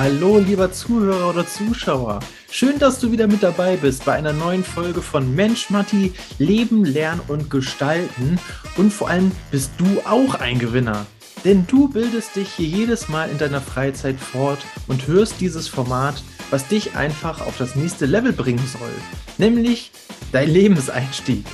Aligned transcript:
Hallo, 0.00 0.38
lieber 0.38 0.70
Zuhörer 0.70 1.30
oder 1.30 1.44
Zuschauer. 1.44 2.20
Schön, 2.52 2.78
dass 2.78 3.00
du 3.00 3.10
wieder 3.10 3.26
mit 3.26 3.42
dabei 3.42 3.74
bist 3.76 4.04
bei 4.04 4.12
einer 4.12 4.32
neuen 4.32 4.62
Folge 4.62 5.02
von 5.02 5.34
Mensch 5.34 5.70
Matti, 5.70 6.12
Leben, 6.38 6.84
Lernen 6.84 7.20
und 7.26 7.50
Gestalten. 7.50 8.38
Und 8.76 8.92
vor 8.92 9.10
allem 9.10 9.32
bist 9.50 9.72
du 9.76 10.00
auch 10.04 10.36
ein 10.36 10.60
Gewinner. 10.60 11.04
Denn 11.44 11.66
du 11.66 11.88
bildest 11.88 12.36
dich 12.36 12.48
hier 12.48 12.68
jedes 12.68 13.08
Mal 13.08 13.28
in 13.28 13.38
deiner 13.38 13.60
Freizeit 13.60 14.20
fort 14.20 14.60
und 14.86 15.08
hörst 15.08 15.40
dieses 15.40 15.66
Format, 15.66 16.22
was 16.50 16.68
dich 16.68 16.94
einfach 16.94 17.40
auf 17.40 17.58
das 17.58 17.74
nächste 17.74 18.06
Level 18.06 18.32
bringen 18.32 18.68
soll. 18.68 18.94
Nämlich 19.36 19.90
dein 20.30 20.48
Lebenseinstieg. 20.48 21.44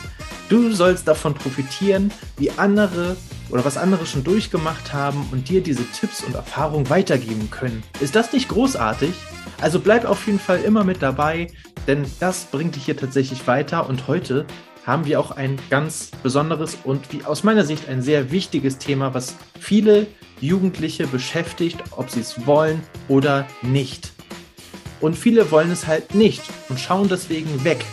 Du 0.51 0.71
sollst 0.71 1.09
davon 1.09 1.32
profitieren, 1.32 2.13
wie 2.37 2.51
andere 2.51 3.17
oder 3.54 3.64
was 3.64 3.76
andere 3.76 4.04
schon 4.04 4.25
durchgemacht 4.25 4.93
haben 4.93 5.29
und 5.31 5.49
dir 5.49 5.62
diese 5.62 5.85
Tipps 5.93 6.25
und 6.25 6.35
Erfahrungen 6.35 6.90
weitergeben 6.90 7.50
können. 7.53 7.85
Ist 8.00 8.17
das 8.17 8.32
nicht 8.32 8.49
großartig? 8.49 9.14
Also 9.61 9.79
bleib 9.79 10.07
auf 10.07 10.26
jeden 10.26 10.40
Fall 10.40 10.61
immer 10.62 10.82
mit 10.82 11.03
dabei, 11.03 11.46
denn 11.86 12.04
das 12.18 12.46
bringt 12.46 12.75
dich 12.75 12.86
hier 12.86 12.96
tatsächlich 12.96 13.46
weiter 13.46 13.89
und 13.89 14.09
heute 14.09 14.45
haben 14.85 15.07
wir 15.07 15.21
auch 15.21 15.31
ein 15.31 15.57
ganz 15.71 16.11
besonderes 16.25 16.76
und 16.82 17.12
wie 17.12 17.25
aus 17.25 17.45
meiner 17.45 17.64
Sicht 17.64 17.89
ein 17.89 18.03
sehr 18.03 18.32
wichtiges 18.32 18.79
Thema, 18.79 19.14
was 19.14 19.36
viele 19.61 20.09
Jugendliche 20.40 21.07
beschäftigt, 21.07 21.79
ob 21.93 22.11
sie 22.11 22.21
es 22.21 22.46
wollen 22.46 22.82
oder 23.07 23.46
nicht. 23.62 24.12
Und 25.00 25.17
viele 25.17 25.53
wollen 25.53 25.71
es 25.71 25.86
halt 25.86 26.12
nicht 26.17 26.43
und 26.68 26.81
schauen 26.81 27.09
deswegen 27.09 27.62
weg. 27.62 27.84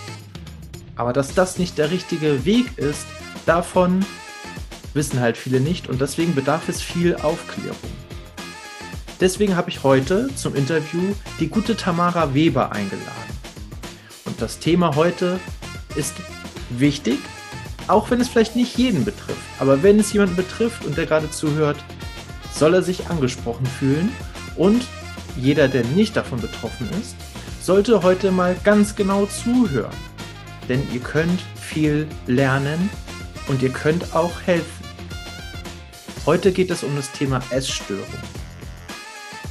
Aber 0.95 1.13
dass 1.13 1.35
das 1.35 1.59
nicht 1.59 1.77
der 1.77 1.91
richtige 1.91 2.45
Weg 2.45 2.79
ist, 2.79 3.05
davon 3.45 4.03
wissen 4.93 5.19
halt 5.19 5.37
viele 5.37 5.59
nicht 5.59 5.87
und 5.87 6.01
deswegen 6.01 6.35
bedarf 6.35 6.69
es 6.69 6.81
viel 6.81 7.15
Aufklärung. 7.15 7.77
Deswegen 9.19 9.55
habe 9.55 9.69
ich 9.69 9.83
heute 9.83 10.33
zum 10.35 10.55
Interview 10.55 11.13
die 11.39 11.47
gute 11.47 11.77
Tamara 11.77 12.33
Weber 12.33 12.71
eingeladen. 12.71 13.39
Und 14.25 14.41
das 14.41 14.59
Thema 14.59 14.95
heute 14.95 15.39
ist 15.95 16.15
wichtig, 16.69 17.19
auch 17.87 18.09
wenn 18.09 18.19
es 18.19 18.29
vielleicht 18.29 18.55
nicht 18.55 18.77
jeden 18.77 19.05
betrifft. 19.05 19.41
Aber 19.59 19.83
wenn 19.83 19.99
es 19.99 20.13
jemanden 20.13 20.35
betrifft 20.35 20.85
und 20.85 20.97
der 20.97 21.05
gerade 21.05 21.29
zuhört, 21.29 21.77
soll 22.53 22.73
er 22.73 22.81
sich 22.81 23.09
angesprochen 23.09 23.65
fühlen 23.65 24.11
und 24.55 24.83
jeder, 25.37 25.67
der 25.67 25.85
nicht 25.85 26.15
davon 26.15 26.41
betroffen 26.41 26.89
ist, 26.99 27.15
sollte 27.61 28.03
heute 28.03 28.31
mal 28.31 28.55
ganz 28.63 28.95
genau 28.95 29.27
zuhören. 29.27 29.93
Denn 30.67 30.81
ihr 30.91 30.99
könnt 30.99 31.41
viel 31.59 32.07
lernen 32.27 32.89
und 33.47 33.61
ihr 33.61 33.71
könnt 33.71 34.15
auch 34.15 34.41
helfen. 34.45 34.80
Heute 36.23 36.51
geht 36.51 36.69
es 36.69 36.83
um 36.83 36.95
das 36.95 37.11
Thema 37.11 37.41
Essstörung. 37.49 38.05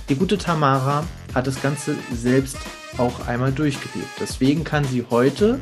Die 0.08 0.14
gute 0.14 0.38
Tamara 0.38 1.04
hat 1.34 1.48
das 1.48 1.60
Ganze 1.60 1.96
selbst 2.14 2.58
auch 2.96 3.26
einmal 3.26 3.50
durchgelebt. 3.50 4.10
Deswegen 4.20 4.62
kann 4.62 4.84
sie 4.84 5.04
heute, 5.10 5.60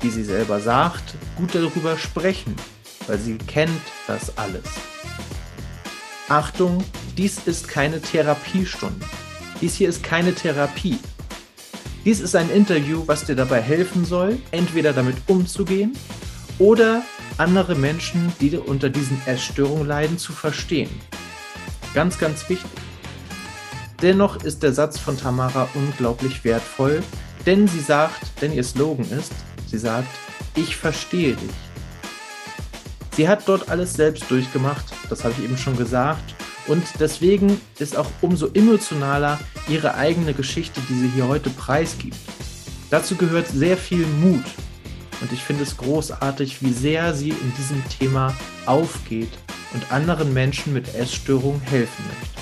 wie 0.00 0.08
sie 0.08 0.24
selber 0.24 0.60
sagt, 0.60 1.14
gut 1.36 1.54
darüber 1.54 1.98
sprechen, 1.98 2.56
weil 3.06 3.18
sie 3.18 3.36
kennt 3.36 3.82
das 4.06 4.38
alles. 4.38 4.64
Achtung, 6.28 6.82
dies 7.18 7.40
ist 7.44 7.68
keine 7.68 8.00
Therapiestunde. 8.00 9.04
Dies 9.60 9.74
hier 9.74 9.90
ist 9.90 10.02
keine 10.02 10.34
Therapie. 10.34 10.98
Dies 12.06 12.20
ist 12.20 12.34
ein 12.34 12.48
Interview, 12.48 13.02
was 13.04 13.26
dir 13.26 13.36
dabei 13.36 13.60
helfen 13.60 14.06
soll, 14.06 14.38
entweder 14.52 14.94
damit 14.94 15.16
umzugehen 15.26 15.92
oder 16.58 17.02
andere 17.38 17.74
Menschen, 17.74 18.32
die 18.40 18.56
unter 18.56 18.90
diesen 18.90 19.20
Essstörungen 19.26 19.86
leiden, 19.86 20.18
zu 20.18 20.32
verstehen. 20.32 20.90
Ganz, 21.94 22.18
ganz 22.18 22.48
wichtig. 22.48 22.70
Dennoch 24.02 24.44
ist 24.44 24.62
der 24.62 24.72
Satz 24.72 24.98
von 24.98 25.16
Tamara 25.16 25.68
unglaublich 25.74 26.44
wertvoll, 26.44 27.02
denn 27.46 27.66
sie 27.66 27.80
sagt, 27.80 28.20
denn 28.40 28.52
ihr 28.52 28.62
Slogan 28.62 29.10
ist, 29.10 29.32
sie 29.66 29.78
sagt, 29.78 30.08
ich 30.54 30.76
verstehe 30.76 31.34
dich. 31.34 31.50
Sie 33.16 33.28
hat 33.28 33.48
dort 33.48 33.68
alles 33.68 33.94
selbst 33.94 34.30
durchgemacht, 34.30 34.84
das 35.08 35.24
habe 35.24 35.34
ich 35.36 35.44
eben 35.44 35.58
schon 35.58 35.76
gesagt, 35.76 36.34
und 36.68 36.84
deswegen 37.00 37.60
ist 37.78 37.96
auch 37.96 38.10
umso 38.20 38.48
emotionaler 38.52 39.40
ihre 39.68 39.94
eigene 39.94 40.34
Geschichte, 40.34 40.80
die 40.88 40.94
sie 40.94 41.08
hier 41.08 41.26
heute 41.26 41.50
preisgibt. 41.50 42.18
Dazu 42.90 43.16
gehört 43.16 43.48
sehr 43.48 43.76
viel 43.76 44.06
Mut, 44.06 44.44
und 45.20 45.32
ich 45.32 45.42
finde 45.42 45.64
es 45.64 45.76
großartig, 45.76 46.62
wie 46.62 46.72
sehr 46.72 47.14
sie 47.14 47.30
in 47.30 47.52
diesem 47.56 47.82
Thema 47.88 48.34
aufgeht 48.66 49.30
und 49.74 49.92
anderen 49.92 50.32
Menschen 50.32 50.72
mit 50.72 50.94
Essstörungen 50.94 51.60
helfen 51.60 52.04
möchte. 52.06 52.38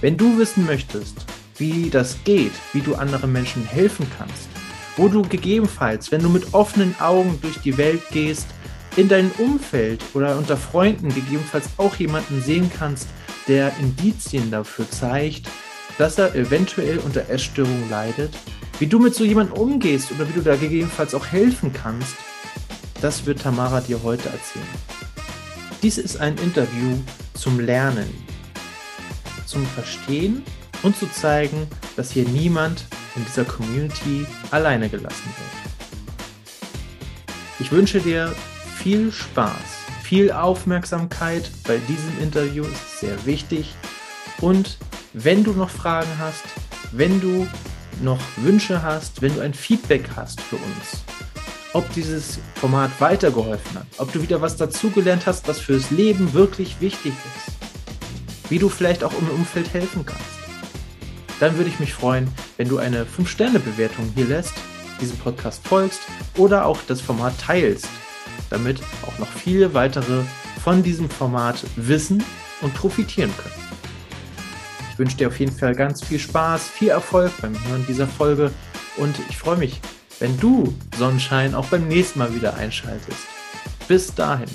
Wenn 0.00 0.16
du 0.16 0.38
wissen 0.38 0.66
möchtest, 0.66 1.26
wie 1.58 1.90
das 1.90 2.16
geht, 2.24 2.52
wie 2.72 2.80
du 2.80 2.94
anderen 2.94 3.32
Menschen 3.32 3.64
helfen 3.64 4.06
kannst, 4.18 4.48
wo 4.96 5.08
du 5.08 5.22
gegebenenfalls, 5.22 6.10
wenn 6.10 6.22
du 6.22 6.28
mit 6.28 6.54
offenen 6.54 6.94
Augen 7.00 7.38
durch 7.40 7.58
die 7.58 7.76
Welt 7.78 8.02
gehst, 8.10 8.46
in 8.96 9.08
deinem 9.08 9.30
Umfeld 9.38 10.02
oder 10.14 10.36
unter 10.36 10.56
Freunden 10.56 11.08
gegebenenfalls 11.08 11.68
auch 11.78 11.94
jemanden 11.96 12.42
sehen 12.42 12.70
kannst, 12.76 13.08
der 13.48 13.72
Indizien 13.80 14.50
dafür 14.50 14.90
zeigt, 14.90 15.48
dass 15.98 16.18
er 16.18 16.34
eventuell 16.34 16.98
unter 16.98 17.28
Essstörungen 17.28 17.88
leidet, 17.88 18.36
wie 18.82 18.88
du 18.88 18.98
mit 18.98 19.14
so 19.14 19.22
jemandem 19.22 19.56
umgehst 19.56 20.10
oder 20.10 20.28
wie 20.28 20.32
du 20.32 20.40
da 20.40 20.56
gegebenenfalls 20.56 21.14
auch 21.14 21.24
helfen 21.24 21.72
kannst, 21.72 22.16
das 23.00 23.26
wird 23.26 23.42
Tamara 23.42 23.80
dir 23.80 24.02
heute 24.02 24.28
erzählen. 24.28 24.66
Dies 25.84 25.98
ist 25.98 26.16
ein 26.16 26.36
Interview 26.38 26.98
zum 27.34 27.60
Lernen, 27.60 28.12
zum 29.46 29.64
Verstehen 29.66 30.42
und 30.82 30.96
zu 30.96 31.06
zeigen, 31.06 31.68
dass 31.94 32.10
hier 32.10 32.28
niemand 32.28 32.86
in 33.14 33.24
dieser 33.24 33.44
Community 33.44 34.26
alleine 34.50 34.88
gelassen 34.88 35.30
wird. 35.38 36.56
Ich 37.60 37.70
wünsche 37.70 38.00
dir 38.00 38.34
viel 38.78 39.12
Spaß, 39.12 39.52
viel 40.02 40.32
Aufmerksamkeit 40.32 41.48
bei 41.68 41.78
diesem 41.86 42.20
Interview 42.20 42.64
ist 42.64 42.98
sehr 42.98 43.26
wichtig 43.26 43.76
und 44.40 44.76
wenn 45.12 45.44
du 45.44 45.52
noch 45.52 45.70
Fragen 45.70 46.10
hast, 46.18 46.42
wenn 46.90 47.20
du 47.20 47.46
noch 48.02 48.20
Wünsche 48.36 48.82
hast, 48.82 49.22
wenn 49.22 49.34
du 49.34 49.40
ein 49.40 49.54
Feedback 49.54 50.10
hast 50.16 50.40
für 50.40 50.56
uns, 50.56 51.04
ob 51.72 51.90
dieses 51.94 52.38
Format 52.56 52.90
weitergeholfen 53.00 53.78
hat, 53.78 53.86
ob 53.98 54.12
du 54.12 54.22
wieder 54.22 54.40
was 54.40 54.56
dazugelernt 54.56 55.26
hast, 55.26 55.48
was 55.48 55.60
fürs 55.60 55.90
Leben 55.90 56.32
wirklich 56.32 56.80
wichtig 56.80 57.12
ist, 57.12 58.50
wie 58.50 58.58
du 58.58 58.68
vielleicht 58.68 59.04
auch 59.04 59.12
im 59.18 59.28
Umfeld 59.30 59.72
helfen 59.72 60.04
kannst, 60.04 60.24
dann 61.40 61.56
würde 61.56 61.70
ich 61.70 61.80
mich 61.80 61.92
freuen, 61.92 62.28
wenn 62.56 62.68
du 62.68 62.78
eine 62.78 63.04
5-Sterne-Bewertung 63.04 64.12
hier 64.14 64.26
lässt, 64.26 64.54
diesem 65.00 65.18
Podcast 65.18 65.66
folgst 65.66 66.00
oder 66.36 66.66
auch 66.66 66.78
das 66.86 67.00
Format 67.00 67.34
teilst, 67.40 67.88
damit 68.50 68.80
auch 69.06 69.18
noch 69.18 69.28
viele 69.28 69.74
weitere 69.74 70.22
von 70.62 70.82
diesem 70.82 71.10
Format 71.10 71.64
wissen 71.76 72.22
und 72.60 72.74
profitieren 72.74 73.32
können. 73.36 73.71
Ich 75.02 75.06
wünsche 75.06 75.16
dir 75.16 75.26
auf 75.26 75.40
jeden 75.40 75.50
Fall 75.50 75.74
ganz 75.74 76.04
viel 76.04 76.20
Spaß, 76.20 76.68
viel 76.68 76.90
Erfolg 76.90 77.32
beim 77.42 77.54
Hören 77.66 77.84
dieser 77.88 78.06
Folge 78.06 78.52
und 78.98 79.16
ich 79.28 79.36
freue 79.36 79.56
mich, 79.56 79.80
wenn 80.20 80.38
du 80.38 80.72
Sonnenschein 80.96 81.56
auch 81.56 81.66
beim 81.66 81.88
nächsten 81.88 82.20
Mal 82.20 82.32
wieder 82.36 82.54
einschaltest. 82.54 83.26
Bis 83.88 84.14
dahin. 84.14 84.46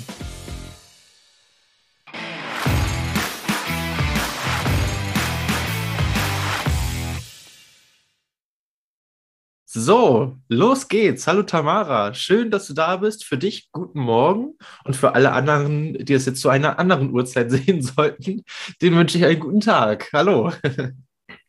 So, 9.80 10.36
los 10.48 10.88
geht's. 10.88 11.28
Hallo 11.28 11.44
Tamara, 11.44 12.12
schön, 12.12 12.50
dass 12.50 12.66
du 12.66 12.74
da 12.74 12.96
bist. 12.96 13.24
Für 13.24 13.38
dich 13.38 13.70
guten 13.70 14.00
Morgen 14.00 14.54
und 14.84 14.96
für 14.96 15.14
alle 15.14 15.30
anderen, 15.30 15.94
die 16.04 16.14
es 16.14 16.26
jetzt 16.26 16.40
zu 16.40 16.48
einer 16.48 16.80
anderen 16.80 17.12
Uhrzeit 17.12 17.48
sehen 17.52 17.80
sollten, 17.80 18.42
den 18.82 18.96
wünsche 18.96 19.18
ich 19.18 19.24
einen 19.24 19.38
guten 19.38 19.60
Tag. 19.60 20.10
Hallo. 20.12 20.52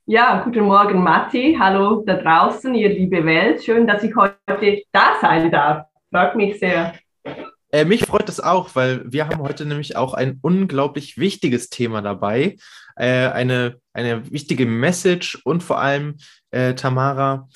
Ja, 0.05 0.41
guten 0.43 0.61
Morgen, 0.61 1.03
Matti. 1.03 1.55
Hallo 1.59 2.03
da 2.03 2.15
draußen, 2.15 2.73
ihr 2.73 2.89
liebe 2.89 3.23
Welt. 3.25 3.63
Schön, 3.63 3.85
dass 3.85 4.01
ich 4.01 4.15
heute 4.15 4.81
da 4.91 5.17
sein 5.21 5.51
darf. 5.51 5.85
Freut 6.11 6.35
mich 6.35 6.57
sehr. 6.57 6.95
Äh, 7.71 7.85
mich 7.85 8.05
freut 8.05 8.27
es 8.27 8.39
auch, 8.39 8.73
weil 8.73 9.03
wir 9.05 9.27
haben 9.27 9.39
heute 9.43 9.67
nämlich 9.67 9.95
auch 9.97 10.15
ein 10.15 10.39
unglaublich 10.41 11.19
wichtiges 11.19 11.69
Thema 11.69 12.01
dabei. 12.01 12.57
Äh, 12.95 13.27
eine, 13.27 13.75
eine 13.93 14.31
wichtige 14.31 14.65
Message 14.65 15.39
und 15.45 15.61
vor 15.61 15.79
allem, 15.79 16.17
äh, 16.49 16.73
Tamara, 16.73 17.47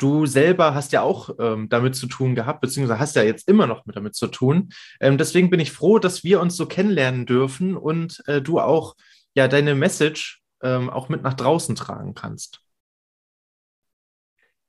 Du 0.00 0.24
selber 0.24 0.74
hast 0.74 0.92
ja 0.92 1.02
auch 1.02 1.28
ähm, 1.38 1.68
damit 1.68 1.94
zu 1.94 2.06
tun 2.06 2.34
gehabt, 2.34 2.62
beziehungsweise 2.62 2.98
hast 2.98 3.16
ja 3.16 3.22
jetzt 3.22 3.46
immer 3.48 3.66
noch 3.66 3.84
mit 3.84 3.96
damit 3.96 4.14
zu 4.14 4.28
tun. 4.28 4.70
Ähm, 4.98 5.18
deswegen 5.18 5.50
bin 5.50 5.60
ich 5.60 5.72
froh, 5.72 5.98
dass 5.98 6.24
wir 6.24 6.40
uns 6.40 6.56
so 6.56 6.64
kennenlernen 6.64 7.26
dürfen 7.26 7.76
und 7.76 8.22
äh, 8.26 8.40
du 8.40 8.60
auch 8.60 8.96
ja 9.34 9.46
deine 9.46 9.74
Message 9.74 10.40
ähm, 10.62 10.88
auch 10.88 11.10
mit 11.10 11.22
nach 11.22 11.34
draußen 11.34 11.74
tragen 11.76 12.14
kannst. 12.14 12.60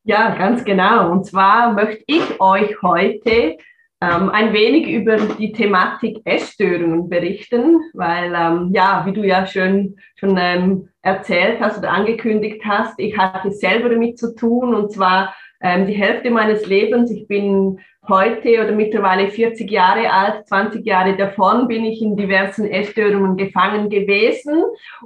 Ja, 0.03 0.35
ganz 0.35 0.65
genau. 0.65 1.09
Und 1.11 1.25
zwar 1.25 1.71
möchte 1.73 2.03
ich 2.07 2.41
euch 2.41 2.81
heute 2.81 3.57
ähm, 4.01 4.29
ein 4.29 4.51
wenig 4.51 4.87
über 4.89 5.17
die 5.17 5.51
Thematik 5.51 6.21
Essstörungen 6.25 7.07
berichten, 7.07 7.79
weil, 7.93 8.33
ähm, 8.35 8.71
ja, 8.73 9.05
wie 9.05 9.13
du 9.13 9.23
ja 9.23 9.45
schön 9.45 9.97
schon 10.15 10.37
ähm, 10.39 10.89
erzählt 11.03 11.59
hast 11.61 11.77
oder 11.77 11.91
angekündigt 11.91 12.63
hast, 12.65 12.99
ich 12.99 13.17
hatte 13.17 13.51
selber 13.51 13.89
damit 13.89 14.17
zu 14.17 14.35
tun 14.35 14.73
und 14.73 14.91
zwar 14.91 15.35
ähm, 15.61 15.87
die 15.87 15.93
Hälfte 15.93 16.31
meines 16.31 16.65
Lebens. 16.65 17.11
Ich 17.11 17.27
bin 17.27 17.79
heute 18.07 18.63
oder 18.63 18.71
mittlerweile 18.71 19.29
40 19.29 19.69
Jahre 19.69 20.11
alt, 20.11 20.47
20 20.47 20.85
Jahre 20.85 21.15
davon 21.15 21.67
bin 21.67 21.85
ich 21.85 22.01
in 22.01 22.17
diversen 22.17 22.65
Essstörungen 22.65 23.37
gefangen 23.37 23.89
gewesen 23.89 24.63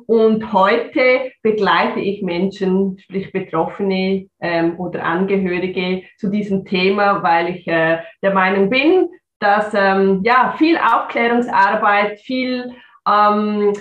und 0.08 0.54
heute 0.54 1.32
begleite 1.42 2.00
ich 2.00 2.22
Menschen, 2.22 2.98
sprich 3.00 3.32
Betroffene 3.34 4.28
ähm, 4.40 4.80
oder 4.80 5.04
Angehörige 5.04 6.04
zu 6.18 6.30
diesem 6.30 6.64
Thema, 6.64 7.22
weil 7.22 7.56
ich 7.56 7.68
äh, 7.68 8.00
der 8.22 8.34
Meinung 8.34 8.70
bin, 8.70 9.10
dass 9.40 9.74
ähm, 9.74 10.22
ja 10.24 10.56
viel 10.58 10.78
Aufklärungsarbeit, 10.78 12.20
viel 12.22 12.72
ähm, 13.08 13.74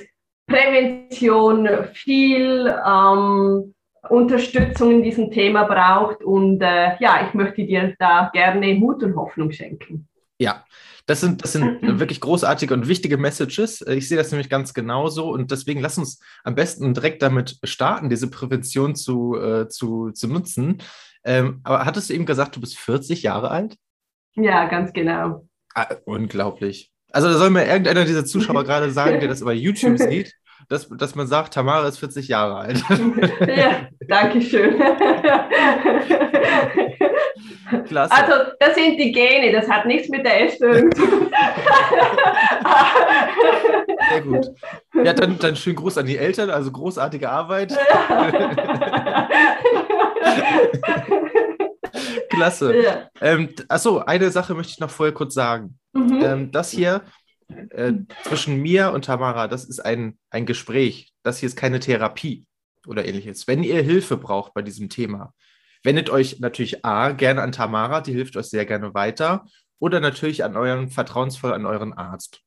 Prävention, 0.47 1.69
viel 1.93 2.75
ähm, 2.87 3.74
Unterstützung 4.09 4.91
in 4.91 5.03
diesem 5.03 5.31
Thema 5.31 5.65
braucht. 5.65 6.23
Und 6.23 6.61
äh, 6.61 6.97
ja, 7.01 7.27
ich 7.27 7.35
möchte 7.35 7.65
dir 7.65 7.95
da 7.99 8.31
gerne 8.33 8.75
Mut 8.75 9.03
und 9.03 9.17
Hoffnung 9.17 9.51
schenken. 9.53 10.09
Ja, 10.39 10.65
das 11.07 11.21
sind, 11.21 11.43
das 11.43 11.53
sind 11.53 11.83
wirklich 11.99 12.21
großartige 12.21 12.73
und 12.75 12.89
wichtige 12.89 13.19
Messages. 13.19 13.83
Ich 13.83 14.09
sehe 14.09 14.17
das 14.17 14.31
nämlich 14.31 14.49
ganz 14.49 14.75
genauso 14.75 15.31
und 15.31 15.51
deswegen 15.51 15.81
lass 15.81 15.99
uns 15.99 16.21
am 16.45 16.55
besten 16.55 16.95
direkt 16.95 17.23
damit 17.23 17.59
starten, 17.63 18.09
diese 18.09 18.31
Prävention 18.31 18.95
zu, 18.95 19.37
äh, 19.37 19.69
zu, 19.69 20.11
zu 20.13 20.29
nutzen. 20.29 20.79
Ähm, 21.25 21.61
aber 21.63 21.85
hattest 21.85 22.11
du 22.11 22.15
eben 22.15 22.27
gesagt, 22.27 22.57
du 22.57 22.61
bist 22.61 22.79
40 22.79 23.23
Jahre 23.23 23.51
alt? 23.51 23.77
Ja, 24.35 24.67
ganz 24.67 24.93
genau. 24.93 25.47
Ah, 25.75 25.95
unglaublich. 26.05 26.91
Also 27.13 27.29
da 27.29 27.39
soll 27.39 27.51
mir 27.51 27.67
irgendeiner 27.67 28.05
dieser 28.05 28.25
Zuschauer 28.25 28.65
gerade 28.65 28.91
sagen, 28.91 29.21
der 29.21 29.29
das 29.29 29.41
über 29.41 29.53
YouTube 29.53 29.99
sieht 29.99 30.35
dass, 30.69 30.89
dass 30.89 31.15
man 31.15 31.27
sagt, 31.27 31.55
Tamara 31.55 31.87
ist 31.89 31.99
40 31.99 32.29
Jahre 32.29 32.57
alt. 32.57 32.83
ja, 33.47 33.89
danke 34.09 34.41
schön. 34.41 34.81
Klasse. 37.87 38.15
Also, 38.15 38.33
das 38.61 38.75
sind 38.75 38.99
die 38.99 39.13
Gene, 39.13 39.53
das 39.53 39.69
hat 39.69 39.87
nichts 39.87 40.09
mit 40.09 40.25
der 40.25 40.45
Essstörung 40.45 40.93
zu 40.93 41.07
tun. 41.07 41.31
Sehr 44.11 44.21
gut. 44.23 44.47
Ja, 45.05 45.13
dann, 45.13 45.39
dann 45.39 45.57
schönen 45.57 45.77
Gruß 45.77 45.99
an 45.99 46.07
die 46.07 46.19
Eltern, 46.19 46.51
also 46.51 46.71
großartige 46.71 47.29
Arbeit. 47.31 47.77
Klasse. 52.31 52.83
Ja. 52.83 53.09
Ähm, 53.21 53.51
achso, 53.69 53.99
eine 53.99 54.31
Sache 54.31 54.55
möchte 54.55 54.73
ich 54.73 54.81
noch 54.81 54.91
vorher 54.91 55.15
kurz 55.15 55.35
sagen. 55.35 55.79
Mhm. 55.93 56.23
Ähm, 56.23 56.51
das 56.51 56.71
hier 56.71 57.03
äh, 57.71 57.93
zwischen 58.25 58.61
mir 58.61 58.93
und 58.93 59.05
Tamara, 59.05 59.49
das 59.49 59.65
ist 59.65 59.81
ein, 59.81 60.19
ein 60.31 60.47
Gespräch. 60.47 61.13
Das 61.23 61.39
hier 61.39 61.49
ist 61.49 61.57
keine 61.57 61.81
Therapie 61.81 62.47
oder 62.87 63.05
ähnliches. 63.05 63.47
Wenn 63.47 63.63
ihr 63.63 63.83
Hilfe 63.83 64.17
braucht 64.17 64.55
bei 64.55 64.63
diesem 64.63 64.89
Thema, 64.89 65.33
wendet 65.83 66.11
euch 66.11 66.41
natürlich 66.41 66.85
A 66.85 67.13
gerne 67.13 67.43
an 67.43 67.53
Tamara, 67.53 68.01
die 68.01 68.13
hilft 68.13 68.37
euch 68.37 68.47
sehr 68.47 68.67
gerne 68.67 68.95
weiter, 68.95 69.47
oder 69.79 70.01
natürlich 70.01 70.45
an 70.45 70.57
euren 70.57 70.89
vertrauensvoll 70.89 71.53
an 71.53 71.67
euren 71.67 71.93
Arzt. 71.93 72.41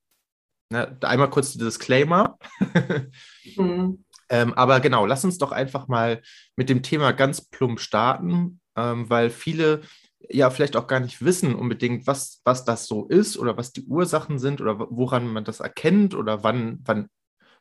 Ne, 0.69 0.97
einmal 1.01 1.29
kurz 1.29 1.53
der 1.53 1.65
Disclaimer. 1.65 2.37
mhm. 3.55 4.03
ähm, 4.29 4.53
aber 4.53 4.79
genau, 4.79 5.05
lass 5.05 5.23
uns 5.23 5.37
doch 5.37 5.51
einfach 5.51 5.87
mal 5.87 6.21
mit 6.55 6.69
dem 6.69 6.83
Thema 6.83 7.13
ganz 7.13 7.41
plump 7.41 7.79
starten, 7.79 8.59
ähm, 8.75 9.09
weil 9.09 9.29
viele 9.29 9.81
ja 10.29 10.49
vielleicht 10.49 10.75
auch 10.75 10.87
gar 10.87 10.99
nicht 10.99 11.23
wissen 11.23 11.55
unbedingt, 11.55 12.07
was, 12.07 12.41
was 12.43 12.65
das 12.65 12.87
so 12.87 13.07
ist 13.07 13.37
oder 13.37 13.57
was 13.57 13.71
die 13.71 13.85
Ursachen 13.85 14.39
sind 14.39 14.61
oder 14.61 14.79
woran 14.79 15.27
man 15.27 15.43
das 15.43 15.59
erkennt 15.59 16.15
oder 16.15 16.43
wann, 16.43 16.79
wann, 16.85 17.09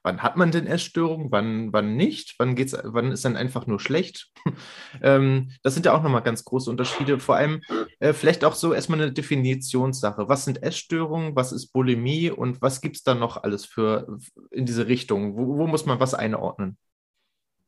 wann 0.02 0.22
hat 0.22 0.36
man 0.36 0.52
denn 0.52 0.66
Essstörungen, 0.66 1.30
wann, 1.30 1.72
wann 1.72 1.96
nicht, 1.96 2.34
wann 2.38 2.54
geht's, 2.54 2.76
wann 2.82 3.12
ist 3.12 3.24
dann 3.24 3.36
einfach 3.36 3.66
nur 3.66 3.80
schlecht. 3.80 4.28
ähm, 5.02 5.50
das 5.62 5.74
sind 5.74 5.86
ja 5.86 5.92
auch 5.92 6.02
nochmal 6.02 6.22
ganz 6.22 6.44
große 6.44 6.70
Unterschiede. 6.70 7.18
Vor 7.18 7.36
allem 7.36 7.60
äh, 8.00 8.12
vielleicht 8.12 8.44
auch 8.44 8.54
so 8.54 8.72
erstmal 8.72 9.00
eine 9.00 9.12
Definitionssache. 9.12 10.28
Was 10.28 10.44
sind 10.44 10.62
Essstörungen, 10.62 11.36
was 11.36 11.52
ist 11.52 11.72
Bulimie 11.72 12.30
und 12.30 12.62
was 12.62 12.80
gibt 12.80 12.96
es 12.96 13.02
da 13.02 13.14
noch 13.14 13.42
alles 13.42 13.66
für 13.66 14.18
in 14.50 14.64
diese 14.64 14.86
Richtung? 14.86 15.36
Wo, 15.36 15.58
wo 15.58 15.66
muss 15.66 15.86
man 15.86 16.00
was 16.00 16.14
einordnen? 16.14 16.78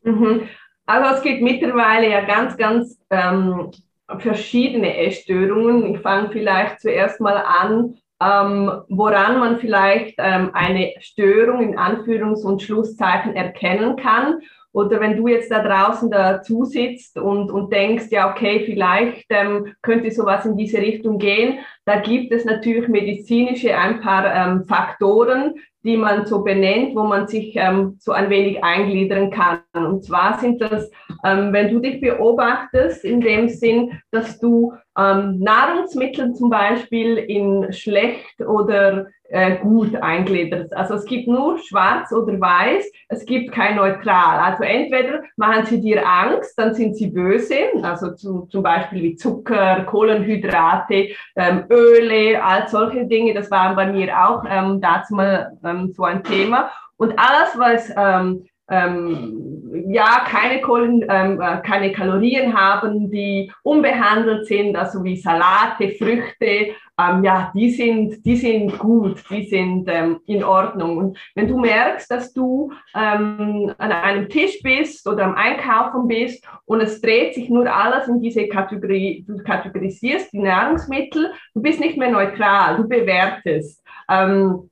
Mhm. 0.03 0.49
Also 0.87 1.17
es 1.17 1.23
geht 1.23 1.43
mittlerweile 1.43 2.09
ja 2.09 2.25
ganz, 2.25 2.57
ganz 2.57 2.99
ähm, 3.11 3.71
verschiedene 4.19 4.97
Essstörungen. 4.97 5.95
Ich 5.95 6.01
fange 6.01 6.31
vielleicht 6.31 6.81
zuerst 6.81 7.21
mal 7.21 7.37
an, 7.37 7.97
ähm, 8.21 8.83
woran 8.89 9.39
man 9.39 9.59
vielleicht 9.59 10.15
ähm, 10.19 10.51
eine 10.53 10.95
Störung 11.01 11.63
in 11.63 11.79
Anführungs- 11.79 12.45
und 12.45 12.63
Schlusszeichen 12.63 13.37
erkennen 13.37 13.97
kann. 13.97 14.41
Oder 14.73 15.01
wenn 15.01 15.17
du 15.17 15.29
jetzt 15.29 15.51
da 15.51 15.63
draußen 15.63 16.11
dazu 16.11 16.65
sitzt 16.65 17.19
und, 17.19 17.51
und 17.51 17.73
denkst, 17.73 18.07
ja, 18.11 18.31
okay, 18.31 18.63
vielleicht 18.65 19.27
ähm, 19.31 19.75
könnte 19.83 20.11
sowas 20.11 20.45
in 20.45 20.57
diese 20.57 20.79
Richtung 20.79 21.19
gehen, 21.19 21.61
da 21.85 22.01
gibt 22.01 22.33
es 22.33 22.45
natürlich 22.45 22.87
medizinische 22.89 23.77
ein 23.77 24.01
paar 24.01 24.27
ähm, 24.27 24.65
Faktoren, 24.65 25.55
die 25.89 25.97
man 25.97 26.27
so 26.27 26.43
benennt, 26.45 26.95
wo 26.95 27.05
man 27.05 27.27
sich 27.27 27.57
ähm, 27.57 27.97
so 27.99 28.13
ein 28.13 28.29
wenig 28.29 28.63
eingliedern 28.63 29.31
kann. 29.31 29.61
Und 29.73 30.05
zwar 30.05 30.39
sind 30.39 30.61
das, 30.61 30.91
ähm, 31.25 31.51
wenn 31.55 31.73
du 31.73 31.79
dich 31.81 31.99
beobachtest, 32.03 33.07
in 33.07 33.23
dem 33.23 33.49
Sinn, 33.49 33.99
dass 34.11 34.39
du 34.39 34.75
ähm, 34.99 35.39
Nahrungsmittel 35.39 36.35
zum 36.35 36.51
Beispiel 36.51 37.17
in 37.17 37.73
schlecht 37.73 38.41
oder 38.41 39.07
äh, 39.31 39.57
gut 39.59 39.95
eingliederst. 39.95 40.75
Also 40.75 40.95
es 40.95 41.05
gibt 41.05 41.29
nur 41.29 41.59
schwarz 41.59 42.13
oder 42.13 42.41
weiß, 42.41 42.91
es 43.09 43.25
gibt 43.27 43.53
kein 43.53 43.77
neutral. 43.77 44.41
Also 44.41 44.65
entweder 44.65 45.23
machen 45.37 45.67
sie 45.67 45.81
dir 45.81 46.03
Angst, 46.07 46.59
dann 46.59 46.75
sind 46.75 46.97
sie 46.97 47.09
böse, 47.09 47.55
also 47.83 48.15
zu, 48.15 48.47
zum 48.47 48.63
Beispiel 48.63 49.03
wie 49.03 49.17
Zucker, 49.17 49.85
Kohlenhydrate, 49.85 51.09
ähm, 51.37 51.65
Öle, 51.71 52.43
all 52.43 52.69
solche 52.69 53.07
Dinge, 53.07 53.35
das 53.35 53.51
waren 53.51 53.77
bei 53.77 53.93
mir 53.93 54.13
auch 54.19 54.45
ähm, 54.49 54.81
dazu 54.81 55.15
mal 55.15 55.53
ähm, 55.65 55.93
so 55.93 56.05
ein 56.05 56.25
Thema. 56.25 56.71
Und 56.97 57.15
alles, 57.19 57.57
was 57.57 57.93
ähm, 57.97 58.45
ähm, 58.71 59.48
ja 59.73 60.25
keine, 60.27 60.61
Kohlen, 60.61 61.05
ähm, 61.09 61.41
äh, 61.41 61.61
keine 61.63 61.93
Kalorien 61.93 62.57
haben, 62.57 63.11
die 63.11 63.53
unbehandelt 63.63 64.47
sind, 64.47 64.77
also 64.77 65.03
wie 65.05 65.17
Salate, 65.17 65.91
Früchte, 65.91 66.75
ähm, 66.99 67.23
ja, 67.23 67.53
die 67.55 67.71
sind, 67.71 68.25
die 68.25 68.37
sind 68.37 68.79
gut, 68.79 69.23
die 69.31 69.45
sind 69.45 69.89
ähm, 69.89 70.21
in 70.27 70.43
Ordnung. 70.43 70.99
Und 70.99 71.19
wenn 71.35 71.47
du 71.47 71.59
merkst, 71.59 72.11
dass 72.11 72.33
du 72.33 72.73
ähm, 72.95 73.73
an 73.79 73.93
einem 73.93 74.29
Tisch 74.29 74.61
bist 74.63 75.07
oder 75.07 75.25
am 75.25 75.35
Einkaufen 75.35 76.09
bist 76.09 76.45
und 76.67 76.81
es 76.81 77.01
dreht 77.01 77.35
sich 77.35 77.49
nur 77.49 77.73
alles 77.73 78.09
in 78.09 78.21
diese 78.21 78.49
Kategorie, 78.49 79.25
du 79.27 79.39
kategorisierst 79.39 80.33
die 80.33 80.41
Nahrungsmittel, 80.41 81.33
du 81.55 81.63
bist 81.63 81.79
nicht 81.79 81.97
mehr 81.97 82.11
neutral, 82.11 82.77
du 82.77 82.89
bewertest. 82.89 83.83
Ähm, 84.11 84.69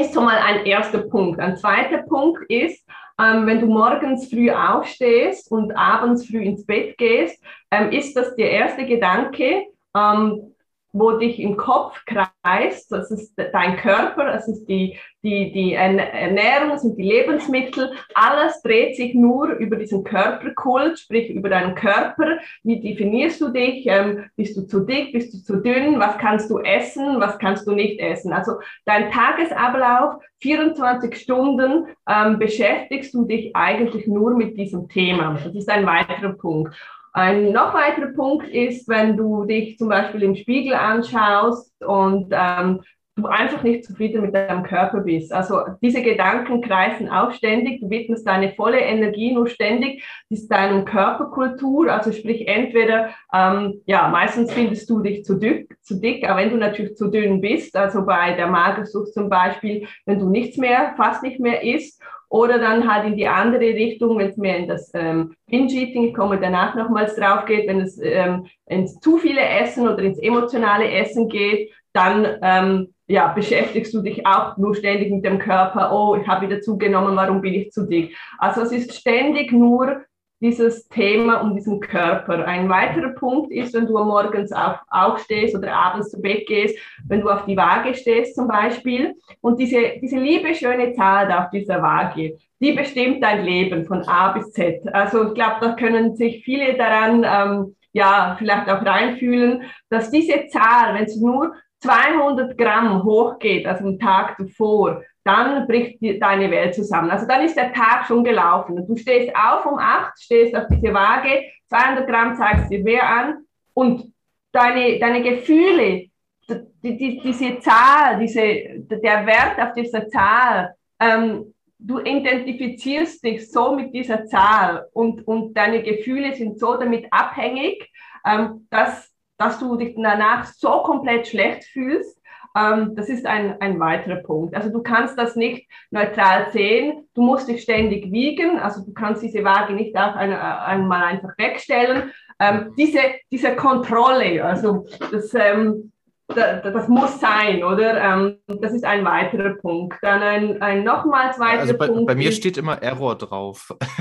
ist 0.00 0.14
schon 0.14 0.24
mal 0.24 0.38
ein 0.38 0.66
erster 0.66 0.98
Punkt. 0.98 1.40
Ein 1.40 1.56
zweiter 1.56 1.98
Punkt 1.98 2.42
ist, 2.50 2.84
ähm, 3.20 3.46
wenn 3.46 3.60
du 3.60 3.66
morgens 3.66 4.28
früh 4.28 4.50
aufstehst 4.50 5.50
und 5.50 5.72
abends 5.76 6.26
früh 6.26 6.42
ins 6.42 6.66
Bett 6.66 6.98
gehst, 6.98 7.42
ähm, 7.70 7.92
ist 7.92 8.14
das 8.16 8.34
der 8.34 8.50
erste 8.50 8.84
Gedanke, 8.86 9.66
ähm, 9.96 10.53
wo 10.94 11.10
dich 11.18 11.40
im 11.40 11.56
Kopf 11.56 12.00
kreist, 12.06 12.90
das 12.92 13.10
ist 13.10 13.34
dein 13.36 13.76
Körper, 13.76 14.26
das 14.26 14.46
ist 14.46 14.66
die, 14.66 14.96
die, 15.24 15.52
die 15.52 15.74
Ernährung, 15.74 16.70
das 16.70 16.82
sind 16.82 16.96
die 16.96 17.02
Lebensmittel, 17.02 17.92
alles 18.14 18.62
dreht 18.62 18.94
sich 18.94 19.12
nur 19.12 19.48
über 19.54 19.74
diesen 19.74 20.04
Körperkult, 20.04 21.00
sprich 21.00 21.30
über 21.30 21.48
deinen 21.48 21.74
Körper. 21.74 22.38
Wie 22.62 22.80
definierst 22.80 23.40
du 23.40 23.48
dich? 23.48 23.86
Ähm, 23.86 24.26
bist 24.36 24.56
du 24.56 24.66
zu 24.66 24.80
dick? 24.80 25.12
Bist 25.12 25.34
du 25.34 25.38
zu 25.38 25.60
dünn? 25.60 25.98
Was 25.98 26.16
kannst 26.18 26.48
du 26.48 26.58
essen? 26.58 27.20
Was 27.20 27.38
kannst 27.40 27.66
du 27.66 27.72
nicht 27.72 27.98
essen? 27.98 28.32
Also 28.32 28.52
dein 28.84 29.10
Tagesablauf, 29.10 30.22
24 30.42 31.16
Stunden 31.16 31.88
ähm, 32.08 32.38
beschäftigst 32.38 33.12
du 33.14 33.24
dich 33.24 33.56
eigentlich 33.56 34.06
nur 34.06 34.36
mit 34.36 34.56
diesem 34.56 34.88
Thema. 34.88 35.38
Das 35.42 35.54
ist 35.54 35.68
ein 35.68 35.86
weiterer 35.86 36.34
Punkt. 36.34 36.72
Ein 37.16 37.52
noch 37.52 37.72
weiterer 37.72 38.12
Punkt 38.12 38.48
ist, 38.48 38.88
wenn 38.88 39.16
du 39.16 39.44
dich 39.44 39.78
zum 39.78 39.88
Beispiel 39.88 40.24
im 40.24 40.34
Spiegel 40.34 40.74
anschaust 40.74 41.72
und 41.84 42.32
ähm, 42.32 42.80
du 43.16 43.26
einfach 43.26 43.62
nicht 43.62 43.84
zufrieden 43.84 44.22
mit 44.22 44.34
deinem 44.34 44.64
Körper 44.64 45.00
bist. 45.00 45.32
Also 45.32 45.60
diese 45.80 46.02
Gedanken 46.02 46.60
kreisen 46.60 47.08
auch 47.08 47.30
ständig, 47.30 47.80
du 47.80 47.88
widmest 47.88 48.26
deine 48.26 48.52
volle 48.54 48.80
Energie 48.80 49.32
nur 49.32 49.46
ständig, 49.46 50.02
das 50.28 50.40
ist 50.40 50.48
deine 50.48 50.84
Körperkultur, 50.84 51.92
also 51.92 52.10
sprich 52.10 52.48
entweder, 52.48 53.10
ähm, 53.32 53.80
ja, 53.86 54.08
meistens 54.08 54.52
findest 54.52 54.90
du 54.90 55.00
dich 55.00 55.24
zu 55.24 55.36
dick, 55.36 55.76
zu 55.82 56.00
dick, 56.00 56.28
aber 56.28 56.40
wenn 56.40 56.50
du 56.50 56.56
natürlich 56.56 56.96
zu 56.96 57.08
dünn 57.08 57.40
bist, 57.40 57.76
also 57.76 58.04
bei 58.04 58.32
der 58.32 58.48
Magersucht 58.48 59.14
zum 59.14 59.28
Beispiel, 59.28 59.86
wenn 60.04 60.18
du 60.18 60.28
nichts 60.28 60.56
mehr, 60.56 60.94
fast 60.96 61.22
nicht 61.22 61.38
mehr 61.38 61.62
isst 61.62 62.02
oder 62.34 62.58
dann 62.58 62.92
halt 62.92 63.06
in 63.06 63.16
die 63.16 63.28
andere 63.28 63.62
Richtung, 63.62 64.18
wenn 64.18 64.30
es 64.30 64.36
mehr 64.36 64.56
in 64.56 64.66
das 64.66 64.90
ähm, 64.92 65.36
Binge-Eating, 65.46 66.08
ich 66.08 66.14
komme 66.14 66.40
danach 66.40 66.74
nochmals 66.74 67.14
drauf 67.14 67.44
geht, 67.44 67.68
wenn 67.68 67.80
es 67.80 67.96
ähm, 68.02 68.46
ins 68.66 68.98
zu 68.98 69.18
viele 69.18 69.40
Essen 69.40 69.86
oder 69.86 70.00
ins 70.00 70.18
emotionale 70.18 70.90
Essen 70.90 71.28
geht, 71.28 71.70
dann 71.92 72.26
ähm, 72.42 72.92
ja, 73.06 73.28
beschäftigst 73.28 73.94
du 73.94 74.02
dich 74.02 74.26
auch 74.26 74.56
nur 74.56 74.74
ständig 74.74 75.12
mit 75.12 75.24
dem 75.24 75.38
Körper. 75.38 75.92
Oh, 75.92 76.16
ich 76.16 76.26
habe 76.26 76.48
wieder 76.48 76.60
zugenommen, 76.60 77.14
warum 77.14 77.40
bin 77.40 77.54
ich 77.54 77.70
zu 77.70 77.86
dick? 77.86 78.16
Also 78.38 78.62
es 78.62 78.72
ist 78.72 78.94
ständig 78.94 79.52
nur 79.52 80.02
dieses 80.44 80.86
Thema 80.88 81.40
um 81.40 81.54
diesen 81.54 81.80
Körper. 81.80 82.46
Ein 82.46 82.68
weiterer 82.68 83.14
Punkt 83.14 83.50
ist, 83.50 83.72
wenn 83.72 83.86
du 83.86 83.94
morgens 83.94 84.52
auf, 84.52 84.76
aufstehst 84.90 85.56
oder 85.56 85.72
abends 85.72 86.10
zu 86.10 86.20
Bett 86.20 86.46
gehst, 86.46 86.78
wenn 87.08 87.22
du 87.22 87.30
auf 87.30 87.46
die 87.46 87.56
Waage 87.56 87.94
stehst 87.94 88.34
zum 88.34 88.46
Beispiel 88.46 89.14
und 89.40 89.58
diese, 89.58 89.94
diese 90.02 90.18
liebe, 90.18 90.54
schöne 90.54 90.92
Zahl 90.92 91.28
da 91.28 91.44
auf 91.44 91.50
dieser 91.50 91.80
Waage, 91.80 92.36
die 92.60 92.72
bestimmt 92.72 93.22
dein 93.22 93.42
Leben 93.42 93.86
von 93.86 94.06
A 94.06 94.32
bis 94.32 94.52
Z. 94.52 94.86
Also 94.92 95.28
ich 95.28 95.34
glaube, 95.34 95.56
da 95.62 95.72
können 95.72 96.14
sich 96.14 96.44
viele 96.44 96.74
daran 96.76 97.24
ähm, 97.24 97.76
ja 97.94 98.36
vielleicht 98.38 98.68
auch 98.68 98.84
reinfühlen, 98.84 99.62
dass 99.88 100.10
diese 100.10 100.46
Zahl, 100.48 100.94
wenn 100.94 101.04
es 101.04 101.16
nur 101.16 101.54
200 101.80 102.58
Gramm 102.58 103.02
hochgeht, 103.02 103.66
also 103.66 103.86
am 103.86 103.98
Tag 103.98 104.36
zuvor, 104.36 105.02
dann 105.24 105.66
bricht 105.66 106.00
die, 106.00 106.18
deine 106.18 106.50
Welt 106.50 106.74
zusammen. 106.74 107.10
Also 107.10 107.26
dann 107.26 107.42
ist 107.42 107.56
der 107.56 107.72
Tag 107.72 108.06
schon 108.06 108.22
gelaufen. 108.22 108.86
Du 108.86 108.96
stehst 108.96 109.34
auf 109.34 109.64
um 109.66 109.78
acht, 109.78 110.20
stehst 110.20 110.54
auf 110.54 110.64
diese 110.70 110.92
Waage, 110.92 111.44
200 111.68 112.06
Gramm 112.06 112.36
zeigst 112.36 112.70
dir 112.70 112.84
wer 112.84 113.08
an 113.08 113.44
und 113.72 114.12
deine, 114.52 114.98
deine 114.98 115.22
Gefühle, 115.22 116.06
die, 116.48 116.96
die, 116.96 117.20
diese 117.20 117.58
Zahl, 117.60 118.18
diese, 118.20 118.40
der 118.78 119.26
Wert 119.26 119.58
auf 119.58 119.72
dieser 119.72 120.06
Zahl, 120.08 120.74
ähm, 121.00 121.54
du 121.78 121.98
identifizierst 122.00 123.24
dich 123.24 123.50
so 123.50 123.74
mit 123.74 123.92
dieser 123.94 124.26
Zahl 124.26 124.86
und, 124.92 125.26
und 125.26 125.54
deine 125.54 125.82
Gefühle 125.82 126.34
sind 126.34 126.58
so 126.58 126.76
damit 126.76 127.06
abhängig, 127.10 127.90
ähm, 128.26 128.66
dass, 128.70 129.10
dass 129.38 129.58
du 129.58 129.76
dich 129.76 129.94
danach 129.96 130.44
so 130.46 130.82
komplett 130.82 131.28
schlecht 131.28 131.64
fühlst, 131.64 132.20
das 132.54 133.08
ist 133.08 133.26
ein, 133.26 133.60
ein 133.60 133.80
weiterer 133.80 134.22
Punkt. 134.22 134.54
Also 134.54 134.70
du 134.70 134.80
kannst 134.80 135.18
das 135.18 135.34
nicht 135.34 135.68
neutral 135.90 136.52
sehen. 136.52 137.08
Du 137.14 137.22
musst 137.22 137.48
dich 137.48 137.62
ständig 137.62 138.12
wiegen. 138.12 138.60
Also 138.60 138.84
du 138.84 138.94
kannst 138.94 139.22
diese 139.22 139.42
Waage 139.42 139.72
nicht 139.72 139.96
auch 139.96 140.14
ein, 140.14 140.32
einmal 140.32 141.02
einfach 141.02 141.36
wegstellen. 141.36 142.12
Ähm, 142.38 142.72
diese, 142.78 143.00
diese 143.30 143.56
Kontrolle, 143.56 144.44
also 144.44 144.86
das, 145.10 145.34
ähm, 145.34 145.90
das, 146.28 146.62
das, 146.62 146.88
muss 146.88 147.20
sein, 147.20 147.64
oder? 147.64 148.00
Ähm, 148.00 148.36
das 148.46 148.72
ist 148.72 148.84
ein 148.84 149.04
weiterer 149.04 149.56
Punkt. 149.56 149.98
Dann 150.02 150.22
ein, 150.22 150.62
ein 150.62 150.84
nochmals 150.84 151.40
weiterer 151.40 151.60
also 151.60 151.76
bei, 151.76 151.88
Punkt. 151.88 152.06
Bei 152.06 152.14
mir 152.14 152.28
ist, 152.28 152.36
steht 152.36 152.56
immer 152.56 152.80
Error 152.82 153.18
drauf. 153.18 153.74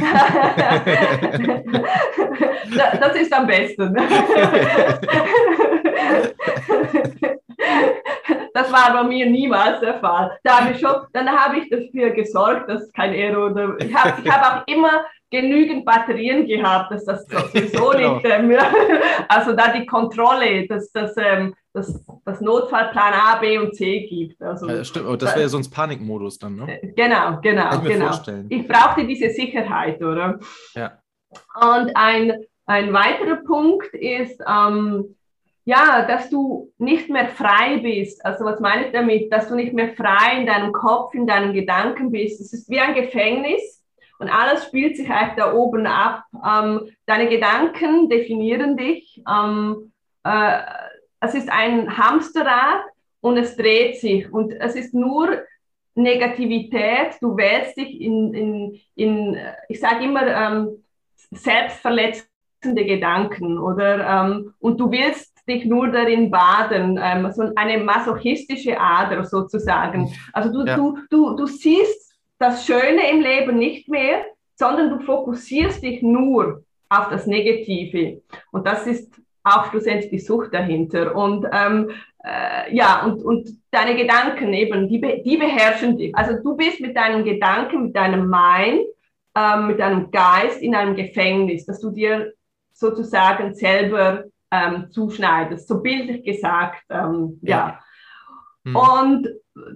das 2.99 3.15
ist 3.15 3.33
am 3.33 3.47
besten. 3.47 3.95
Das 8.53 8.71
war 8.71 8.93
bei 8.93 9.03
mir 9.03 9.25
niemals 9.25 9.79
der 9.79 9.99
Fall. 9.99 10.37
Da 10.43 10.59
habe 10.59 10.73
ich 10.73 10.79
schon, 10.79 10.93
dann 11.11 11.27
habe 11.27 11.57
ich 11.57 11.69
dafür 11.69 12.11
gesorgt, 12.11 12.69
dass 12.69 12.91
kein 12.93 13.11
Aero 13.11 13.47
oder 13.47 13.75
ich 13.79 13.93
habe 13.93 14.21
ich 14.23 14.31
hab 14.31 14.61
auch 14.61 14.67
immer 14.67 15.03
genügend 15.33 15.83
Batterien 15.83 16.45
gehabt, 16.45 16.91
dass 16.91 17.05
das 17.05 17.25
sowieso 17.27 17.89
genau. 17.89 18.15
nicht, 18.15 18.25
ähm, 18.25 18.55
also 19.27 19.53
da 19.53 19.73
die 19.73 19.85
Kontrolle, 19.85 20.67
dass 20.67 20.91
das, 20.91 21.15
ähm, 21.17 21.55
das, 21.73 22.05
das 22.23 22.39
Notfallplan 22.39 23.13
A, 23.13 23.37
B 23.37 23.57
und 23.57 23.75
C 23.75 24.05
gibt. 24.07 24.39
Also, 24.41 24.69
ja, 24.69 24.83
stimmt, 24.83 25.07
aber 25.07 25.17
das 25.17 25.35
wäre 25.35 25.49
sonst 25.49 25.69
Panikmodus 25.69 26.37
dann, 26.37 26.55
ne? 26.55 26.79
Genau, 26.95 27.39
genau, 27.41 27.69
Kann 27.69 27.85
ich 27.85 27.93
genau. 27.93 28.05
Vorstellen. 28.05 28.45
Ich 28.49 28.67
brauchte 28.67 29.07
diese 29.07 29.31
Sicherheit, 29.31 30.01
oder? 30.03 30.39
Ja. 30.75 30.99
Und 31.59 31.91
ein, 31.95 32.33
ein 32.67 32.93
weiterer 32.93 33.37
Punkt 33.37 33.91
ist, 33.95 34.39
ähm, 34.47 35.15
ja, 35.65 36.05
dass 36.05 36.29
du 36.29 36.71
nicht 36.77 37.09
mehr 37.09 37.29
frei 37.29 37.77
bist. 37.77 38.25
Also 38.25 38.43
was 38.43 38.59
meine 38.59 38.87
ich 38.87 38.91
damit? 38.91 39.31
Dass 39.31 39.47
du 39.47 39.55
nicht 39.55 39.73
mehr 39.73 39.93
frei 39.93 40.39
in 40.39 40.45
deinem 40.45 40.73
Kopf, 40.73 41.13
in 41.13 41.25
deinen 41.25 41.53
Gedanken 41.53 42.11
bist. 42.11 42.41
Es 42.41 42.53
ist 42.53 42.69
wie 42.69 42.79
ein 42.79 42.95
Gefängnis 42.95 43.81
und 44.19 44.29
alles 44.29 44.65
spielt 44.65 44.97
sich 44.97 45.09
eigentlich 45.09 45.37
da 45.37 45.53
oben 45.53 45.87
ab. 45.87 46.23
Ähm, 46.33 46.89
deine 47.05 47.29
Gedanken 47.29 48.09
definieren 48.09 48.75
dich. 48.77 49.21
Ähm, 49.29 49.91
äh, 50.23 50.59
es 51.21 51.33
ist 51.33 51.49
ein 51.49 51.97
Hamsterrad 51.97 52.83
und 53.21 53.37
es 53.37 53.55
dreht 53.55 53.97
sich 53.97 54.31
und 54.31 54.51
es 54.53 54.75
ist 54.75 54.93
nur 54.93 55.43
Negativität. 55.95 57.15
Du 57.21 57.37
wählst 57.37 57.77
dich 57.77 58.01
in, 58.01 58.33
in, 58.33 58.79
in 58.95 59.37
ich 59.69 59.79
sage 59.79 60.03
immer, 60.03 60.27
ähm, 60.27 60.83
selbstverletzende 61.31 62.85
Gedanken 62.85 63.57
oder 63.57 64.25
ähm, 64.25 64.53
und 64.59 64.79
du 64.79 64.91
willst 64.91 65.32
dich 65.47 65.65
nur 65.65 65.89
darin 65.89 66.31
baden, 66.31 66.99
ähm, 67.01 67.31
so 67.31 67.43
eine 67.55 67.83
masochistische 67.83 68.79
Ader 68.79 69.23
sozusagen. 69.25 70.13
Also 70.31 70.51
du, 70.51 70.65
ja. 70.65 70.75
du, 70.75 70.97
du, 71.09 71.35
du 71.35 71.45
siehst 71.45 72.17
das 72.39 72.65
Schöne 72.65 73.09
im 73.11 73.21
Leben 73.21 73.57
nicht 73.57 73.89
mehr, 73.89 74.25
sondern 74.55 74.89
du 74.89 74.99
fokussierst 74.99 75.83
dich 75.83 76.01
nur 76.01 76.63
auf 76.89 77.09
das 77.09 77.27
Negative. 77.27 78.21
Und 78.51 78.67
das 78.67 78.87
ist 78.87 79.13
auch 79.43 79.69
schlussendlich 79.69 80.09
die 80.09 80.19
Sucht 80.19 80.53
dahinter. 80.53 81.15
Und 81.15 81.45
ähm, 81.51 81.91
äh, 82.23 82.73
ja, 82.73 83.05
und, 83.05 83.23
und 83.23 83.49
deine 83.71 83.95
Gedanken 83.95 84.53
eben, 84.53 84.87
die, 84.87 85.01
die 85.23 85.37
beherrschen 85.37 85.97
dich. 85.97 86.15
Also 86.15 86.41
du 86.41 86.55
bist 86.55 86.79
mit 86.79 86.95
deinen 86.95 87.25
Gedanken, 87.25 87.83
mit 87.83 87.95
deinem 87.95 88.29
Mind, 88.29 88.85
ähm, 89.35 89.67
mit 89.67 89.79
deinem 89.79 90.11
Geist 90.11 90.61
in 90.61 90.75
einem 90.75 90.95
Gefängnis, 90.95 91.65
dass 91.65 91.79
du 91.81 91.89
dir 91.89 92.33
sozusagen 92.73 93.53
selber 93.53 94.25
ähm, 94.53 94.91
zuschneidest, 94.91 95.67
so 95.67 95.81
bildlich 95.81 96.23
gesagt. 96.23 96.83
Ähm, 96.89 97.39
ja. 97.41 97.57
ja. 97.57 97.79
Hm. 98.65 98.75
Und 98.75 99.27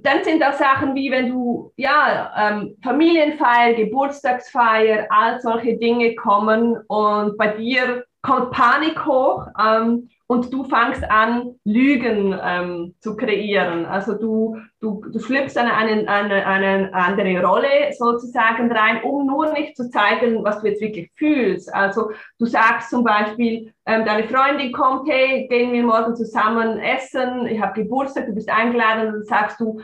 dann 0.02 0.24
sind 0.24 0.44
auch 0.44 0.54
Sachen 0.54 0.96
wie, 0.96 1.12
wenn 1.12 1.30
du, 1.30 1.72
ja, 1.76 2.32
ähm, 2.38 2.78
Familienfeier, 2.84 3.74
Geburtstagsfeier, 3.74 5.08
all 5.10 5.40
solche 5.42 5.78
Dinge 5.78 6.16
kommen 6.16 6.78
und 6.88 7.38
bei 7.38 7.50
dir 7.50 8.06
kommt 8.22 8.52
Panik 8.52 9.06
hoch. 9.06 9.48
Ähm, 9.60 10.10
und 10.28 10.52
du 10.54 10.66
fangst 10.66 11.10
an, 11.10 11.56
Lügen 11.64 12.38
ähm, 12.44 12.96
zu 13.00 13.16
kreieren. 13.16 13.86
Also 13.86 14.14
du, 14.14 14.58
du, 14.82 15.02
du 15.10 15.20
schlüpfst 15.20 15.56
in 15.56 15.68
eine, 15.68 16.08
eine, 16.10 16.46
eine 16.46 16.94
andere 16.94 17.42
Rolle 17.42 17.94
sozusagen 17.98 18.70
rein, 18.72 19.02
um 19.04 19.26
nur 19.26 19.54
nicht 19.54 19.78
zu 19.78 19.90
zeigen, 19.90 20.44
was 20.44 20.62
du 20.62 20.68
jetzt 20.68 20.82
wirklich 20.82 21.10
fühlst. 21.16 21.74
Also 21.74 22.12
du 22.40 22.46
sagst 22.46 22.90
zum 22.90 23.06
Beispiel, 23.06 23.74
ähm, 23.86 24.04
deine 24.06 24.28
Freundin 24.28 24.74
kommt, 24.74 25.10
hey, 25.10 25.48
gehen 25.48 25.72
wir 25.72 25.84
morgen 25.84 26.16
zusammen 26.16 26.78
essen, 26.80 27.48
ich 27.48 27.62
habe 27.62 27.82
Geburtstag, 27.82 28.26
du 28.26 28.34
bist 28.34 28.50
eingeladen, 28.50 29.08
und 29.08 29.14
dann 29.14 29.24
sagst 29.24 29.62
du, 29.62 29.80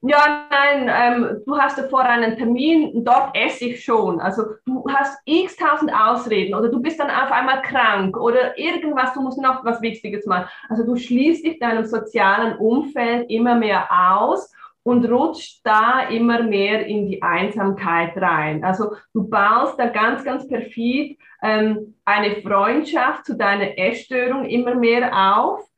ja, 0.00 0.46
nein, 0.48 0.88
ähm, 0.92 1.42
du 1.44 1.58
hast 1.58 1.76
davor 1.76 2.04
einen 2.04 2.36
Termin, 2.36 3.04
dort 3.04 3.36
esse 3.36 3.64
ich 3.64 3.84
schon. 3.84 4.20
Also 4.20 4.44
du 4.64 4.84
hast 4.88 5.18
x 5.24 5.56
tausend 5.56 5.92
Ausreden 5.92 6.54
oder 6.54 6.68
du 6.68 6.80
bist 6.80 7.00
dann 7.00 7.10
auf 7.10 7.32
einmal 7.32 7.62
krank 7.62 8.16
oder 8.16 8.56
irgendwas, 8.56 9.12
du 9.14 9.22
musst 9.22 9.40
noch 9.40 9.64
was 9.64 9.82
Wichtiges 9.82 10.24
machen. 10.24 10.48
Also 10.68 10.84
du 10.84 10.94
schließt 10.94 11.44
dich 11.44 11.58
deinem 11.58 11.84
sozialen 11.84 12.58
Umfeld 12.58 13.28
immer 13.28 13.56
mehr 13.56 13.88
aus 13.90 14.52
und 14.84 15.04
rutscht 15.10 15.60
da 15.64 16.08
immer 16.08 16.44
mehr 16.44 16.86
in 16.86 17.06
die 17.06 17.20
Einsamkeit 17.20 18.16
rein. 18.16 18.62
Also 18.62 18.92
du 19.12 19.28
baust 19.28 19.80
da 19.80 19.88
ganz, 19.88 20.22
ganz 20.22 20.46
perfid 20.46 21.18
ähm, 21.42 21.96
eine 22.04 22.36
Freundschaft 22.36 23.26
zu 23.26 23.36
deiner 23.36 23.76
Essstörung 23.76 24.44
immer 24.44 24.76
mehr 24.76 25.10
auf 25.12 25.68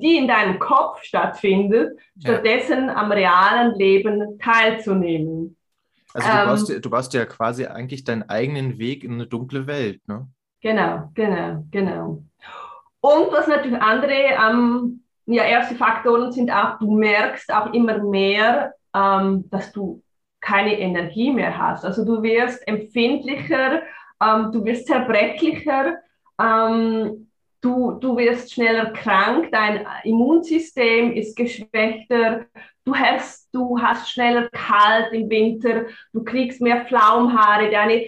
die 0.00 0.16
in 0.16 0.26
deinem 0.26 0.58
Kopf 0.58 1.02
stattfindet, 1.02 1.98
stattdessen 2.18 2.88
ja. 2.88 2.96
am 2.96 3.12
realen 3.12 3.74
Leben 3.76 4.38
teilzunehmen. 4.38 5.56
Also 6.12 6.28
du, 6.28 6.34
ähm, 6.34 6.46
baust, 6.46 6.84
du 6.84 6.90
baust 6.90 7.14
ja 7.14 7.24
quasi 7.24 7.66
eigentlich 7.66 8.04
deinen 8.04 8.28
eigenen 8.28 8.78
Weg 8.78 9.04
in 9.04 9.12
eine 9.12 9.26
dunkle 9.26 9.66
Welt, 9.66 10.00
ne? 10.08 10.26
Genau, 10.60 11.10
genau, 11.14 11.64
genau. 11.70 12.22
Und 13.00 13.32
was 13.32 13.46
natürlich 13.46 13.80
andere 13.80 14.12
ähm, 14.12 15.02
ja, 15.26 15.44
erste 15.44 15.74
Faktoren 15.74 16.32
sind 16.32 16.50
auch, 16.50 16.78
du 16.78 16.90
merkst 16.90 17.52
auch 17.52 17.72
immer 17.72 17.98
mehr, 17.98 18.74
ähm, 18.94 19.48
dass 19.50 19.72
du 19.72 20.02
keine 20.40 20.78
Energie 20.78 21.30
mehr 21.30 21.56
hast. 21.56 21.84
Also 21.84 22.04
du 22.04 22.22
wirst 22.22 22.66
empfindlicher, 22.66 23.82
ähm, 24.22 24.52
du 24.52 24.64
wirst 24.64 24.86
zerbrechlicher, 24.86 25.98
ähm, 26.40 27.29
du, 27.60 27.92
du 27.92 28.16
wirst 28.16 28.52
schneller 28.52 28.92
krank, 28.92 29.48
dein 29.52 29.86
Immunsystem 30.04 31.12
ist 31.12 31.36
geschwächter, 31.36 32.46
du 32.84 32.94
hast, 32.94 33.48
du 33.54 33.80
hast 33.80 34.10
schneller 34.10 34.48
kalt 34.50 35.12
im 35.12 35.28
Winter, 35.28 35.86
du 36.12 36.24
kriegst 36.24 36.60
mehr 36.60 36.84
Pflaumhaare, 36.86 37.70
deine 37.70 38.06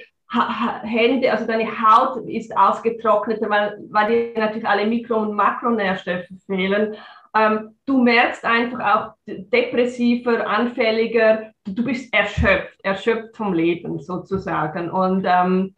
Hände, 0.82 1.30
also 1.30 1.47
deine 1.47 1.66
Haut 1.66 2.26
ist 2.26 2.56
ausgetrockneter, 2.56 3.50
weil, 3.50 3.78
weil 3.90 4.32
dir 4.32 4.40
natürlich 4.40 4.66
alle 4.66 4.87
Mikro- 4.87 5.21
und 5.21 5.35
Makronährstoffe 5.35 6.26
fehlen. 6.47 6.97
Ähm, 7.35 7.76
du 7.85 8.02
merkst 8.02 8.44
einfach 8.44 8.80
auch 8.80 9.14
depressiver, 9.26 10.47
anfälliger, 10.47 11.52
du 11.64 11.85
bist 11.85 12.12
erschöpft, 12.14 12.78
erschöpft 12.82 13.37
vom 13.37 13.52
Leben 13.52 14.00
sozusagen. 14.00 14.90
Und 14.90 15.25
ähm, 15.26 15.75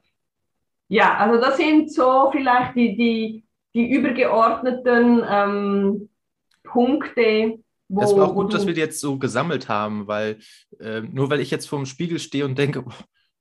ja, 0.89 1.17
also 1.17 1.41
das 1.41 1.57
sind 1.57 1.93
so 1.93 2.31
vielleicht 2.31 2.77
die, 2.77 2.97
die, 2.97 3.45
die 3.75 3.91
übergeordneten 3.91 5.23
ähm, 5.29 6.09
Punkte, 6.63 7.59
Wo, 7.89 8.01
das 8.01 8.17
war 8.17 8.29
auch 8.29 8.35
gut, 8.35 8.55
dass 8.55 8.67
wir 8.67 8.75
die 8.75 8.81
jetzt 8.81 9.01
so 9.01 9.19
gesammelt 9.19 9.69
haben, 9.69 10.07
weil 10.07 10.39
äh, 10.81 11.01
nur 11.01 11.31
weil 11.31 11.41
ich 11.41 11.51
jetzt 11.51 11.69
vor 11.69 11.79
dem 11.79 11.87
Spiegel 11.87 12.19
stehe 12.19 12.45
und 12.45 12.59
denke, 12.59 12.85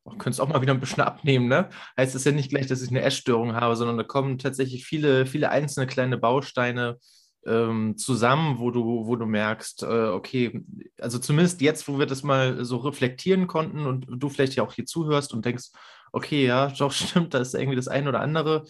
oh, 0.03 0.11
könntest 0.17 0.41
auch 0.41 0.49
mal 0.49 0.61
wieder 0.61 0.73
ein 0.73 0.79
bisschen 0.79 1.03
abnehmen, 1.03 1.47
ne? 1.47 1.69
Heißt 1.97 2.15
das 2.15 2.25
ja 2.25 2.31
nicht 2.31 2.49
gleich, 2.49 2.67
dass 2.67 2.81
ich 2.81 2.89
eine 2.89 3.01
Essstörung 3.01 3.55
habe, 3.55 3.75
sondern 3.75 3.97
da 3.97 4.03
kommen 4.03 4.37
tatsächlich 4.37 4.85
viele, 4.85 5.25
viele 5.25 5.49
einzelne 5.49 5.87
kleine 5.87 6.17
Bausteine 6.17 6.97
ähm, 7.45 7.97
zusammen, 7.97 8.59
wo 8.59 8.71
du, 8.71 9.05
wo 9.05 9.15
du 9.15 9.25
merkst, 9.25 9.83
äh, 9.83 10.07
okay, 10.07 10.61
also 10.99 11.19
zumindest 11.19 11.61
jetzt, 11.61 11.87
wo 11.87 11.99
wir 11.99 12.05
das 12.05 12.23
mal 12.23 12.63
so 12.65 12.77
reflektieren 12.77 13.47
konnten 13.47 13.85
und 13.85 14.07
du 14.09 14.29
vielleicht 14.29 14.55
ja 14.55 14.63
auch 14.63 14.73
hier 14.73 14.85
zuhörst 14.85 15.33
und 15.33 15.45
denkst, 15.45 15.69
okay, 16.11 16.45
ja, 16.45 16.67
doch 16.67 16.91
stimmt, 16.91 17.33
da 17.33 17.39
ist 17.39 17.53
irgendwie 17.53 17.75
das 17.75 17.87
eine 17.87 18.09
oder 18.09 18.21
andere. 18.21 18.63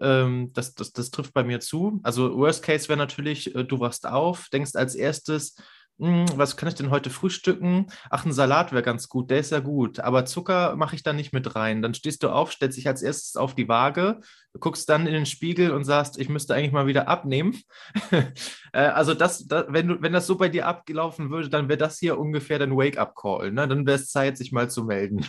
Ähm, 0.00 0.52
das, 0.52 0.74
das, 0.74 0.92
das 0.92 1.10
trifft 1.10 1.34
bei 1.34 1.44
mir 1.44 1.60
zu. 1.60 2.00
Also 2.02 2.36
Worst 2.36 2.62
Case 2.62 2.88
wäre 2.88 2.98
natürlich, 2.98 3.54
äh, 3.54 3.64
du 3.64 3.80
wachst 3.80 4.06
auf, 4.06 4.48
denkst 4.52 4.74
als 4.74 4.94
erstes, 4.94 5.56
hm, 6.00 6.26
was 6.34 6.56
kann 6.56 6.68
ich 6.68 6.74
denn 6.74 6.90
heute 6.90 7.08
frühstücken? 7.08 7.86
Ach, 8.10 8.24
ein 8.24 8.32
Salat 8.32 8.72
wäre 8.72 8.82
ganz 8.82 9.08
gut, 9.08 9.30
der 9.30 9.38
ist 9.38 9.52
ja 9.52 9.60
gut, 9.60 10.00
aber 10.00 10.24
Zucker 10.24 10.74
mache 10.74 10.96
ich 10.96 11.04
da 11.04 11.12
nicht 11.12 11.32
mit 11.32 11.54
rein. 11.54 11.82
Dann 11.82 11.94
stehst 11.94 12.24
du 12.24 12.30
auf, 12.30 12.50
stellst 12.52 12.76
dich 12.76 12.88
als 12.88 13.00
erstes 13.02 13.36
auf 13.36 13.54
die 13.54 13.68
Waage, 13.68 14.20
guckst 14.58 14.88
dann 14.88 15.06
in 15.06 15.12
den 15.12 15.26
Spiegel 15.26 15.70
und 15.70 15.84
sagst, 15.84 16.18
ich 16.18 16.28
müsste 16.28 16.54
eigentlich 16.54 16.72
mal 16.72 16.86
wieder 16.86 17.08
abnehmen. 17.08 17.56
Äh, 18.72 18.88
also 18.88 19.14
das, 19.14 19.46
das, 19.46 19.66
wenn, 19.68 19.86
du, 19.86 20.02
wenn 20.02 20.12
das 20.12 20.26
so 20.26 20.36
bei 20.36 20.48
dir 20.48 20.66
abgelaufen 20.66 21.30
würde, 21.30 21.48
dann 21.48 21.68
wäre 21.68 21.78
das 21.78 22.00
hier 22.00 22.18
ungefähr 22.18 22.58
dein 22.58 22.76
Wake-up-Call. 22.76 23.52
Ne? 23.52 23.68
Dann 23.68 23.86
wäre 23.86 23.98
es 23.98 24.10
Zeit, 24.10 24.36
sich 24.36 24.50
mal 24.50 24.68
zu 24.68 24.82
melden. 24.82 25.24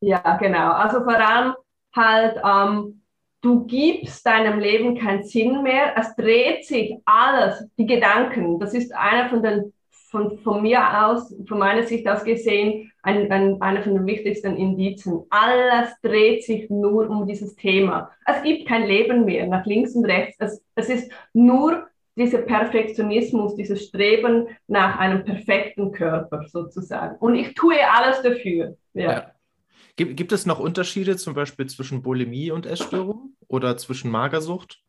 Ja, 0.00 0.36
genau. 0.36 0.72
Also 0.72 0.98
vor 1.02 1.18
allem 1.18 1.54
halt, 1.94 2.36
ähm, 2.44 3.05
du 3.46 3.64
gibst 3.64 4.26
deinem 4.26 4.58
Leben 4.58 4.98
keinen 4.98 5.22
Sinn 5.22 5.62
mehr. 5.62 5.94
Es 5.96 6.16
dreht 6.16 6.66
sich 6.66 6.96
alles, 7.04 7.64
die 7.78 7.86
Gedanken. 7.86 8.58
Das 8.58 8.74
ist 8.74 8.92
einer 8.92 9.28
von 9.28 9.42
den, 9.42 9.72
von, 9.90 10.38
von 10.38 10.62
mir 10.62 11.06
aus, 11.06 11.32
von 11.46 11.58
meiner 11.58 11.84
Sicht 11.84 12.08
aus 12.08 12.24
gesehen, 12.24 12.90
ein, 13.02 13.30
ein, 13.30 13.62
einer 13.62 13.82
von 13.82 13.94
den 13.94 14.06
wichtigsten 14.06 14.56
Indizien. 14.56 15.22
Alles 15.30 15.90
dreht 16.02 16.42
sich 16.42 16.68
nur 16.70 17.08
um 17.08 17.24
dieses 17.26 17.54
Thema. 17.54 18.10
Es 18.24 18.42
gibt 18.42 18.66
kein 18.66 18.84
Leben 18.84 19.24
mehr 19.24 19.46
nach 19.46 19.64
links 19.64 19.94
und 19.94 20.06
rechts. 20.06 20.36
Es, 20.40 20.62
es 20.74 20.88
ist 20.88 21.12
nur 21.32 21.86
dieser 22.16 22.38
Perfektionismus, 22.38 23.54
dieses 23.54 23.84
Streben 23.84 24.48
nach 24.66 24.98
einem 24.98 25.22
perfekten 25.24 25.92
Körper 25.92 26.42
sozusagen. 26.48 27.16
Und 27.18 27.36
ich 27.36 27.54
tue 27.54 27.76
alles 27.94 28.22
dafür. 28.22 28.76
ja. 28.94 29.12
ja. 29.12 29.35
Gibt, 29.96 30.16
gibt 30.16 30.32
es 30.32 30.46
noch 30.46 30.58
Unterschiede 30.58 31.16
zum 31.16 31.34
Beispiel 31.34 31.66
zwischen 31.66 32.02
Bulimie 32.02 32.50
und 32.50 32.66
Essstörung 32.66 33.34
oder 33.48 33.76
zwischen 33.76 34.10
Magersucht? 34.10 34.80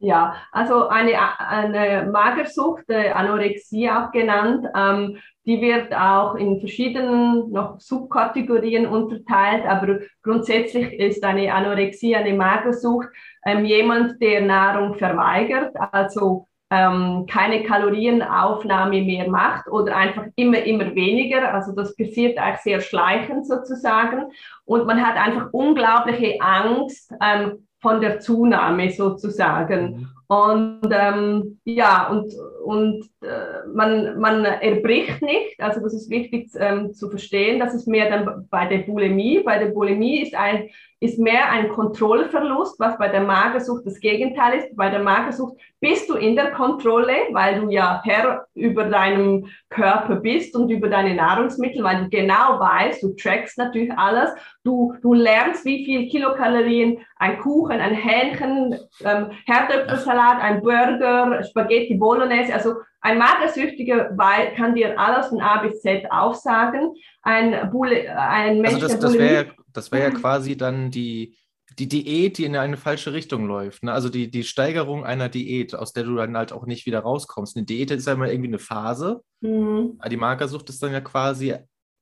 Ja, 0.00 0.36
also 0.52 0.88
eine, 0.88 1.12
eine 1.40 2.08
Magersucht, 2.10 2.88
äh, 2.88 3.10
Anorexie 3.10 3.90
auch 3.90 4.12
genannt, 4.12 4.64
ähm, 4.74 5.18
die 5.44 5.60
wird 5.60 5.92
auch 5.94 6.34
in 6.36 6.60
verschiedenen 6.60 7.50
noch 7.50 7.80
Subkategorien 7.80 8.86
unterteilt, 8.86 9.66
aber 9.66 10.00
grundsätzlich 10.22 10.92
ist 10.92 11.24
eine 11.24 11.52
Anorexie, 11.52 12.14
eine 12.14 12.34
Magersucht 12.34 13.08
ähm, 13.44 13.64
jemand, 13.64 14.20
der 14.20 14.42
Nahrung 14.42 14.94
verweigert, 14.94 15.74
also 15.92 16.47
ähm, 16.70 17.26
keine 17.26 17.62
Kalorienaufnahme 17.62 19.02
mehr 19.02 19.28
macht 19.28 19.68
oder 19.68 19.96
einfach 19.96 20.24
immer, 20.36 20.62
immer 20.62 20.94
weniger. 20.94 21.54
Also 21.54 21.72
das 21.72 21.96
passiert 21.96 22.38
eigentlich 22.38 22.60
sehr 22.60 22.80
schleichend 22.80 23.46
sozusagen. 23.46 24.26
Und 24.64 24.86
man 24.86 25.04
hat 25.04 25.16
einfach 25.16 25.48
unglaubliche 25.52 26.36
Angst 26.40 27.12
ähm, 27.22 27.66
von 27.80 28.00
der 28.00 28.20
Zunahme 28.20 28.90
sozusagen. 28.90 29.90
Mhm. 29.90 30.08
Und 30.28 30.90
ähm, 30.90 31.58
ja, 31.64 32.08
und, 32.08 32.34
und 32.62 33.08
äh, 33.22 33.66
man, 33.72 34.20
man 34.20 34.44
erbricht 34.44 35.22
nicht, 35.22 35.58
also 35.58 35.80
das 35.80 35.94
ist 35.94 36.10
wichtig 36.10 36.50
ähm, 36.58 36.92
zu 36.92 37.08
verstehen, 37.08 37.58
das 37.58 37.72
ist 37.72 37.88
mehr 37.88 38.10
dann 38.10 38.46
bei 38.50 38.66
der 38.66 38.78
Bulimie. 38.78 39.40
Bei 39.42 39.58
der 39.58 39.70
Bulimie 39.70 40.20
ist 40.20 40.34
ein 40.34 40.68
ist 41.00 41.18
mehr 41.18 41.50
ein 41.50 41.68
Kontrollverlust, 41.68 42.80
was 42.80 42.98
bei 42.98 43.08
der 43.08 43.20
Magersucht 43.20 43.86
das 43.86 44.00
Gegenteil 44.00 44.58
ist. 44.58 44.76
Bei 44.76 44.90
der 44.90 45.00
Magersucht 45.00 45.56
bist 45.80 46.10
du 46.10 46.14
in 46.14 46.34
der 46.34 46.50
Kontrolle, 46.50 47.14
weil 47.32 47.60
du 47.60 47.70
ja 47.70 48.02
Herr 48.04 48.46
über 48.54 48.84
deinem 48.84 49.46
Körper 49.70 50.16
bist 50.16 50.56
und 50.56 50.70
über 50.70 50.88
deine 50.88 51.14
Nahrungsmittel, 51.14 51.84
weil 51.84 52.04
du 52.04 52.08
genau 52.08 52.58
weißt, 52.58 53.02
du 53.02 53.14
trackst 53.14 53.58
natürlich 53.58 53.92
alles. 53.96 54.30
Du, 54.64 54.94
du 55.00 55.14
lernst, 55.14 55.64
wie 55.64 55.84
viel 55.84 56.08
Kilokalorien 56.08 56.98
ein 57.16 57.38
Kuchen, 57.38 57.80
ein 57.80 57.94
Hähnchen, 57.94 58.76
ähm, 59.04 59.30
Herdöpfelsalat, 59.46 60.40
ein 60.40 60.62
Burger, 60.62 61.42
Spaghetti 61.44 61.94
Bolognese, 61.94 62.52
also 62.52 62.74
ein 63.00 63.18
Magersüchtiger 63.18 64.10
kann 64.56 64.74
dir 64.74 64.98
alles 64.98 65.28
von 65.28 65.40
A 65.40 65.58
bis 65.58 65.80
Z 65.82 66.10
aufsagen. 66.10 66.94
Ein, 67.28 67.70
Bule, 67.70 68.18
ein 68.18 68.60
Mensch, 68.60 68.74
also 68.74 68.88
das, 68.88 68.98
das 68.98 69.14
wäre 69.14 69.48
das 69.72 69.92
wäre 69.92 70.04
ja 70.04 70.10
quasi 70.10 70.56
dann 70.56 70.90
die, 70.90 71.36
die 71.78 71.88
Diät, 71.88 72.38
die 72.38 72.44
in 72.44 72.56
eine 72.56 72.76
falsche 72.76 73.12
Richtung 73.12 73.46
läuft. 73.46 73.82
Ne? 73.82 73.92
Also 73.92 74.08
die, 74.08 74.30
die 74.30 74.44
Steigerung 74.44 75.04
einer 75.04 75.28
Diät, 75.28 75.74
aus 75.74 75.92
der 75.92 76.04
du 76.04 76.16
dann 76.16 76.36
halt 76.36 76.52
auch 76.52 76.66
nicht 76.66 76.86
wieder 76.86 77.00
rauskommst. 77.00 77.56
Eine 77.56 77.66
Diät 77.66 77.90
ist 77.90 78.06
ja 78.06 78.14
immer 78.14 78.30
irgendwie 78.30 78.48
eine 78.48 78.58
Phase. 78.58 79.22
Mhm. 79.40 80.00
Die 80.10 80.16
Magersucht 80.16 80.68
ist 80.68 80.82
dann 80.82 80.92
ja 80.92 81.00
quasi 81.00 81.54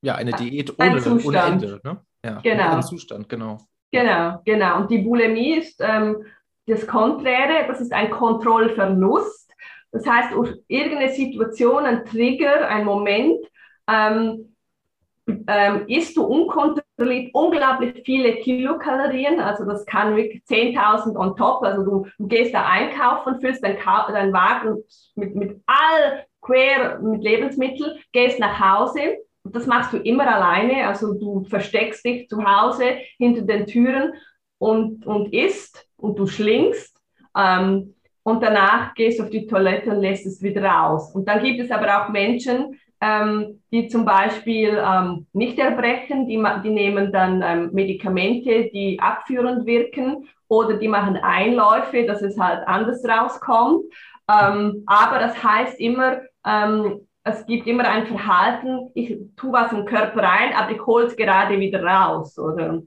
ja, 0.03 0.15
eine 0.15 0.33
Diät 0.33 0.79
ohne, 0.79 0.97
ein 0.97 1.25
ohne 1.25 1.39
Ende. 1.39 1.81
Ne? 1.85 2.01
Ja, 2.25 2.41
genau. 2.41 2.77
Ein 2.77 2.83
Zustand, 2.83 3.29
genau. 3.29 3.59
Genau, 3.93 4.41
genau. 4.45 4.81
Und 4.81 4.91
die 4.91 4.99
Bulimie 4.99 5.57
ist 5.57 5.81
ähm, 5.81 6.25
das 6.67 6.87
Konträre, 6.87 7.67
das 7.69 7.81
ist 7.81 7.93
ein 7.93 8.11
Kontrollverlust. 8.11 9.53
Das 9.93 10.07
heißt, 10.07 10.31
irgendeine 10.69 11.13
Situation, 11.13 11.85
ein 11.85 12.05
Trigger, 12.05 12.69
ein 12.69 12.85
Moment, 12.85 13.39
ähm, 13.89 14.56
ähm, 15.27 15.87
isst 15.89 16.17
du 16.17 16.25
unkontrolliert 16.25 16.87
unglaublich 17.35 18.03
viele 18.05 18.37
Kilokalorien, 18.37 19.41
also 19.41 19.65
das 19.65 19.85
kann 19.85 20.17
wirklich 20.17 20.43
10.000 20.45 21.17
on 21.17 21.37
top, 21.37 21.63
also 21.63 21.85
du, 21.85 22.07
du, 22.19 22.29
gehst 22.29 22.55
da 22.55 22.67
einkaufen, 22.67 23.41
füllst 23.41 23.63
deinen 23.63 23.79
dein 23.85 24.33
Wagen 24.33 24.83
mit, 25.15 25.35
mit 25.35 25.61
all 25.67 26.25
quer 26.41 27.01
mit 27.01 27.23
Lebensmitteln, 27.23 27.99
gehst 28.13 28.39
nach 28.39 28.61
Hause, 28.61 29.19
das 29.45 29.67
machst 29.67 29.93
du 29.93 29.99
immer 29.99 30.27
alleine, 30.27 30.87
also 30.87 31.15
du 31.15 31.45
versteckst 31.45 32.05
dich 32.05 32.29
zu 32.29 32.45
Hause 32.45 32.85
hinter 33.19 33.43
den 33.43 33.67
Türen 33.67 34.15
und, 34.59 35.07
und 35.07 35.33
isst 35.33 35.87
und 35.97 36.19
du 36.19 36.27
schlingst 36.27 36.97
ähm, 37.37 37.95
und 38.23 38.43
danach 38.43 38.95
gehst 38.95 39.19
du 39.19 39.25
auf 39.25 39.31
die 39.31 39.47
Toilette 39.47 39.91
und 39.91 40.01
lässt 40.01 40.27
es 40.27 40.43
wieder 40.43 40.65
raus. 40.65 41.15
Und 41.15 41.29
dann 41.29 41.45
gibt 41.45 41.61
es 41.61 41.71
aber 41.71 42.03
auch 42.03 42.09
Menschen, 42.09 42.77
ähm, 43.01 43.63
die 43.71 43.89
zum 43.89 44.05
Beispiel 44.05 44.83
ähm, 44.83 45.27
nicht 45.33 45.59
erbrechen, 45.59 46.27
die, 46.27 46.43
die 46.65 46.71
nehmen 46.71 47.13
dann 47.13 47.43
ähm, 47.43 47.71
Medikamente, 47.73 48.71
die 48.73 48.99
abführend 49.01 49.67
wirken 49.67 50.29
oder 50.49 50.75
die 50.75 50.89
machen 50.89 51.17
Einläufe, 51.17 52.05
dass 52.07 52.23
es 52.23 52.39
halt 52.39 52.67
anders 52.67 53.05
rauskommt. 53.05 53.85
Ähm, 54.29 54.83
aber 54.87 55.19
das 55.19 55.43
heißt 55.43 55.79
immer, 55.79 56.21
ähm, 56.47 57.07
es 57.25 57.45
gibt 57.47 57.67
immer 57.67 57.85
ein 57.89 58.07
Verhalten, 58.07 58.91
ich 58.95 59.19
tue 59.37 59.53
was 59.53 59.73
im 59.73 59.85
Körper 59.85 60.23
rein, 60.23 60.55
aber 60.55 60.71
ich 60.71 60.87
hole 60.87 61.07
es 61.07 61.17
gerade 61.17 61.59
wieder 61.59 61.83
raus. 61.83 62.39
Oder? 62.39 62.83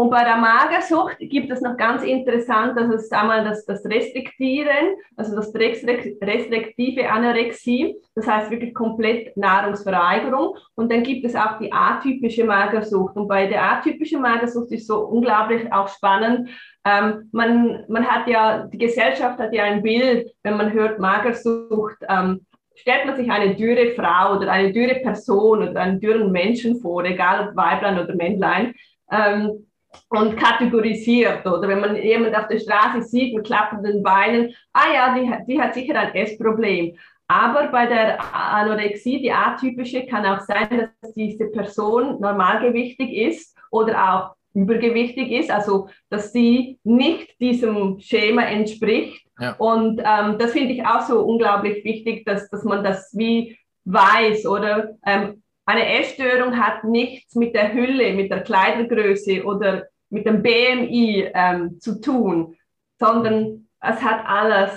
Und 0.00 0.10
bei 0.10 0.22
der 0.22 0.36
Magersucht 0.36 1.18
gibt 1.18 1.50
es 1.50 1.60
noch 1.60 1.76
ganz 1.76 2.04
interessant, 2.04 2.78
das 2.78 2.88
ist 2.88 3.12
einmal 3.12 3.42
das, 3.42 3.66
das 3.66 3.84
Restriktieren, 3.84 4.94
also 5.16 5.34
das 5.34 5.52
restriktive 5.52 7.10
Anorexie, 7.10 7.96
das 8.14 8.28
heißt 8.28 8.48
wirklich 8.52 8.74
komplett 8.74 9.36
Nahrungsverweigerung. 9.36 10.56
Und 10.76 10.92
dann 10.92 11.02
gibt 11.02 11.24
es 11.24 11.34
auch 11.34 11.58
die 11.58 11.72
atypische 11.72 12.44
Magersucht. 12.44 13.16
Und 13.16 13.26
bei 13.26 13.48
der 13.48 13.60
atypischen 13.60 14.22
Magersucht 14.22 14.70
ist 14.70 14.86
so 14.86 15.00
unglaublich 15.00 15.72
auch 15.72 15.88
spannend. 15.88 16.48
Ähm, 16.84 17.28
man, 17.32 17.84
man 17.88 18.06
hat 18.06 18.28
ja, 18.28 18.68
die 18.68 18.78
Gesellschaft 18.78 19.40
hat 19.40 19.52
ja 19.52 19.64
ein 19.64 19.82
Bild, 19.82 20.30
wenn 20.44 20.56
man 20.56 20.72
hört 20.72 21.00
Magersucht, 21.00 21.96
ähm, 22.08 22.46
stellt 22.76 23.04
man 23.04 23.16
sich 23.16 23.28
eine 23.28 23.56
dürre 23.56 23.94
Frau 23.96 24.36
oder 24.36 24.52
eine 24.52 24.72
dürre 24.72 25.00
Person 25.00 25.68
oder 25.68 25.80
einen 25.80 25.98
dürren 25.98 26.30
Menschen 26.30 26.78
vor, 26.80 27.04
egal 27.04 27.48
ob 27.48 27.56
Weiblein 27.56 27.98
oder 27.98 28.14
Männlein. 28.14 28.74
Ähm, 29.10 29.64
und 30.08 30.36
kategorisiert. 30.36 31.46
Oder 31.46 31.68
wenn 31.68 31.80
man 31.80 31.96
jemand 31.96 32.36
auf 32.36 32.48
der 32.48 32.58
Straße 32.58 33.02
sieht 33.02 33.34
mit 33.34 33.46
klappenden 33.46 34.02
Beinen, 34.02 34.54
ah 34.72 34.92
ja, 34.92 35.14
die, 35.14 35.52
die 35.52 35.60
hat 35.60 35.74
sicher 35.74 35.98
ein 35.98 36.14
Essproblem. 36.14 36.96
Aber 37.26 37.68
bei 37.68 37.86
der 37.86 38.18
Anorexie, 38.34 39.20
die 39.20 39.32
atypische, 39.32 40.06
kann 40.06 40.24
auch 40.24 40.40
sein, 40.40 40.90
dass 41.02 41.12
diese 41.12 41.46
Person 41.46 42.18
normalgewichtig 42.20 43.12
ist 43.12 43.56
oder 43.70 44.14
auch 44.14 44.38
übergewichtig 44.54 45.30
ist, 45.30 45.50
also 45.50 45.88
dass 46.08 46.32
sie 46.32 46.78
nicht 46.84 47.38
diesem 47.38 48.00
Schema 48.00 48.42
entspricht. 48.42 49.26
Ja. 49.38 49.52
Und 49.58 50.00
ähm, 50.00 50.38
das 50.38 50.52
finde 50.52 50.72
ich 50.72 50.84
auch 50.86 51.02
so 51.02 51.20
unglaublich 51.20 51.84
wichtig, 51.84 52.24
dass, 52.24 52.48
dass 52.48 52.64
man 52.64 52.82
das 52.82 53.10
wie 53.14 53.58
weiß 53.84 54.46
oder 54.46 54.96
ähm, 55.06 55.42
eine 55.68 56.00
Essstörung 56.00 56.58
hat 56.58 56.84
nichts 56.84 57.34
mit 57.34 57.54
der 57.54 57.74
Hülle, 57.74 58.14
mit 58.14 58.30
der 58.30 58.42
Kleidergröße 58.42 59.44
oder 59.44 59.86
mit 60.08 60.24
dem 60.24 60.42
BMI 60.42 61.30
ähm, 61.34 61.78
zu 61.78 62.00
tun, 62.00 62.56
sondern 62.98 63.68
es 63.78 64.02
hat 64.02 64.24
alles 64.24 64.70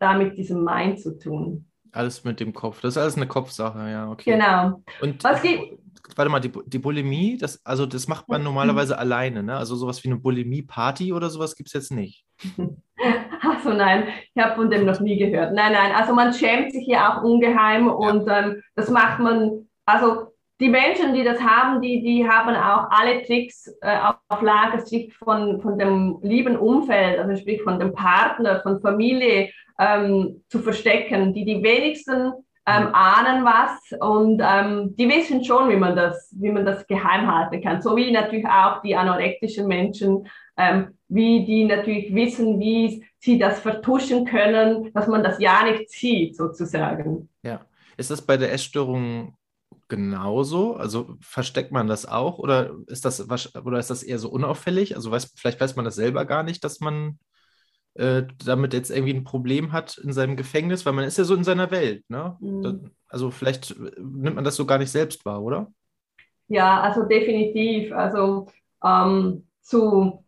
da 0.00 0.14
mit 0.14 0.36
diesem 0.36 0.64
Mind 0.64 0.98
zu 0.98 1.16
tun. 1.16 1.64
Alles 1.92 2.24
mit 2.24 2.40
dem 2.40 2.52
Kopf. 2.52 2.80
Das 2.80 2.94
ist 2.94 2.98
alles 2.98 3.16
eine 3.16 3.28
Kopfsache, 3.28 3.88
ja, 3.88 4.10
okay. 4.10 4.32
Genau. 4.32 4.82
Und 5.00 5.22
Was 5.22 5.42
gibt, 5.42 5.78
warte 6.16 6.30
mal, 6.30 6.40
die, 6.40 6.50
die 6.66 6.78
Bulimie, 6.80 7.38
das, 7.38 7.64
also 7.64 7.86
das 7.86 8.08
macht 8.08 8.28
man 8.28 8.42
normalerweise 8.42 8.94
mhm. 8.94 9.00
alleine, 9.00 9.42
ne? 9.44 9.56
Also 9.56 9.76
sowas 9.76 10.02
wie 10.02 10.08
eine 10.08 10.18
Bulimie-Party 10.18 11.12
oder 11.12 11.30
sowas 11.30 11.54
gibt 11.54 11.68
es 11.68 11.74
jetzt 11.74 11.92
nicht. 11.92 12.24
Also 13.42 13.72
nein, 13.72 14.08
ich 14.34 14.42
habe 14.42 14.54
von 14.54 14.70
dem 14.70 14.84
noch 14.84 15.00
nie 15.00 15.16
gehört. 15.18 15.54
Nein, 15.54 15.72
nein, 15.72 15.92
also 15.94 16.14
man 16.14 16.34
schämt 16.34 16.72
sich 16.72 16.86
ja 16.86 17.18
auch 17.18 17.22
ungeheim 17.22 17.86
ja. 17.86 17.92
und 17.92 18.28
ähm, 18.28 18.62
das 18.74 18.90
macht 18.90 19.18
man, 19.18 19.69
also 19.86 20.32
die 20.60 20.68
Menschen, 20.68 21.14
die 21.14 21.24
das 21.24 21.40
haben, 21.40 21.80
die, 21.80 22.02
die 22.02 22.28
haben 22.28 22.54
auch 22.54 22.90
alle 22.90 23.22
Tricks 23.22 23.66
äh, 23.80 23.96
auf 24.28 24.42
Lager, 24.42 24.80
sich 24.80 25.12
von, 25.14 25.60
von 25.62 25.78
dem 25.78 26.18
lieben 26.22 26.56
Umfeld, 26.56 27.18
also 27.18 27.34
sprich 27.34 27.62
von 27.62 27.80
dem 27.80 27.94
Partner, 27.94 28.60
von 28.60 28.80
Familie 28.80 29.50
ähm, 29.78 30.44
zu 30.48 30.58
verstecken. 30.58 31.32
Die, 31.32 31.46
die 31.46 31.62
wenigsten 31.62 32.32
ähm, 32.66 32.88
mhm. 32.88 32.94
ahnen 32.94 33.44
was 33.44 33.98
und 34.00 34.42
ähm, 34.44 34.94
die 34.96 35.08
wissen 35.08 35.42
schon, 35.42 35.70
wie 35.70 35.76
man, 35.76 35.96
das, 35.96 36.34
wie 36.38 36.50
man 36.50 36.66
das 36.66 36.86
geheim 36.86 37.34
halten 37.34 37.62
kann. 37.62 37.80
So 37.80 37.96
wie 37.96 38.10
natürlich 38.10 38.46
auch 38.46 38.82
die 38.82 38.94
anorektischen 38.94 39.66
Menschen, 39.66 40.28
ähm, 40.58 40.98
wie 41.08 41.44
die 41.46 41.64
natürlich 41.64 42.14
wissen, 42.14 42.60
wie 42.60 43.04
sie 43.18 43.38
das 43.38 43.60
vertuschen 43.60 44.26
können, 44.26 44.92
dass 44.92 45.06
man 45.06 45.22
das 45.22 45.40
ja 45.40 45.64
nicht 45.64 45.90
sieht, 45.90 46.36
sozusagen. 46.36 47.30
Ja. 47.42 47.60
Ist 47.96 48.10
das 48.10 48.22
bei 48.22 48.36
der 48.36 48.52
Essstörung 48.52 49.34
genauso? 49.90 50.76
Also 50.76 51.16
versteckt 51.20 51.72
man 51.72 51.86
das 51.86 52.06
auch 52.06 52.38
oder 52.38 52.74
ist 52.86 53.04
das, 53.04 53.28
oder 53.28 53.78
ist 53.78 53.90
das 53.90 54.02
eher 54.02 54.18
so 54.18 54.30
unauffällig? 54.30 54.96
Also 54.96 55.10
weiß, 55.10 55.34
vielleicht 55.36 55.60
weiß 55.60 55.76
man 55.76 55.84
das 55.84 55.96
selber 55.96 56.24
gar 56.24 56.42
nicht, 56.42 56.64
dass 56.64 56.80
man 56.80 57.18
äh, 57.94 58.22
damit 58.44 58.72
jetzt 58.72 58.90
irgendwie 58.90 59.12
ein 59.12 59.24
Problem 59.24 59.72
hat 59.72 59.98
in 59.98 60.12
seinem 60.12 60.36
Gefängnis, 60.36 60.86
weil 60.86 60.94
man 60.94 61.04
ist 61.04 61.18
ja 61.18 61.24
so 61.24 61.34
in 61.34 61.44
seiner 61.44 61.70
Welt. 61.70 62.08
Ne? 62.08 62.36
Mhm. 62.40 62.62
Da, 62.62 62.74
also 63.08 63.30
vielleicht 63.30 63.72
äh, 63.72 63.90
nimmt 63.98 64.36
man 64.36 64.44
das 64.44 64.56
so 64.56 64.64
gar 64.64 64.78
nicht 64.78 64.90
selbst 64.90 65.26
wahr, 65.26 65.42
oder? 65.42 65.70
Ja, 66.48 66.80
also 66.80 67.02
definitiv. 67.02 67.92
Also 67.92 68.46
ähm, 68.82 69.46
zu 69.60 70.24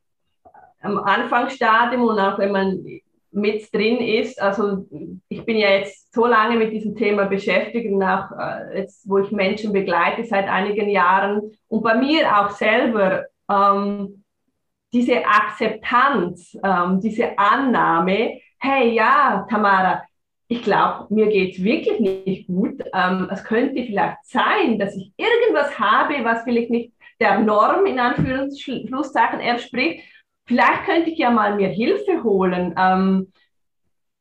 am 0.80 0.98
Anfangsstadium 0.98 2.02
und 2.02 2.18
auch 2.18 2.38
wenn 2.38 2.52
man 2.52 2.84
mit 3.32 3.72
drin 3.74 3.98
ist. 3.98 4.40
Also 4.40 4.86
ich 5.28 5.44
bin 5.44 5.56
ja 5.56 5.70
jetzt 5.70 6.12
so 6.14 6.26
lange 6.26 6.56
mit 6.56 6.72
diesem 6.72 6.94
Thema 6.94 7.24
beschäftigt, 7.24 7.90
nach, 7.90 8.30
äh, 8.38 8.80
jetzt, 8.80 9.08
wo 9.08 9.18
ich 9.18 9.30
Menschen 9.30 9.72
begleite 9.72 10.24
seit 10.24 10.48
einigen 10.48 10.88
Jahren 10.88 11.52
und 11.68 11.82
bei 11.82 11.94
mir 11.94 12.26
auch 12.38 12.50
selber 12.50 13.24
ähm, 13.50 14.22
diese 14.92 15.24
Akzeptanz, 15.24 16.56
ähm, 16.62 17.00
diese 17.00 17.38
Annahme, 17.38 18.40
hey 18.58 18.92
ja, 18.94 19.46
Tamara, 19.48 20.02
ich 20.48 20.62
glaube, 20.62 21.06
mir 21.08 21.28
geht 21.28 21.56
es 21.56 21.64
wirklich 21.64 21.98
nicht 21.98 22.46
gut. 22.46 22.82
Ähm, 22.92 23.28
es 23.32 23.42
könnte 23.42 23.82
vielleicht 23.84 24.18
sein, 24.24 24.78
dass 24.78 24.94
ich 24.94 25.10
irgendwas 25.16 25.78
habe, 25.78 26.22
was 26.24 26.42
vielleicht 26.42 26.70
nicht 26.70 26.92
der 27.18 27.38
Norm 27.38 27.86
in 27.86 27.98
Anführungszeichen 27.98 29.40
entspricht 29.40 30.04
vielleicht 30.46 30.84
könnte 30.84 31.10
ich 31.10 31.18
ja 31.18 31.30
mal 31.30 31.56
mir 31.56 31.68
Hilfe 31.68 32.22
holen. 32.22 32.74
Ähm, 32.76 33.32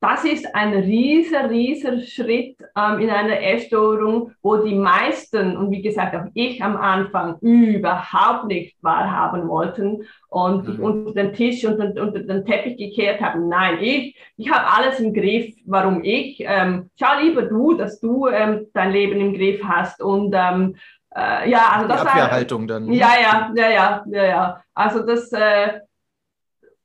das 0.03 0.25
ist 0.25 0.55
ein 0.55 0.73
riesiger, 0.73 1.47
riesiger 1.47 2.01
Schritt 2.01 2.57
ähm, 2.75 2.99
in 2.99 3.11
einer 3.11 3.39
Essstörung, 3.39 4.31
wo 4.41 4.57
die 4.57 4.73
meisten, 4.73 5.55
und 5.55 5.69
wie 5.69 5.83
gesagt 5.83 6.15
auch 6.15 6.25
ich 6.33 6.63
am 6.63 6.75
Anfang, 6.75 7.37
überhaupt 7.41 8.47
nicht 8.47 8.75
wahrhaben 8.81 9.47
wollten 9.47 10.07
und 10.27 10.67
mhm. 10.67 10.83
unter 10.83 11.11
den 11.11 11.33
Tisch 11.33 11.63
und 11.65 11.79
unter 11.79 12.19
den 12.19 12.43
Teppich 12.45 12.77
gekehrt 12.77 13.21
haben. 13.21 13.47
Nein, 13.47 13.77
ich, 13.79 14.17
ich 14.37 14.51
habe 14.51 14.65
alles 14.75 14.99
im 14.99 15.13
Griff. 15.13 15.53
Warum 15.65 16.03
ich? 16.03 16.43
Ähm, 16.47 16.89
schau 16.99 17.19
lieber 17.21 17.43
du, 17.43 17.73
dass 17.73 17.99
du 17.99 18.27
ähm, 18.27 18.65
dein 18.73 18.91
Leben 18.91 19.21
im 19.21 19.35
Griff 19.35 19.61
hast. 19.63 20.01
Und 20.01 20.33
ähm, 20.35 20.77
äh, 21.15 21.47
ja, 21.47 21.73
also 21.73 21.85
die 21.85 21.93
das 21.93 22.07
Abwehrhaltung 22.07 22.61
war, 22.67 22.79
dann. 22.79 22.91
Ja, 22.91 23.11
ja, 23.21 23.51
ja, 23.55 23.69
ja, 23.69 24.05
ja, 24.07 24.25
ja. 24.25 24.63
Also 24.73 25.05
das. 25.05 25.31
Äh, 25.31 25.81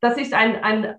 das 0.01 0.19
ist 0.19 0.35
ein, 0.35 0.63
ein 0.63 0.97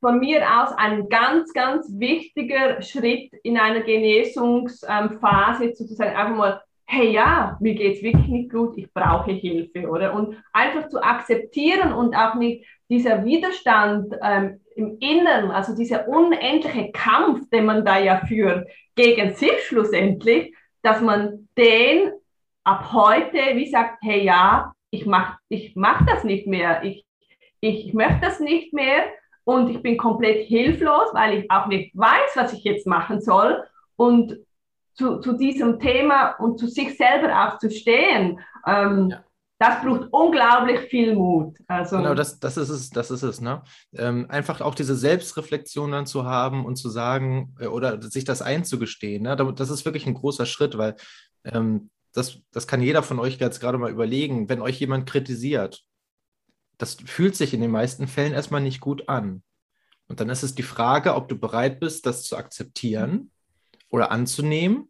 von 0.00 0.18
mir 0.20 0.42
aus 0.60 0.72
ein 0.76 1.08
ganz, 1.08 1.52
ganz 1.52 1.88
wichtiger 1.98 2.82
Schritt 2.82 3.32
in 3.42 3.58
einer 3.58 3.80
Genesungsphase, 3.80 5.64
ähm, 5.64 5.74
zu 5.74 5.84
sagen, 5.86 6.14
einfach 6.14 6.36
mal, 6.36 6.60
hey 6.84 7.10
ja, 7.10 7.56
mir 7.60 7.74
geht 7.74 7.96
es 7.96 8.02
wirklich 8.02 8.28
nicht 8.28 8.52
gut, 8.52 8.76
ich 8.76 8.92
brauche 8.92 9.32
Hilfe, 9.32 9.88
oder? 9.88 10.14
Und 10.14 10.36
einfach 10.52 10.88
zu 10.88 11.02
akzeptieren 11.02 11.92
und 11.92 12.14
auch 12.14 12.34
nicht 12.36 12.64
dieser 12.88 13.24
Widerstand 13.24 14.14
ähm, 14.22 14.60
im 14.76 14.98
Inneren, 15.00 15.50
also 15.50 15.74
dieser 15.74 16.06
unendliche 16.08 16.92
Kampf, 16.92 17.48
den 17.50 17.64
man 17.64 17.84
da 17.84 17.98
ja 17.98 18.24
führt, 18.26 18.68
gegen 18.94 19.34
sich 19.34 19.62
schlussendlich, 19.64 20.54
dass 20.82 21.00
man 21.00 21.48
den 21.58 22.12
ab 22.62 22.92
heute, 22.92 23.56
wie 23.56 23.68
sagt, 23.68 23.98
hey 24.02 24.22
ja, 24.24 24.72
ich 24.90 25.06
mache 25.06 25.38
ich 25.48 25.74
mach 25.74 26.06
das 26.06 26.22
nicht 26.22 26.46
mehr, 26.46 26.84
ich 26.84 27.05
ich 27.68 27.94
möchte 27.94 28.20
das 28.20 28.40
nicht 28.40 28.72
mehr 28.72 29.04
und 29.44 29.70
ich 29.70 29.82
bin 29.82 29.96
komplett 29.96 30.46
hilflos, 30.46 31.08
weil 31.12 31.38
ich 31.38 31.50
auch 31.50 31.66
nicht 31.66 31.96
weiß, 31.96 32.32
was 32.34 32.52
ich 32.52 32.64
jetzt 32.64 32.86
machen 32.86 33.20
soll. 33.20 33.62
Und 33.96 34.38
zu, 34.94 35.20
zu 35.20 35.34
diesem 35.34 35.78
Thema 35.78 36.30
und 36.38 36.58
zu 36.58 36.66
sich 36.66 36.96
selber 36.96 37.46
auch 37.46 37.58
zu 37.58 37.70
stehen, 37.70 38.40
ähm, 38.66 39.10
ja. 39.10 39.24
das 39.58 39.82
braucht 39.82 40.08
unglaublich 40.10 40.80
viel 40.88 41.14
Mut. 41.14 41.56
Also, 41.68 41.98
genau, 41.98 42.14
das, 42.14 42.40
das 42.40 42.56
ist 42.56 42.70
es, 42.70 42.90
das 42.90 43.10
ist 43.10 43.22
es, 43.22 43.40
ne? 43.40 43.62
Ähm, 43.94 44.26
einfach 44.28 44.60
auch 44.60 44.74
diese 44.74 44.96
Selbstreflexion 44.96 45.92
dann 45.92 46.06
zu 46.06 46.24
haben 46.24 46.64
und 46.64 46.76
zu 46.76 46.88
sagen 46.88 47.54
äh, 47.60 47.66
oder 47.66 48.00
sich 48.02 48.24
das 48.24 48.42
einzugestehen, 48.42 49.22
ne? 49.22 49.36
Das 49.54 49.70
ist 49.70 49.84
wirklich 49.84 50.06
ein 50.06 50.14
großer 50.14 50.46
Schritt, 50.46 50.76
weil 50.78 50.96
ähm, 51.44 51.90
das, 52.14 52.38
das 52.50 52.66
kann 52.66 52.80
jeder 52.80 53.02
von 53.02 53.18
euch 53.18 53.38
jetzt 53.38 53.60
gerade 53.60 53.78
mal 53.78 53.90
überlegen, 53.90 54.48
wenn 54.48 54.62
euch 54.62 54.80
jemand 54.80 55.08
kritisiert 55.08 55.84
das 56.78 56.96
fühlt 57.04 57.36
sich 57.36 57.54
in 57.54 57.60
den 57.60 57.70
meisten 57.70 58.06
Fällen 58.06 58.32
erstmal 58.32 58.60
nicht 58.60 58.80
gut 58.80 59.08
an. 59.08 59.42
Und 60.08 60.20
dann 60.20 60.28
ist 60.28 60.42
es 60.42 60.54
die 60.54 60.62
Frage, 60.62 61.14
ob 61.14 61.28
du 61.28 61.36
bereit 61.36 61.80
bist, 61.80 62.06
das 62.06 62.24
zu 62.24 62.36
akzeptieren 62.36 63.30
oder 63.90 64.10
anzunehmen 64.10 64.88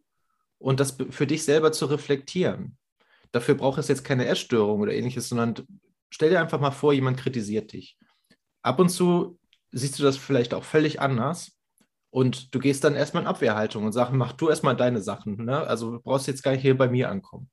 und 0.59 0.79
das 0.79 0.97
für 1.09 1.27
dich 1.27 1.43
selber 1.43 1.71
zu 1.71 1.85
reflektieren. 1.85 2.77
Dafür 3.31 3.55
braucht 3.55 3.79
es 3.79 3.87
jetzt 3.87 4.03
keine 4.03 4.25
Essstörung 4.25 4.81
oder 4.81 4.93
ähnliches, 4.93 5.29
sondern 5.29 5.55
stell 6.09 6.29
dir 6.29 6.39
einfach 6.39 6.59
mal 6.59 6.71
vor, 6.71 6.93
jemand 6.93 7.17
kritisiert 7.17 7.73
dich. 7.73 7.97
Ab 8.61 8.79
und 8.79 8.89
zu 8.89 9.39
siehst 9.71 9.99
du 9.99 10.03
das 10.03 10.17
vielleicht 10.17 10.53
auch 10.53 10.63
völlig 10.63 11.01
anders 11.01 11.57
und 12.09 12.53
du 12.53 12.59
gehst 12.59 12.83
dann 12.83 12.95
erstmal 12.95 13.23
in 13.23 13.27
Abwehrhaltung 13.27 13.83
und 13.83 13.91
sagst, 13.91 14.13
mach 14.13 14.33
du 14.33 14.49
erstmal 14.49 14.75
deine 14.75 15.01
Sachen. 15.01 15.45
Ne? 15.45 15.59
Also 15.67 15.91
du 15.91 15.99
brauchst 15.99 16.27
jetzt 16.27 16.43
gar 16.43 16.51
nicht 16.51 16.61
hier 16.61 16.77
bei 16.77 16.87
mir 16.87 17.09
ankommen. 17.09 17.49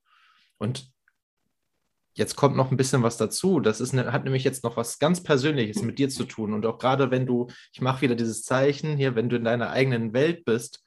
Und 0.58 0.93
Jetzt 2.14 2.36
kommt 2.36 2.56
noch 2.56 2.70
ein 2.70 2.76
bisschen 2.76 3.02
was 3.02 3.16
dazu. 3.16 3.60
Das 3.60 3.80
ist 3.80 3.92
eine, 3.92 4.12
hat 4.12 4.24
nämlich 4.24 4.44
jetzt 4.44 4.62
noch 4.62 4.76
was 4.76 4.98
ganz 4.98 5.22
Persönliches 5.22 5.82
mit 5.82 5.98
dir 5.98 6.08
zu 6.08 6.24
tun. 6.24 6.52
Und 6.52 6.64
auch 6.64 6.78
gerade 6.78 7.10
wenn 7.10 7.26
du, 7.26 7.48
ich 7.72 7.80
mache 7.80 8.02
wieder 8.02 8.14
dieses 8.14 8.44
Zeichen 8.44 8.96
hier, 8.96 9.16
wenn 9.16 9.28
du 9.28 9.36
in 9.36 9.44
deiner 9.44 9.70
eigenen 9.70 10.12
Welt 10.12 10.44
bist, 10.44 10.84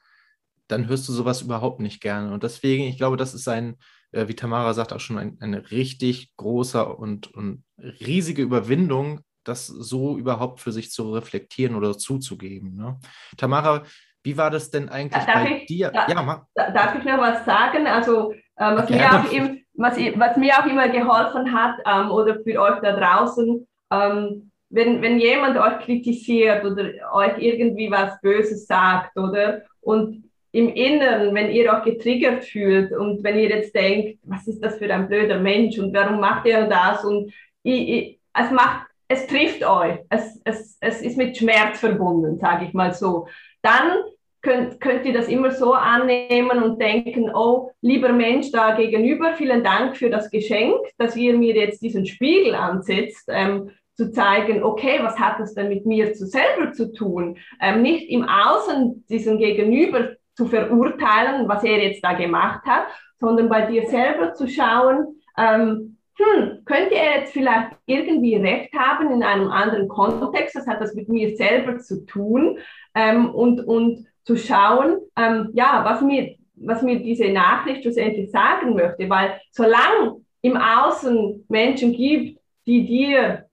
dann 0.67 0.87
hörst 0.87 1.07
du 1.07 1.13
sowas 1.13 1.41
überhaupt 1.41 1.79
nicht 1.79 2.01
gerne. 2.01 2.33
Und 2.33 2.43
deswegen, 2.43 2.85
ich 2.85 2.97
glaube, 2.97 3.17
das 3.17 3.33
ist 3.33 3.47
ein, 3.47 3.75
äh, 4.11 4.27
wie 4.27 4.35
Tamara 4.35 4.73
sagt, 4.73 4.93
auch 4.93 4.99
schon 4.99 5.17
ein, 5.17 5.37
eine 5.41 5.69
richtig 5.71 6.35
großer 6.37 6.97
und, 6.97 7.33
und 7.33 7.63
riesige 7.77 8.41
Überwindung, 8.41 9.21
das 9.43 9.67
so 9.67 10.17
überhaupt 10.17 10.59
für 10.59 10.71
sich 10.71 10.91
zu 10.91 11.13
reflektieren 11.13 11.75
oder 11.75 11.97
zuzugeben. 11.97 12.75
Ne? 12.75 12.99
Tamara, 13.37 13.83
wie 14.23 14.35
war 14.35 14.51
das 14.51 14.69
denn 14.69 14.89
eigentlich 14.89 15.23
darf 15.23 15.33
bei 15.33 15.57
ich, 15.59 15.65
dir? 15.67 15.89
Da, 15.89 16.07
ja, 16.09 16.47
darf 16.55 16.95
ich 16.97 17.05
noch 17.05 17.17
was 17.17 17.45
sagen? 17.45 17.87
Also, 17.87 18.33
äh, 18.33 18.75
was 18.75 18.89
mir 18.89 19.13
auch 19.13 19.31
im, 19.31 19.56
was, 19.77 19.97
was 19.97 20.37
mir 20.37 20.53
auch 20.59 20.65
immer 20.65 20.89
geholfen 20.89 21.53
hat 21.53 21.75
ähm, 21.85 22.11
oder 22.11 22.39
für 22.43 22.59
euch 22.59 22.79
da 22.81 22.93
draußen, 22.93 23.65
ähm, 23.91 24.51
wenn, 24.69 25.01
wenn 25.01 25.19
jemand 25.19 25.57
euch 25.57 25.85
kritisiert 25.85 26.65
oder 26.65 26.89
euch 27.13 27.37
irgendwie 27.37 27.89
was 27.89 28.19
Böses 28.21 28.67
sagt, 28.67 29.17
oder? 29.17 29.61
Und 29.79 30.23
im 30.51 30.69
Inneren, 30.69 31.33
wenn 31.35 31.51
ihr 31.51 31.71
euch 31.71 31.83
getriggert 31.83 32.43
fühlt 32.43 32.91
und 32.91 33.23
wenn 33.23 33.37
ihr 33.37 33.49
jetzt 33.49 33.75
denkt, 33.75 34.19
was 34.23 34.47
ist 34.47 34.61
das 34.61 34.77
für 34.77 34.91
ein 34.91 35.07
blöder 35.07 35.39
Mensch 35.39 35.77
und 35.77 35.93
warum 35.93 36.19
macht 36.19 36.47
er 36.47 36.67
das? 36.67 37.05
Und 37.05 37.31
ich, 37.63 37.89
ich, 37.89 38.19
es 38.33 38.51
macht, 38.51 38.87
es 39.07 39.27
trifft 39.27 39.63
euch. 39.63 39.99
Es, 40.09 40.41
es, 40.43 40.77
es 40.81 41.01
ist 41.01 41.17
mit 41.17 41.37
Schmerz 41.37 41.79
verbunden, 41.79 42.37
sage 42.37 42.65
ich 42.65 42.73
mal 42.73 42.93
so. 42.93 43.27
Dann 43.61 43.99
könnt, 44.41 44.79
könnt 44.79 45.05
ihr 45.05 45.13
das 45.13 45.27
immer 45.27 45.51
so 45.51 45.73
annehmen 45.73 46.63
und 46.63 46.81
denken, 46.81 47.29
oh, 47.33 47.71
lieber 47.81 48.11
Mensch 48.11 48.51
da 48.51 48.75
gegenüber, 48.75 49.33
vielen 49.35 49.63
Dank 49.63 49.97
für 49.97 50.09
das 50.09 50.29
Geschenk, 50.29 50.77
dass 50.97 51.15
ihr 51.15 51.37
mir 51.37 51.55
jetzt 51.55 51.81
diesen 51.81 52.05
Spiegel 52.05 52.55
ansetzt, 52.55 53.27
ähm, 53.29 53.71
zu 53.95 54.11
zeigen, 54.11 54.63
okay, 54.63 54.99
was 55.01 55.17
hat 55.19 55.39
das 55.39 55.55
denn 55.55 55.69
mit 55.69 55.85
mir 55.85 56.13
zu 56.13 56.27
selber 56.27 56.71
zu 56.71 56.93
tun? 56.93 57.37
Ähm, 57.59 57.81
nicht 57.81 58.09
im 58.09 58.27
Außen 58.29 59.05
diesen 59.09 59.39
Gegenüber 59.39 60.11
zu 60.35 60.45
verurteilen, 60.45 61.47
was 61.47 61.63
er 61.63 61.83
jetzt 61.83 62.03
da 62.03 62.13
gemacht 62.13 62.63
hat, 62.65 62.85
sondern 63.19 63.49
bei 63.49 63.65
dir 63.65 63.87
selber 63.87 64.33
zu 64.33 64.47
schauen, 64.47 65.19
ähm, 65.35 65.97
hm, 66.19 66.63
könnte 66.65 66.95
er 66.95 67.19
jetzt 67.19 67.33
vielleicht 67.33 67.71
irgendwie 67.85 68.35
recht 68.35 68.73
haben 68.73 69.11
in 69.11 69.23
einem 69.23 69.49
anderen 69.49 69.87
Kontext, 69.87 70.55
was 70.55 70.67
hat 70.67 70.81
das 70.81 70.95
mit 70.95 71.09
mir 71.09 71.35
selber 71.35 71.77
zu 71.77 72.05
tun? 72.05 72.59
Ähm, 72.95 73.29
und, 73.33 73.61
und 73.61 74.07
zu 74.27 74.35
schauen, 74.35 74.97
ähm, 75.15 75.51
ja, 75.53 75.85
was 75.85 76.01
mir, 76.01 76.35
was 76.55 76.81
mir 76.81 76.99
diese 76.99 77.29
Nachricht 77.29 77.81
schlussendlich 77.81 78.29
sagen 78.29 78.75
möchte, 78.75 79.09
weil 79.09 79.39
solange 79.51 80.17
im 80.41 80.57
Außen 80.57 81.45
Menschen 81.47 81.93
gibt, 81.93 82.41
die 82.65 82.85
dir 82.85 83.45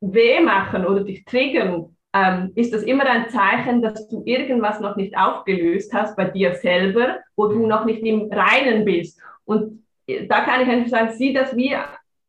weh 0.00 0.40
machen 0.40 0.86
oder 0.86 1.04
dich 1.04 1.26
triggern, 1.26 1.94
ähm, 2.14 2.50
ist 2.54 2.72
das 2.72 2.82
immer 2.82 3.04
ein 3.04 3.28
Zeichen, 3.28 3.82
dass 3.82 4.08
du 4.08 4.22
irgendwas 4.24 4.80
noch 4.80 4.96
nicht 4.96 5.14
aufgelöst 5.18 5.92
hast 5.92 6.16
bei 6.16 6.24
dir 6.24 6.54
selber, 6.54 7.18
wo 7.36 7.48
du 7.48 7.66
noch 7.66 7.84
nicht 7.84 8.00
im 8.00 8.32
Reinen 8.32 8.86
bist. 8.86 9.20
Und 9.44 9.84
da 10.06 10.40
kann 10.40 10.62
ich 10.62 10.68
einfach 10.68 10.88
sagen, 10.88 11.12
sieh 11.12 11.34
das 11.34 11.54
wie 11.56 11.76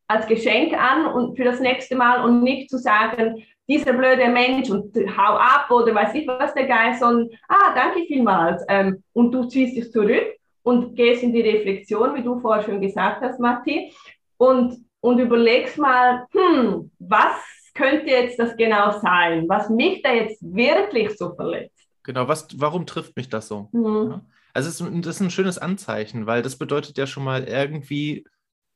als 0.09 0.27
Geschenk 0.27 0.73
an 0.73 1.05
und 1.05 1.37
für 1.37 1.45
das 1.45 1.61
nächste 1.61 1.95
Mal 1.95 2.21
und 2.21 2.43
nicht 2.43 2.69
zu 2.69 2.77
sagen, 2.77 3.43
dieser 3.67 3.93
blöde 3.93 4.27
Mensch 4.29 4.69
und 4.69 4.95
hau 4.95 5.35
ab 5.35 5.69
oder 5.69 5.93
weiß 5.93 6.13
ich 6.15 6.27
was 6.27 6.53
der 6.53 6.67
Geist, 6.67 7.01
sondern, 7.01 7.29
ah, 7.49 7.73
danke 7.75 8.05
vielmals. 8.07 8.63
Ähm, 8.69 9.03
und 9.13 9.31
du 9.31 9.45
ziehst 9.45 9.75
dich 9.75 9.91
zurück 9.91 10.35
und 10.63 10.95
gehst 10.95 11.23
in 11.23 11.33
die 11.33 11.41
Reflexion, 11.41 12.15
wie 12.15 12.23
du 12.23 12.39
vorher 12.39 12.63
schon 12.63 12.81
gesagt 12.81 13.21
hast, 13.21 13.39
Matti, 13.39 13.93
und, 14.37 14.77
und 15.01 15.19
überlegst 15.19 15.77
mal, 15.77 16.25
hm, 16.31 16.91
was 16.99 17.35
könnte 17.77 18.07
jetzt 18.07 18.39
das 18.39 18.57
genau 18.57 18.99
sein, 18.99 19.47
was 19.47 19.69
mich 19.69 20.01
da 20.01 20.11
jetzt 20.11 20.41
wirklich 20.41 21.15
so 21.17 21.33
verletzt. 21.35 21.87
Genau, 22.03 22.27
was, 22.27 22.47
warum 22.59 22.85
trifft 22.85 23.15
mich 23.15 23.29
das 23.29 23.47
so? 23.47 23.69
Mhm. 23.71 24.11
Ja. 24.11 24.21
Also 24.53 24.69
es 24.69 24.77
das 25.01 25.15
ist 25.15 25.21
ein 25.21 25.29
schönes 25.29 25.59
Anzeichen, 25.59 26.25
weil 26.25 26.41
das 26.41 26.57
bedeutet 26.57 26.97
ja 26.97 27.05
schon 27.05 27.23
mal 27.23 27.43
irgendwie, 27.43 28.25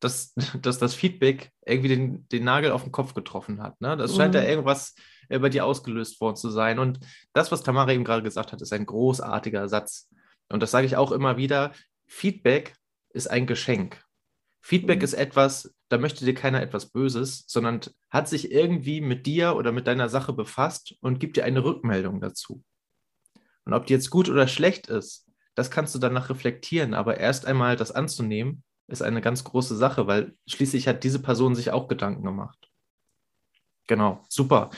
dass, 0.02 0.34
dass 0.62 0.78
das 0.78 0.94
Feedback 0.94 1.52
irgendwie 1.66 1.90
den, 1.90 2.28
den 2.30 2.44
Nagel 2.44 2.72
auf 2.72 2.84
den 2.84 2.92
Kopf 2.92 3.14
getroffen 3.14 3.62
hat. 3.62 3.80
Ne? 3.80 3.96
Das 3.96 4.16
scheint 4.16 4.34
mhm. 4.34 4.42
ja 4.42 4.48
irgendwas 4.48 4.96
äh, 5.30 5.40
bei 5.40 5.50
dir 5.50 5.66
ausgelöst 5.66 6.20
worden 6.20 6.36
zu 6.36 6.50
sein. 6.50 6.80
Und 6.80 7.00
das, 7.34 7.52
was 7.52 7.64
Tamara 7.64 7.92
eben 7.92 8.04
gerade 8.04 8.24
gesagt 8.24 8.52
hat, 8.52 8.62
ist 8.62 8.74
ein 8.74 8.86
großartiger 8.86 9.70
Satz. 9.70 10.10
Und 10.50 10.62
das 10.62 10.72
sage 10.72 10.86
ich 10.86 10.98
auch 10.98 11.12
immer 11.12 11.38
wieder. 11.38 11.72
Feedback 12.06 12.76
ist 13.14 13.30
ein 13.30 13.48
Geschenk. 13.48 14.04
Feedback 14.62 15.00
mhm. 15.00 15.06
ist 15.06 15.14
etwas, 15.14 15.74
da 15.90 15.98
möchte 15.98 16.26
dir 16.26 16.36
keiner 16.36 16.62
etwas 16.62 16.90
Böses, 16.90 17.46
sondern 17.48 17.82
hat 18.10 18.28
sich 18.30 18.52
irgendwie 18.52 19.02
mit 19.02 19.26
dir 19.26 19.56
oder 19.56 19.72
mit 19.72 19.88
deiner 19.88 20.10
Sache 20.10 20.34
befasst 20.34 20.96
und 21.02 21.20
gibt 21.20 21.38
dir 21.38 21.46
eine 21.46 21.64
Rückmeldung 21.64 22.22
dazu. 22.22 22.64
Und 23.66 23.74
ob 23.74 23.86
die 23.86 23.94
jetzt 23.94 24.10
gut 24.10 24.30
oder 24.30 24.48
schlecht 24.48 24.88
ist, 24.88 25.28
das 25.56 25.72
kannst 25.72 25.94
du 25.94 26.00
danach 26.00 26.30
reflektieren, 26.30 26.94
aber 26.94 27.18
erst 27.18 27.46
einmal 27.46 27.76
das 27.76 27.92
anzunehmen, 27.92 28.64
ist 28.92 29.02
eine 29.02 29.22
ganz 29.22 29.44
große 29.44 29.76
Sache, 29.76 30.08
weil 30.08 30.36
schließlich 30.48 30.88
hat 30.88 31.04
diese 31.04 31.22
Person 31.22 31.56
sich 31.56 31.72
auch 31.72 31.88
Gedanken 31.88 32.24
gemacht. 32.24 32.70
Genau, 33.88 34.24
super. 34.30 34.70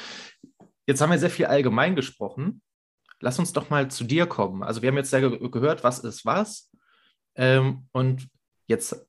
Jetzt 0.85 1.01
haben 1.01 1.11
wir 1.11 1.19
sehr 1.19 1.29
viel 1.29 1.45
allgemein 1.45 1.95
gesprochen. 1.95 2.61
Lass 3.19 3.39
uns 3.39 3.53
doch 3.53 3.69
mal 3.69 3.89
zu 3.89 4.03
dir 4.03 4.25
kommen. 4.25 4.63
Also 4.63 4.81
wir 4.81 4.89
haben 4.89 4.97
jetzt 4.97 5.13
ja 5.13 5.19
ge 5.19 5.49
gehört, 5.49 5.83
was 5.83 5.99
ist 5.99 6.25
was. 6.25 6.69
Ähm, 7.35 7.87
und 7.91 8.27
jetzt 8.67 9.07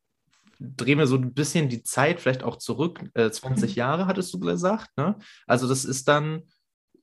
drehen 0.60 0.98
wir 0.98 1.06
so 1.06 1.16
ein 1.16 1.34
bisschen 1.34 1.68
die 1.68 1.82
Zeit 1.82 2.20
vielleicht 2.20 2.42
auch 2.42 2.56
zurück. 2.56 3.00
Äh, 3.14 3.30
20 3.30 3.70
mhm. 3.70 3.76
Jahre 3.76 4.06
hattest 4.06 4.32
du 4.32 4.38
gesagt. 4.38 4.96
Ne? 4.96 5.16
Also 5.46 5.68
das 5.68 5.84
ist 5.84 6.06
dann 6.06 6.44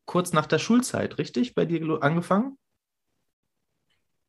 kurz 0.06 0.34
nach 0.34 0.46
der 0.46 0.60
Schulzeit, 0.60 1.18
richtig, 1.18 1.56
bei 1.56 1.66
dir 1.66 1.82
angefangen? 2.02 2.58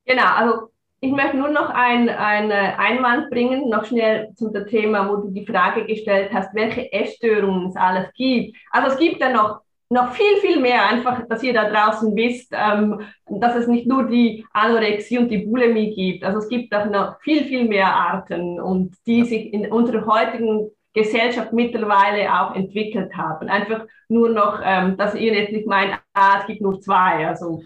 Genau, 0.05 0.27
also 0.27 0.72
ich 1.05 1.11
möchte 1.11 1.37
nur 1.37 1.49
noch 1.49 1.69
einen 1.69 2.09
Einwand 2.09 3.29
bringen, 3.31 3.69
noch 3.69 3.85
schnell 3.85 4.33
zum 4.37 4.53
Thema, 4.69 5.09
wo 5.09 5.17
du 5.17 5.31
die 5.31 5.45
Frage 5.45 5.85
gestellt 5.85 6.31
hast, 6.33 6.55
welche 6.55 6.93
Essstörungen 6.93 7.71
es 7.71 7.77
alles 7.77 8.07
gibt. 8.15 8.57
Also 8.71 8.93
es 8.93 8.99
gibt 8.99 9.21
ja 9.21 9.31
noch 9.31 9.63
noch 9.91 10.13
viel, 10.15 10.37
viel 10.41 10.59
mehr, 10.59 10.89
einfach, 10.89 11.27
dass 11.29 11.43
ihr 11.43 11.53
da 11.53 11.69
draußen 11.69 12.17
wisst, 12.17 12.55
ähm, 12.57 13.01
dass 13.29 13.57
es 13.57 13.67
nicht 13.67 13.87
nur 13.87 14.05
die 14.05 14.47
Anorexie 14.55 15.19
und 15.19 15.29
die 15.29 15.45
Bulimie 15.45 15.95
gibt. 15.95 16.25
Also 16.25 16.39
es 16.39 16.49
gibt 16.49 16.75
auch 16.75 16.87
noch 16.87 17.21
viel, 17.21 17.45
viel 17.45 17.69
mehr 17.69 17.95
Arten 17.95 18.59
und 18.59 18.97
die 19.07 19.25
sich 19.25 19.53
in 19.53 19.71
unserer 19.71 20.07
heutigen 20.07 20.71
Gesellschaft 20.95 21.53
mittlerweile 21.53 22.33
auch 22.33 22.55
entwickelt 22.55 23.15
haben. 23.15 23.49
Einfach 23.49 23.85
nur 24.09 24.31
noch, 24.31 24.61
ähm, 24.65 24.97
dass 24.97 25.15
ihr 25.15 25.35
jetzt 25.35 25.53
nicht 25.53 25.67
meint, 25.67 25.99
ah, 26.15 26.39
es 26.41 26.47
gibt 26.47 26.63
nur 26.63 26.81
zwei. 26.81 27.27
Also 27.27 27.63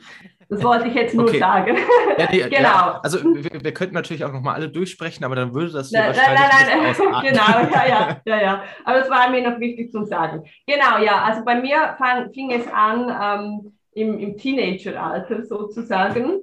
das 0.48 0.62
wollte 0.62 0.86
ich 0.88 0.94
jetzt 0.94 1.14
nur 1.14 1.26
okay. 1.26 1.38
sagen. 1.40 1.76
Ja, 2.18 2.26
die, 2.26 2.38
genau. 2.42 2.52
Ja, 2.52 3.00
also 3.02 3.22
wir, 3.24 3.64
wir, 3.64 3.74
könnten 3.74 3.94
natürlich 3.94 4.24
auch 4.24 4.32
nochmal 4.32 4.54
alle 4.54 4.68
durchsprechen, 4.68 5.24
aber 5.24 5.34
dann 5.34 5.52
würde 5.54 5.72
das 5.72 5.90
nein, 5.90 6.08
wahrscheinlich 6.08 6.40
nein, 6.40 6.94
nein, 6.96 6.96
nein. 7.10 7.24
Genau, 7.24 7.74
ja, 7.74 7.86
ja, 7.86 8.20
ja, 8.24 8.42
ja. 8.42 8.64
Aber 8.84 9.00
es 9.00 9.10
war 9.10 9.28
mir 9.30 9.48
noch 9.48 9.58
wichtig 9.58 9.90
zu 9.90 10.04
sagen. 10.04 10.44
Genau, 10.66 10.98
ja. 10.98 11.24
Also 11.24 11.44
bei 11.44 11.60
mir 11.60 11.96
fang, 11.98 12.32
fing 12.32 12.52
es 12.52 12.66
an 12.72 13.08
ähm, 13.20 13.78
im, 13.92 14.18
im 14.18 14.36
Teenageralter 14.36 15.44
sozusagen. 15.44 16.40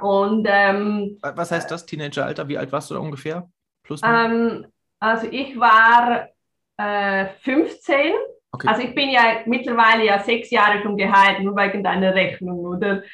Und 0.00 0.46
ähm, 0.48 1.18
was 1.20 1.50
heißt 1.50 1.70
das 1.70 1.86
Teenageralter? 1.86 2.46
Wie 2.46 2.56
alt 2.56 2.70
warst 2.70 2.90
du 2.90 2.94
da 2.94 3.00
ungefähr? 3.00 3.48
Plus? 3.82 4.00
Ähm, 4.04 4.66
also 5.00 5.26
ich 5.28 5.58
war 5.58 6.28
äh, 6.76 7.26
15 7.40 8.12
Okay. 8.58 8.66
Also 8.66 8.82
ich 8.82 8.92
bin 8.92 9.10
ja 9.10 9.22
mittlerweile 9.46 10.04
ja 10.04 10.18
sechs 10.18 10.50
Jahre 10.50 10.82
schon 10.82 10.96
geheilt, 10.96 11.44
nur 11.44 11.54
wegen 11.54 11.84
deiner 11.84 12.12
Rechnung, 12.12 12.58
oder? 12.58 13.04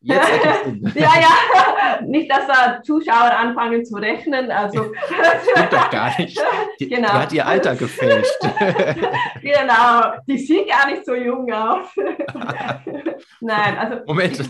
Jetzt 0.00 0.30
ja, 0.94 1.10
ja, 1.20 2.00
nicht, 2.06 2.30
dass 2.30 2.46
da 2.46 2.80
Zuschauer 2.80 3.36
anfangen 3.36 3.84
zu 3.84 3.96
rechnen. 3.96 4.52
Also 4.52 4.92
Stimmt 4.94 5.72
doch 5.72 5.90
gar 5.90 6.16
nicht. 6.20 6.40
Die, 6.78 6.88
genau. 6.88 7.08
die 7.08 7.18
hat 7.18 7.32
ihr 7.32 7.46
Alter 7.46 7.74
gefälscht. 7.74 8.38
genau, 9.42 10.12
die 10.28 10.38
sieht 10.38 10.68
gar 10.68 10.88
nicht 10.88 11.04
so 11.04 11.16
jung 11.16 11.52
aus. 11.52 11.88
Nein, 13.40 13.78
also. 13.78 14.04
Moment. 14.06 14.48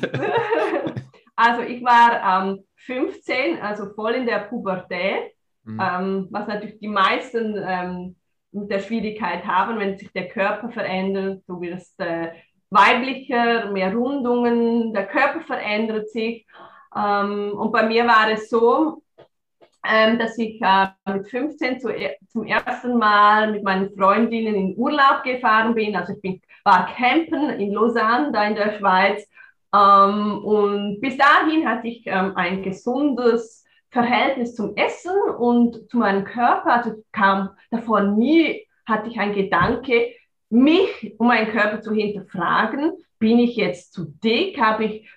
also 1.36 1.62
ich 1.62 1.82
war 1.82 2.42
ähm, 2.42 2.64
15, 2.84 3.62
also 3.62 3.94
voll 3.94 4.12
in 4.12 4.26
der 4.26 4.40
Pubertät, 4.40 5.32
mhm. 5.64 5.80
ähm, 5.82 6.28
was 6.30 6.46
natürlich 6.46 6.78
die 6.80 6.88
meisten 6.88 7.58
ähm, 7.66 8.16
mit 8.52 8.70
der 8.70 8.80
Schwierigkeit 8.80 9.46
haben, 9.46 9.78
wenn 9.78 9.96
sich 9.96 10.12
der 10.12 10.28
Körper 10.28 10.70
verändert. 10.70 11.42
Du 11.46 11.60
wirst 11.60 11.98
äh, 12.00 12.32
weiblicher, 12.70 13.70
mehr 13.70 13.94
Rundungen, 13.94 14.92
der 14.92 15.06
Körper 15.06 15.40
verändert 15.40 16.10
sich. 16.10 16.46
Ähm, 16.96 17.52
und 17.54 17.72
bei 17.72 17.84
mir 17.84 18.06
war 18.06 18.30
es 18.30 18.48
so, 18.48 19.02
ähm, 19.86 20.18
dass 20.18 20.36
ich 20.38 20.60
äh, 20.60 20.86
mit 21.06 21.28
15 21.28 21.80
zu, 21.80 21.88
zum 22.28 22.44
ersten 22.44 22.98
Mal 22.98 23.52
mit 23.52 23.62
meinen 23.62 23.90
Freundinnen 23.96 24.54
in 24.54 24.76
Urlaub 24.76 25.22
gefahren 25.24 25.74
bin. 25.74 25.96
Also 25.96 26.14
ich 26.14 26.20
bin, 26.20 26.40
war 26.64 26.88
campen 26.94 27.50
in 27.50 27.72
Lausanne, 27.72 28.32
da 28.32 28.44
in 28.44 28.54
der 28.54 28.78
Schweiz. 28.78 29.26
Ähm, 29.74 30.44
und 30.44 31.00
bis 31.00 31.16
dahin 31.16 31.68
hatte 31.68 31.88
ich 31.88 32.02
ähm, 32.06 32.32
ein 32.36 32.62
gesundes 32.62 33.64
Verhältnis 33.90 34.54
zum 34.54 34.76
Essen 34.76 35.16
und 35.38 35.88
zu 35.90 35.98
meinem 35.98 36.24
Körper, 36.24 36.72
also 36.72 37.02
kam 37.12 37.50
davor 37.70 38.02
nie, 38.02 38.66
hatte 38.86 39.08
ich 39.08 39.18
einen 39.18 39.34
Gedanke, 39.34 40.12
mich 40.50 41.14
um 41.18 41.28
meinen 41.28 41.50
Körper 41.50 41.80
zu 41.80 41.92
hinterfragen, 41.92 42.92
bin 43.18 43.38
ich 43.38 43.56
jetzt 43.56 43.92
zu 43.92 44.06
dick, 44.22 44.60
habe 44.60 44.84
ich 44.84 45.10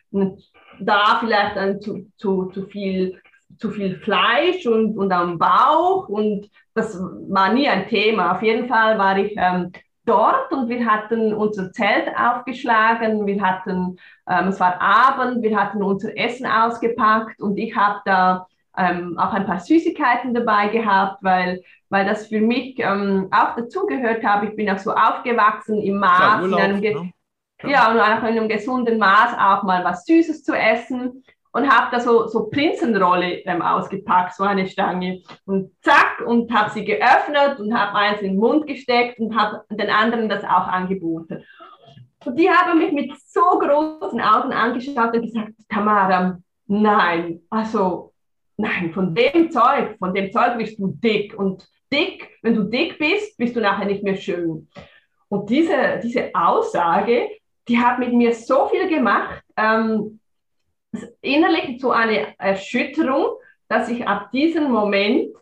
da 0.79 1.17
vielleicht 1.19 1.57
ein 1.57 1.81
zu, 1.81 2.11
zu, 2.17 2.45
zu 2.45 2.65
viel 2.67 3.21
zu 3.57 3.69
viel 3.69 3.97
Fleisch 3.99 4.65
und, 4.65 4.97
und 4.97 5.11
am 5.11 5.37
Bauch? 5.37 6.07
Und 6.09 6.49
das 6.73 6.99
war 6.99 7.53
nie 7.53 7.67
ein 7.67 7.87
Thema. 7.87 8.33
Auf 8.33 8.41
jeden 8.41 8.67
Fall 8.67 8.97
war 8.97 9.17
ich 9.17 9.33
ähm, 9.37 9.71
dort 10.05 10.51
und 10.51 10.69
wir 10.69 10.85
hatten 10.85 11.33
unser 11.33 11.71
Zelt 11.71 12.09
aufgeschlagen, 12.17 13.25
wir 13.25 13.41
hatten, 13.41 13.97
ähm, 14.27 14.47
es 14.47 14.59
war 14.59 14.81
Abend, 14.81 15.43
wir 15.43 15.59
hatten 15.59 15.83
unser 15.83 16.17
Essen 16.17 16.47
ausgepackt 16.47 17.39
und 17.39 17.57
ich 17.57 17.75
habe 17.75 17.99
da 18.05 18.47
ähm, 18.77 19.17
auch 19.17 19.33
ein 19.33 19.45
paar 19.45 19.59
Süßigkeiten 19.59 20.33
dabei 20.33 20.69
gehabt, 20.69 21.21
weil, 21.21 21.61
weil 21.89 22.05
das 22.05 22.27
für 22.27 22.39
mich 22.39 22.75
ähm, 22.79 23.27
auch 23.31 23.55
dazugehört 23.55 24.23
habe. 24.23 24.47
Ich 24.47 24.55
bin 24.55 24.69
auch 24.69 24.77
so 24.77 24.91
aufgewachsen 24.91 25.81
im 25.81 25.97
Maß, 25.97 26.43
Urlaub, 26.43 26.59
in 26.59 26.65
einem 26.65 26.79
ne? 26.79 27.11
ja. 27.63 27.91
und 27.91 27.99
auch 27.99 28.19
in 28.19 28.37
einem 28.37 28.47
gesunden 28.47 28.97
Maß 28.97 29.33
auch 29.37 29.63
mal 29.63 29.83
was 29.83 30.05
Süßes 30.05 30.43
zu 30.43 30.53
essen 30.53 31.23
und 31.53 31.69
habe 31.69 31.87
da 31.91 31.99
so, 31.99 32.27
so 32.27 32.47
Prinzenrolle 32.49 33.39
ähm, 33.45 33.61
ausgepackt, 33.61 34.35
so 34.35 34.43
eine 34.43 34.67
Stange. 34.67 35.21
Und 35.45 35.71
zack, 35.81 36.23
und 36.25 36.51
habe 36.53 36.69
sie 36.69 36.85
geöffnet 36.85 37.59
und 37.59 37.77
habe 37.77 37.97
eins 37.97 38.21
in 38.21 38.31
den 38.31 38.37
Mund 38.37 38.67
gesteckt 38.67 39.19
und 39.19 39.37
habe 39.37 39.63
den 39.69 39.89
anderen 39.89 40.29
das 40.29 40.43
auch 40.43 40.67
angeboten. 40.67 41.43
Und 42.23 42.39
die 42.39 42.49
haben 42.49 42.79
mich 42.79 42.93
mit 42.93 43.11
so 43.25 43.41
großen 43.41 44.21
Augen 44.21 44.53
angeschaut 44.53 45.13
und 45.13 45.23
gesagt, 45.23 45.51
Tamara, 45.67 46.39
nein, 46.67 47.41
also 47.49 48.10
Nein, 48.61 48.91
von 48.93 49.15
dem 49.15 49.49
Zeug, 49.49 49.97
von 49.97 50.13
dem 50.13 50.31
Zeug 50.31 50.57
bist 50.57 50.79
du 50.79 50.87
dick. 50.87 51.37
Und 51.37 51.67
dick, 51.91 52.29
wenn 52.43 52.55
du 52.55 52.63
dick 52.63 52.99
bist, 52.99 53.37
bist 53.37 53.55
du 53.55 53.59
nachher 53.59 53.85
nicht 53.85 54.03
mehr 54.03 54.15
schön. 54.15 54.67
Und 55.29 55.49
diese, 55.49 55.99
diese 56.03 56.29
Aussage, 56.33 57.27
die 57.67 57.79
hat 57.79 57.99
mit 57.99 58.13
mir 58.13 58.33
so 58.33 58.67
viel 58.67 58.87
gemacht, 58.87 59.41
ähm, 59.57 60.19
innerlich 61.21 61.81
so 61.81 61.91
eine 61.91 62.37
Erschütterung, 62.37 63.37
dass 63.67 63.89
ich 63.89 64.07
ab 64.07 64.31
diesem 64.31 64.71
Moment 64.71 65.33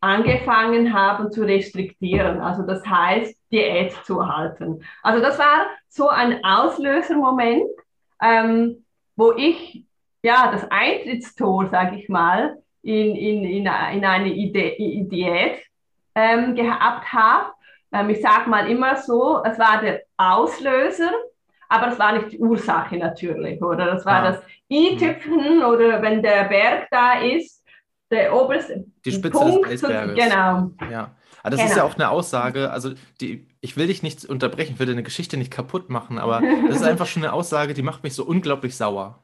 angefangen 0.00 0.94
habe 0.94 1.30
zu 1.30 1.42
restriktieren. 1.42 2.40
Also 2.40 2.62
das 2.62 2.86
heißt, 2.86 3.36
Diät 3.52 3.92
zu 4.04 4.26
halten. 4.26 4.82
Also 5.02 5.20
das 5.20 5.38
war 5.38 5.66
so 5.88 6.08
ein 6.08 6.42
Auslösermoment. 6.44 7.68
Ähm, 8.22 8.84
wo 9.16 9.32
ich 9.32 9.83
ja 10.24 10.50
das 10.50 10.66
Eintrittstor, 10.70 11.68
sage 11.68 11.96
ich 11.96 12.08
mal, 12.08 12.56
in, 12.82 13.14
in, 13.14 13.44
in, 13.44 13.66
in 13.66 14.04
eine 14.04 14.32
Idee, 14.32 15.06
Diät 15.10 15.58
ähm, 16.14 16.54
gehabt 16.54 17.12
habe. 17.12 17.52
Ähm, 17.92 18.10
ich 18.10 18.20
sage 18.20 18.48
mal 18.48 18.68
immer 18.68 18.96
so, 18.96 19.42
es 19.44 19.58
war 19.58 19.80
der 19.80 20.02
Auslöser, 20.16 21.12
aber 21.68 21.88
es 21.88 21.98
war 21.98 22.12
nicht 22.12 22.32
die 22.32 22.38
Ursache 22.38 22.96
natürlich, 22.96 23.62
oder? 23.62 23.86
Das 23.86 24.04
war 24.06 24.24
ja. 24.24 24.32
das 24.32 24.42
i-Tüpfen 24.70 25.62
oder 25.62 26.00
wenn 26.02 26.22
der 26.22 26.44
Berg 26.44 26.88
da 26.90 27.20
ist, 27.20 27.62
der 28.10 28.34
oberste 28.34 28.84
die 29.04 29.12
Spitze 29.12 29.38
Punkt, 29.38 29.70
des 29.70 29.84
Eisberges. 29.84 30.14
Genau. 30.14 30.70
Ja. 30.90 31.14
Aber 31.42 31.50
das 31.50 31.60
genau. 31.60 31.70
ist 31.70 31.76
ja 31.76 31.84
auch 31.84 31.94
eine 31.94 32.08
Aussage, 32.08 32.70
also 32.70 32.92
die, 33.20 33.46
ich 33.60 33.76
will 33.76 33.88
dich 33.88 34.02
nicht 34.02 34.24
unterbrechen, 34.24 34.74
ich 34.74 34.78
will 34.78 34.86
deine 34.86 35.02
Geschichte 35.02 35.36
nicht 35.36 35.50
kaputt 35.50 35.90
machen, 35.90 36.18
aber 36.18 36.40
das 36.68 36.76
ist 36.76 36.84
einfach 36.84 37.06
schon 37.06 37.22
eine 37.22 37.34
Aussage, 37.34 37.74
die 37.74 37.82
macht 37.82 38.02
mich 38.02 38.14
so 38.14 38.24
unglaublich 38.24 38.74
sauer. 38.76 39.23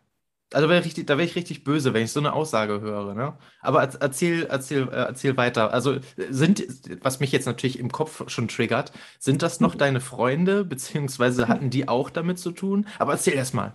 Also 0.52 0.68
wär 0.68 0.84
richtig, 0.84 1.06
da 1.06 1.16
wäre 1.16 1.26
ich 1.26 1.36
richtig 1.36 1.62
böse, 1.62 1.94
wenn 1.94 2.02
ich 2.02 2.12
so 2.12 2.18
eine 2.18 2.32
Aussage 2.32 2.80
höre. 2.80 3.14
Ne? 3.14 3.34
Aber 3.60 3.82
erzähl, 3.82 4.46
erzähl, 4.50 4.88
äh, 4.88 4.96
erzähl 4.96 5.36
weiter. 5.36 5.72
Also 5.72 5.98
sind, 6.16 6.64
was 7.02 7.20
mich 7.20 7.30
jetzt 7.30 7.46
natürlich 7.46 7.78
im 7.78 7.92
Kopf 7.92 8.28
schon 8.28 8.48
triggert, 8.48 8.92
sind 9.20 9.42
das 9.42 9.60
noch 9.60 9.76
deine 9.76 10.00
Freunde, 10.00 10.64
beziehungsweise 10.64 11.46
hatten 11.46 11.70
die 11.70 11.86
auch 11.86 12.10
damit 12.10 12.38
zu 12.40 12.50
tun? 12.50 12.86
Aber 12.98 13.12
erzähl 13.12 13.34
erst 13.34 13.54
mal. 13.54 13.74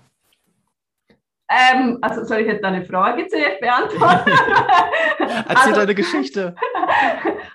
Ähm, 1.48 2.00
also 2.02 2.24
soll 2.26 2.40
ich 2.40 2.48
jetzt 2.48 2.64
deine 2.64 2.86
Frage 2.86 3.28
zuerst 3.28 3.62
beantworten? 3.62 4.32
erzähl 5.20 5.56
also, 5.56 5.80
deine 5.80 5.96
Geschichte. 5.96 6.56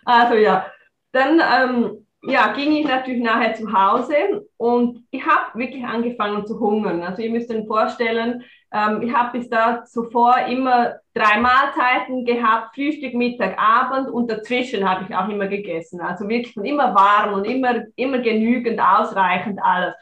Also 0.05 0.35
ja, 0.35 0.67
dann 1.13 1.41
ähm, 1.41 2.07
ja, 2.23 2.53
ging 2.53 2.73
ich 2.73 2.87
natürlich 2.87 3.23
nachher 3.23 3.55
zu 3.55 3.73
Hause 3.73 4.47
und 4.57 5.05
ich 5.11 5.25
habe 5.25 5.59
wirklich 5.59 5.85
angefangen 5.85 6.47
zu 6.47 6.59
hungern. 6.59 7.03
Also 7.03 7.23
ihr 7.23 7.31
müsst 7.31 7.51
euch 7.51 7.67
vorstellen, 7.67 8.43
ähm, 8.73 9.03
ich 9.03 9.13
habe 9.13 9.39
bis 9.39 9.49
da 9.49 9.85
zuvor 9.85 10.37
immer 10.49 10.97
drei 11.15 11.41
Mahlzeiten 11.41 12.25
gehabt, 12.25 12.75
Frühstück, 12.75 13.15
Mittag, 13.15 13.59
Abend 13.59 14.11
und 14.11 14.31
dazwischen 14.31 14.89
habe 14.89 15.07
ich 15.09 15.15
auch 15.15 15.29
immer 15.29 15.49
gegessen. 15.49 16.01
Also 16.01 16.29
wirklich 16.29 16.57
immer 16.57 16.95
warm 16.95 17.35
und 17.35 17.45
immer, 17.45 17.85
immer 17.97 18.19
genügend, 18.19 18.81
ausreichend 18.81 19.61
alles. 19.63 19.95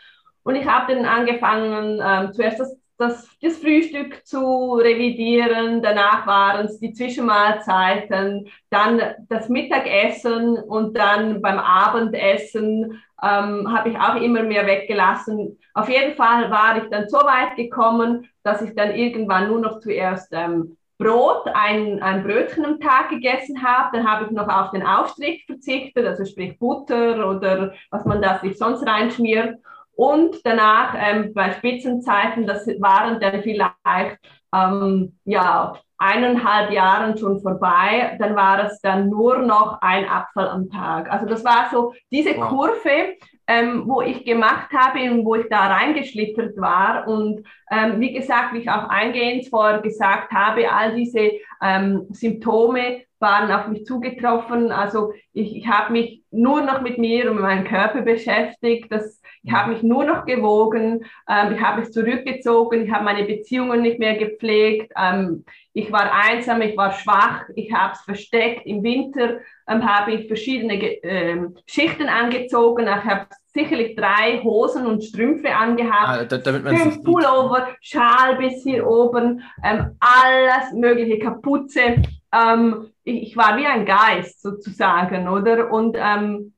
Und 0.42 0.57
ich 0.57 0.66
habe 0.66 0.94
dann 0.94 1.04
angefangen, 1.04 2.00
ähm, 2.02 2.33
zuerst 2.33 2.61
das 2.61 2.78
das, 2.98 3.28
das 3.40 3.59
Frühstück 3.59 4.26
zu 4.26 4.74
revidieren, 4.74 5.83
danach 5.83 6.26
waren 6.26 6.66
es 6.66 6.81
die 6.81 6.92
Zwischenmahlzeiten, 6.92 8.48
dann 8.70 9.00
das 9.28 9.48
Mittagessen 9.48 10.59
und 10.59 10.96
dann 10.98 11.40
beim 11.40 11.61
Abendessen 11.61 13.00
ähm, 13.22 13.72
habe 13.72 13.90
ich 13.90 13.98
auch 13.98 14.16
immer 14.16 14.42
mehr 14.42 14.66
weggelassen. 14.66 15.59
Auf 15.74 15.88
jeden 15.88 16.16
Fall 16.16 16.50
war 16.50 16.76
ich 16.76 16.90
dann 16.90 17.09
so 17.09 17.18
weit 17.18 17.54
gekommen, 17.57 18.28
dass 18.49 18.63
ich 18.63 18.75
dann 18.75 18.95
irgendwann 18.95 19.49
nur 19.49 19.61
noch 19.61 19.81
zuerst 19.81 20.29
ähm, 20.33 20.77
Brot, 20.99 21.47
ein, 21.55 22.03
ein 22.03 22.25
Brötchen 22.25 22.65
am 22.65 22.81
Tag 22.81 23.11
gegessen 23.11 23.63
habe. 23.63 23.97
Dann 23.97 24.11
habe 24.11 24.25
ich 24.25 24.31
noch 24.33 24.49
auf 24.49 24.71
den 24.71 24.85
Aufstrich 24.85 25.45
verzichtet, 25.47 26.07
also 26.07 26.25
sprich 26.25 26.59
Butter 26.59 27.29
oder 27.29 27.73
was 27.91 28.05
man 28.05 28.21
da 28.21 28.39
sich 28.39 28.59
sonst 28.59 28.87
reinschmiert. 28.87 29.59
Und 29.93 30.37
danach 30.45 30.95
ähm, 30.97 31.33
bei 31.35 31.53
Spitzenzeiten, 31.53 32.47
das 32.47 32.67
waren 32.81 33.21
dann 33.21 33.43
vielleicht 33.43 34.19
ähm, 34.55 35.17
ja, 35.25 35.75
eineinhalb 35.99 36.71
Jahren 36.71 37.19
schon 37.19 37.41
vorbei, 37.41 38.17
dann 38.19 38.37
war 38.37 38.65
es 38.65 38.81
dann 38.81 39.09
nur 39.09 39.39
noch 39.39 39.79
ein 39.81 40.09
Apfel 40.09 40.49
am 40.49 40.71
Tag. 40.71 41.11
Also 41.11 41.27
das 41.27 41.45
war 41.45 41.69
so 41.71 41.93
diese. 42.11 42.35
Kurve, 42.35 43.17
ähm, 43.49 43.85
wo 43.87 44.03
ich 44.03 44.25
gemacht 44.25 44.71
habe 44.73 45.11
und 45.11 45.25
wo 45.25 45.35
ich 45.35 45.47
da 45.49 45.67
reingeschlittert 45.67 46.57
war. 46.59 47.09
Und 47.09 47.45
ähm, 47.71 47.99
wie 47.99 48.13
gesagt, 48.13 48.53
wie 48.53 48.59
ich 48.59 48.71
auch 48.71 48.89
eingehend 48.91 49.49
vorher 49.49 49.81
gesagt 49.81 50.31
habe, 50.33 50.71
all 50.71 50.95
diese 50.95 51.33
ähm, 51.63 52.07
Symptome 52.11 53.03
waren 53.19 53.51
auf 53.51 53.69
mich 53.69 53.85
zugetroffen. 53.87 54.71
Also 54.71 55.13
ich, 55.33 55.57
ich 55.57 55.67
habe 55.67 55.93
mich 55.93 56.23
nur 56.31 56.61
noch 56.61 56.83
mit 56.83 56.99
mir 56.99 57.31
und 57.31 57.41
meinem 57.41 57.65
Körper 57.65 58.03
beschäftigt. 58.03 58.93
Das, 58.93 59.17
ich 59.49 59.55
habe 59.55 59.73
mich 59.73 59.83
nur 59.83 60.05
noch 60.05 60.27
gewogen. 60.27 61.07
Ähm, 61.27 61.55
ich 61.55 61.61
habe 61.61 61.81
mich 61.81 61.91
zurückgezogen. 61.91 62.85
Ich 62.85 62.93
habe 62.93 63.05
meine 63.05 63.25
Beziehungen 63.25 63.81
nicht 63.81 63.99
mehr 63.99 64.17
gepflegt. 64.17 64.93
Ähm, 64.95 65.45
ich 65.73 65.91
war 65.91 66.13
einsam, 66.13 66.61
ich 66.61 66.77
war 66.77 66.93
schwach. 66.93 67.45
Ich 67.57 67.73
habe 67.73 67.95
es 67.95 68.01
versteckt. 68.03 68.67
Im 68.67 68.83
Winter 68.83 69.39
ähm, 69.67 69.89
habe 69.89 70.13
ich 70.13 70.27
verschiedene 70.27 70.75
ähm, 70.75 71.57
Schichten 71.65 72.09
angezogen. 72.09 72.87
Ich 72.87 73.05
habe 73.11 73.27
sicherlich 73.47 73.97
drei 73.97 74.43
Hosen 74.43 74.87
und 74.87 75.03
Strümpfe 75.03 75.57
angehabt, 75.57 76.31
ah, 76.31 76.39
fünf 76.39 77.03
Pullover, 77.03 77.69
Schal 77.81 78.37
bis 78.37 78.63
hier 78.63 78.87
oben, 78.87 79.43
ähm, 79.65 79.97
alles 79.99 80.73
mögliche, 80.75 81.19
Kapuze 81.19 82.03
ähm, 82.33 82.91
ich, 83.05 83.23
ich, 83.23 83.37
war 83.37 83.57
wie 83.57 83.67
ein 83.67 83.87
Geist 83.87 84.43
sozusagen, 84.43 85.29
oder? 85.29 85.73
Und 85.73 85.97
ähm, 85.99 86.53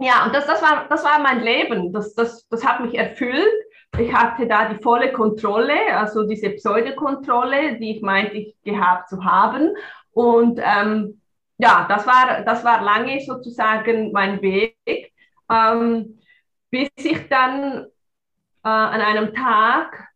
ja, 0.00 0.24
und 0.24 0.34
das, 0.34 0.46
das, 0.46 0.62
war, 0.62 0.86
das 0.88 1.04
war 1.04 1.18
mein 1.20 1.40
Leben, 1.40 1.92
das, 1.92 2.14
das, 2.14 2.48
das 2.48 2.66
hat 2.66 2.80
mich 2.80 2.94
erfüllt. 2.94 3.52
Ich 3.98 4.12
hatte 4.14 4.46
da 4.46 4.68
die 4.68 4.82
volle 4.82 5.12
Kontrolle, 5.12 5.96
also 5.96 6.26
diese 6.26 6.50
Pseudokontrolle, 6.50 7.78
die 7.78 7.96
ich 7.96 8.02
meinte, 8.02 8.36
ich 8.36 8.56
gehabt 8.62 9.08
zu 9.08 9.24
haben. 9.24 9.74
Und 10.12 10.60
ähm, 10.62 11.20
ja, 11.58 11.86
das 11.88 12.06
war, 12.06 12.42
das 12.44 12.64
war 12.64 12.82
lange 12.82 13.20
sozusagen 13.20 14.12
mein 14.12 14.40
Weg, 14.40 15.12
ähm, 15.50 16.18
bis 16.70 16.88
ich 16.96 17.28
dann 17.28 17.84
äh, 18.64 18.68
an 18.68 19.00
einem 19.00 19.34
Tag 19.34 20.09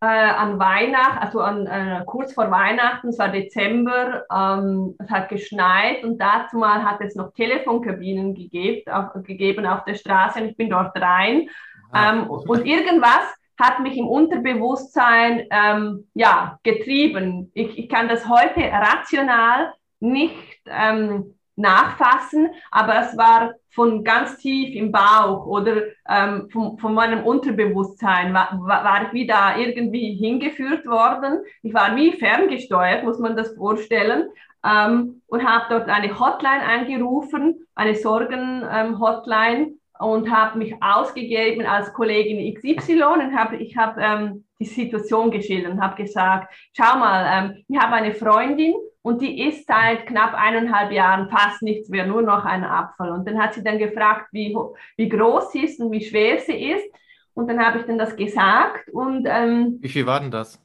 äh, 0.00 0.06
an 0.06 0.58
Weihnachten, 0.58 1.18
also 1.18 1.40
an, 1.40 1.66
äh, 1.66 2.02
kurz 2.06 2.32
vor 2.32 2.50
Weihnachten, 2.50 3.08
es 3.08 3.18
war 3.18 3.28
Dezember, 3.28 4.24
ähm, 4.32 4.94
es 4.98 5.10
hat 5.10 5.28
geschneit 5.28 6.04
und 6.04 6.18
dazu 6.18 6.58
mal 6.58 6.84
hat 6.84 7.00
es 7.00 7.16
noch 7.16 7.32
Telefonkabinen 7.32 8.34
gegeben 8.34 8.90
auf, 8.92 9.12
gegeben 9.24 9.66
auf 9.66 9.84
der 9.84 9.94
Straße 9.94 10.40
und 10.40 10.48
ich 10.50 10.56
bin 10.56 10.70
dort 10.70 10.96
rein. 11.00 11.48
Ah, 11.90 12.12
ähm, 12.12 12.30
und 12.30 12.66
irgendwas 12.66 13.34
hat 13.58 13.80
mich 13.80 13.96
im 13.96 14.06
Unterbewusstsein 14.06 15.46
ähm, 15.50 16.08
ja, 16.14 16.58
getrieben. 16.62 17.50
Ich, 17.54 17.76
ich 17.76 17.88
kann 17.88 18.08
das 18.08 18.28
heute 18.28 18.60
rational 18.60 19.72
nicht 20.00 20.60
ähm, 20.66 21.37
nachfassen, 21.58 22.48
aber 22.70 23.00
es 23.00 23.16
war 23.16 23.54
von 23.70 24.04
ganz 24.04 24.38
tief 24.38 24.74
im 24.74 24.90
Bauch 24.90 25.46
oder 25.46 25.82
ähm, 26.08 26.48
von, 26.50 26.78
von 26.78 26.94
meinem 26.94 27.24
Unterbewusstsein 27.24 28.32
war, 28.32 28.58
war 28.64 29.06
ich 29.06 29.12
wieder 29.12 29.56
irgendwie 29.56 30.14
hingeführt 30.14 30.86
worden. 30.86 31.40
Ich 31.62 31.74
war 31.74 31.94
wie 31.96 32.12
ferngesteuert, 32.12 33.04
muss 33.04 33.18
man 33.18 33.36
das 33.36 33.54
vorstellen, 33.54 34.28
ähm, 34.64 35.22
und 35.26 35.46
habe 35.46 35.66
dort 35.70 35.88
eine 35.88 36.18
Hotline 36.18 36.62
angerufen, 36.62 37.66
eine 37.74 37.94
Sorgen-Hotline 37.94 39.58
ähm, 39.58 39.78
und 40.00 40.30
habe 40.30 40.58
mich 40.58 40.74
ausgegeben 40.82 41.66
als 41.66 41.92
Kollegin 41.92 42.54
XY 42.54 43.02
und 43.02 43.36
habe 43.36 43.56
ich 43.56 43.76
habe 43.76 44.00
ähm, 44.00 44.44
die 44.58 44.64
Situation 44.64 45.30
geschildert 45.30 45.72
und 45.72 45.80
habe 45.80 46.02
gesagt, 46.02 46.52
schau 46.76 46.98
mal, 46.98 47.26
ähm, 47.30 47.64
ich 47.68 47.78
habe 47.78 47.94
eine 47.94 48.14
Freundin 48.14 48.74
und 49.08 49.22
die 49.22 49.48
isst 49.48 49.66
seit 49.66 50.06
knapp 50.06 50.34
eineinhalb 50.34 50.92
Jahren 50.92 51.30
fast 51.30 51.62
nichts 51.62 51.88
mehr, 51.88 52.06
nur 52.06 52.20
noch 52.20 52.44
einen 52.44 52.64
Apfel. 52.64 53.08
Und 53.08 53.26
dann 53.26 53.42
hat 53.42 53.54
sie 53.54 53.64
dann 53.64 53.78
gefragt, 53.78 54.28
wie, 54.32 54.54
wie 54.98 55.08
groß 55.08 55.50
sie 55.52 55.64
ist 55.64 55.80
und 55.80 55.90
wie 55.92 56.04
schwer 56.04 56.38
sie 56.40 56.72
ist. 56.72 56.84
Und 57.32 57.48
dann 57.48 57.58
habe 57.64 57.78
ich 57.78 57.86
dann 57.86 57.96
das 57.96 58.14
gesagt. 58.14 58.90
Und, 58.90 59.26
ähm, 59.26 59.78
wie 59.80 59.88
viel 59.88 60.04
war 60.04 60.20
denn 60.20 60.30
das? 60.30 60.62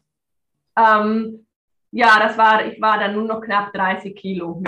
Ähm, 0.78 1.46
ja, 1.92 2.20
das 2.20 2.38
war, 2.38 2.66
ich 2.66 2.82
war 2.82 3.00
dann 3.00 3.14
nur 3.14 3.24
noch 3.24 3.40
knapp 3.40 3.72
30 3.72 4.14
Kilo 4.14 4.62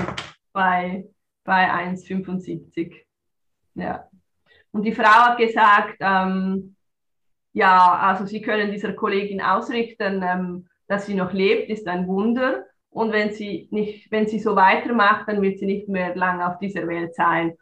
bei, 0.54 1.10
bei 1.44 1.70
1,75. 1.70 2.96
Ja. 3.74 4.08
Und 4.72 4.84
die 4.84 4.94
Frau 4.94 5.04
hat 5.04 5.38
gesagt, 5.38 5.98
ähm, 6.00 6.78
ja, 7.52 7.98
also 7.98 8.26
Sie 8.26 8.42
können 8.42 8.72
dieser 8.72 8.94
Kollegin 8.94 9.42
ausrichten, 9.42 10.24
ähm, 10.24 10.70
dass 10.88 11.08
sie 11.08 11.16
noch 11.16 11.34
lebt, 11.34 11.70
ist 11.70 11.90
ein 11.90 12.08
Wunder. 12.08 12.64
Und 12.96 13.12
wenn 13.12 13.34
sie, 13.34 13.68
nicht, 13.72 14.10
wenn 14.10 14.26
sie 14.26 14.40
so 14.40 14.56
weitermacht, 14.56 15.28
dann 15.28 15.42
wird 15.42 15.60
sie 15.60 15.66
nicht 15.66 15.90
mehr 15.90 16.16
lange 16.16 16.48
auf 16.48 16.60
dieser 16.60 16.88
Welt 16.88 17.14
sein. 17.14 17.58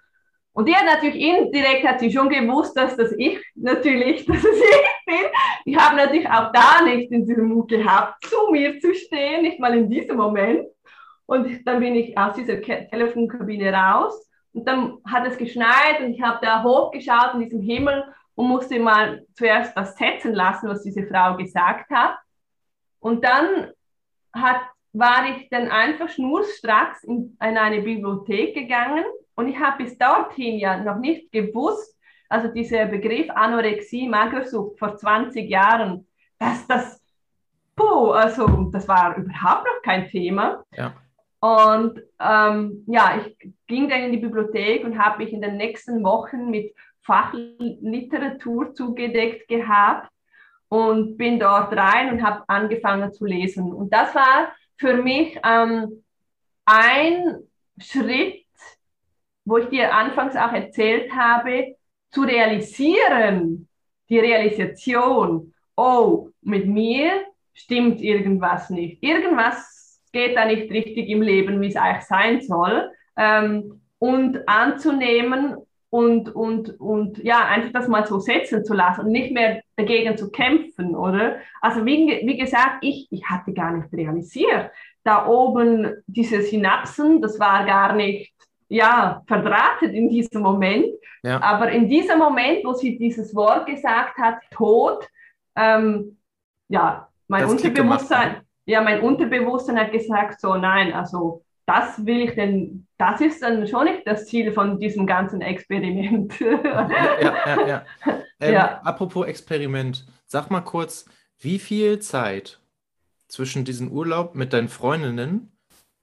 Und 0.51 0.69
die 0.69 0.75
hat 0.75 0.86
natürlich 0.86 1.19
indirekt 1.19 1.88
hat 1.88 1.99
sie 1.99 2.11
schon 2.11 2.29
gewusst, 2.29 2.77
dass 2.77 2.95
das 2.95 3.11
ich 3.17 3.43
natürlich, 3.55 4.25
dass 4.27 4.38
es 4.38 4.45
ich 4.45 5.05
bin. 5.07 5.25
Ich 5.65 5.75
habe 5.75 5.95
natürlich 5.95 6.29
auch 6.29 6.51
da 6.51 6.84
nicht 6.84 7.11
in 7.11 7.25
diesem 7.25 7.47
Mut 7.47 7.69
gehabt, 7.69 8.23
zu 8.25 8.51
mir 8.51 8.79
zu 8.79 8.93
stehen, 8.93 9.41
nicht 9.41 9.59
mal 9.59 9.75
in 9.75 9.89
diesem 9.89 10.17
Moment. 10.17 10.67
Und 11.25 11.65
dann 11.65 11.79
bin 11.79 11.95
ich 11.95 12.15
aus 12.15 12.36
dieser 12.36 12.61
Telefonkabine 12.61 13.73
raus 13.73 14.29
und 14.53 14.67
dann 14.67 14.99
hat 15.03 15.25
es 15.25 15.36
geschneit 15.39 15.99
und 15.99 16.13
ich 16.13 16.21
habe 16.21 16.45
da 16.45 16.61
hochgeschaut 16.61 17.34
in 17.34 17.39
diesem 17.39 17.61
Himmel 17.61 18.03
und 18.36 18.49
musste 18.49 18.79
mal 18.79 19.25
zuerst 19.34 19.75
das 19.75 19.97
setzen 19.97 20.36
lassen, 20.36 20.69
was 20.69 20.84
diese 20.84 21.07
Frau 21.07 21.38
gesagt 21.38 21.89
hat. 21.89 22.17
Und 22.99 23.23
dann 23.23 23.71
hat 24.31 24.61
war 24.93 25.27
ich 25.29 25.49
dann 25.49 25.69
einfach 25.69 26.09
schnurstracks 26.09 27.03
in, 27.03 27.37
in 27.41 27.57
eine 27.57 27.81
Bibliothek 27.81 28.53
gegangen 28.53 29.03
und 29.35 29.47
ich 29.47 29.59
habe 29.59 29.83
bis 29.83 29.97
dorthin 29.97 30.59
ja 30.59 30.77
noch 30.77 30.97
nicht 30.97 31.31
gewusst, 31.31 31.97
also 32.29 32.47
dieser 32.47 32.85
Begriff 32.85 33.29
Anorexie, 33.29 34.07
Magersucht 34.07 34.77
vor 34.79 34.95
20 34.95 35.49
Jahren, 35.49 36.07
dass 36.39 36.67
das 36.67 37.03
also 37.75 38.69
das 38.71 38.87
war 38.87 39.17
überhaupt 39.17 39.65
noch 39.65 39.81
kein 39.83 40.07
Thema. 40.07 40.63
Ja. 40.75 40.93
Und 41.39 42.01
ähm, 42.19 42.83
ja, 42.87 43.19
ich 43.19 43.53
ging 43.67 43.89
dann 43.89 44.03
in 44.03 44.11
die 44.11 44.19
Bibliothek 44.19 44.85
und 44.85 44.97
habe 44.97 45.23
mich 45.23 45.33
in 45.33 45.41
den 45.41 45.57
nächsten 45.57 46.03
Wochen 46.03 46.49
mit 46.49 46.73
Fachliteratur 47.01 48.73
zugedeckt 48.73 49.47
gehabt 49.49 50.09
und 50.69 51.17
bin 51.17 51.39
dort 51.39 51.75
rein 51.75 52.13
und 52.13 52.23
habe 52.23 52.43
angefangen 52.47 53.11
zu 53.11 53.25
lesen. 53.25 53.73
Und 53.73 53.91
das 53.91 54.15
war 54.15 54.53
für 54.78 54.95
mich 55.01 55.39
ähm, 55.43 56.03
ein 56.65 57.39
Schritt, 57.78 58.45
wo 59.45 59.57
ich 59.57 59.69
dir 59.69 59.93
anfangs 59.93 60.36
auch 60.36 60.53
erzählt 60.53 61.11
habe, 61.13 61.76
zu 62.11 62.21
realisieren, 62.21 63.67
die 64.09 64.19
Realisation, 64.19 65.53
oh, 65.76 66.30
mit 66.41 66.67
mir 66.67 67.26
stimmt 67.53 68.01
irgendwas 68.01 68.69
nicht. 68.69 69.01
Irgendwas 69.03 70.01
geht 70.11 70.38
da 70.38 70.45
nicht 70.45 70.71
richtig 70.71 71.09
im 71.09 71.21
Leben, 71.21 71.59
wie 71.61 71.67
es 71.67 71.76
eigentlich 71.76 72.05
sein 72.05 72.41
soll. 72.41 72.91
Ähm, 73.17 73.82
und 73.99 74.47
anzunehmen 74.47 75.55
und, 75.93 76.33
und, 76.33 76.79
und 76.79 77.23
ja, 77.23 77.45
einfach 77.45 77.71
das 77.71 77.87
mal 77.87 78.03
so 78.07 78.17
setzen 78.17 78.65
zu 78.65 78.73
lassen 78.73 79.01
und 79.01 79.11
nicht 79.11 79.31
mehr 79.31 79.61
dagegen 79.75 80.17
zu 80.17 80.31
kämpfen, 80.31 80.95
oder? 80.95 81.35
Also 81.61 81.85
wie, 81.85 82.19
wie 82.25 82.35
gesagt, 82.35 82.77
ich, 82.81 83.07
ich 83.11 83.29
hatte 83.29 83.53
gar 83.53 83.71
nicht 83.77 83.93
realisiert, 83.93 84.71
da 85.03 85.27
oben 85.27 85.93
diese 86.07 86.41
Synapsen, 86.41 87.21
das 87.21 87.39
war 87.39 87.67
gar 87.67 87.93
nicht 87.93 88.33
ja, 88.69 89.21
verdrahtet 89.27 89.93
in 89.93 90.09
diesem 90.09 90.41
Moment. 90.41 90.87
Ja. 91.21 91.39
Aber 91.43 91.71
in 91.71 91.87
diesem 91.87 92.17
Moment, 92.17 92.65
wo 92.65 92.73
sie 92.73 92.97
dieses 92.97 93.35
Wort 93.35 93.67
gesagt 93.67 94.17
hat, 94.17 94.39
Tod, 94.49 95.07
ähm, 95.55 96.17
ja, 96.69 97.07
mein 97.27 97.43
das 97.43 97.51
Unterbewusstsein, 97.51 98.37
ja, 98.65 98.81
mein 98.81 99.01
Unterbewusstsein 99.01 99.79
hat 99.79 99.91
gesagt, 99.91 100.41
so 100.41 100.55
nein, 100.55 100.91
also 100.91 101.43
das 101.67 102.03
will 102.03 102.21
ich 102.21 102.33
denn, 102.33 102.87
das 103.12 103.22
ist 103.22 103.41
dann 103.41 103.68
schon 103.68 103.86
nicht 103.86 104.06
das 104.06 104.28
Ziel 104.28 104.51
von 104.51 104.80
diesem 104.80 105.06
ganzen 105.06 105.41
Experiment. 105.41 106.39
ja, 106.39 106.89
ja, 107.22 107.68
ja. 107.68 107.86
Ähm, 108.39 108.56
ja. 108.56 108.82
Apropos 108.82 109.26
Experiment, 109.26 110.06
sag 110.26 110.51
mal 110.51 110.60
kurz, 110.60 111.06
wie 111.39 111.60
viel 111.60 111.99
Zeit 111.99 112.60
zwischen 113.30 113.64
diesem 113.64 113.89
Urlaub 113.89 114.36
mit 114.36 114.51
deinen 114.51 114.68
Freundinnen 114.68 115.56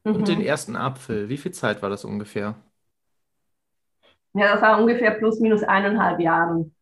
mhm. 0.04 0.14
und 0.14 0.28
den 0.28 0.40
ersten 0.40 0.74
Apfel, 0.74 1.28
wie 1.28 1.36
viel 1.36 1.52
Zeit 1.52 1.82
war 1.82 1.90
das 1.90 2.04
ungefähr? 2.04 2.54
Ja, 4.32 4.54
das 4.54 4.62
war 4.62 4.80
ungefähr 4.80 5.10
plus 5.10 5.40
minus 5.40 5.62
eineinhalb 5.62 6.18
Jahren. 6.20 6.74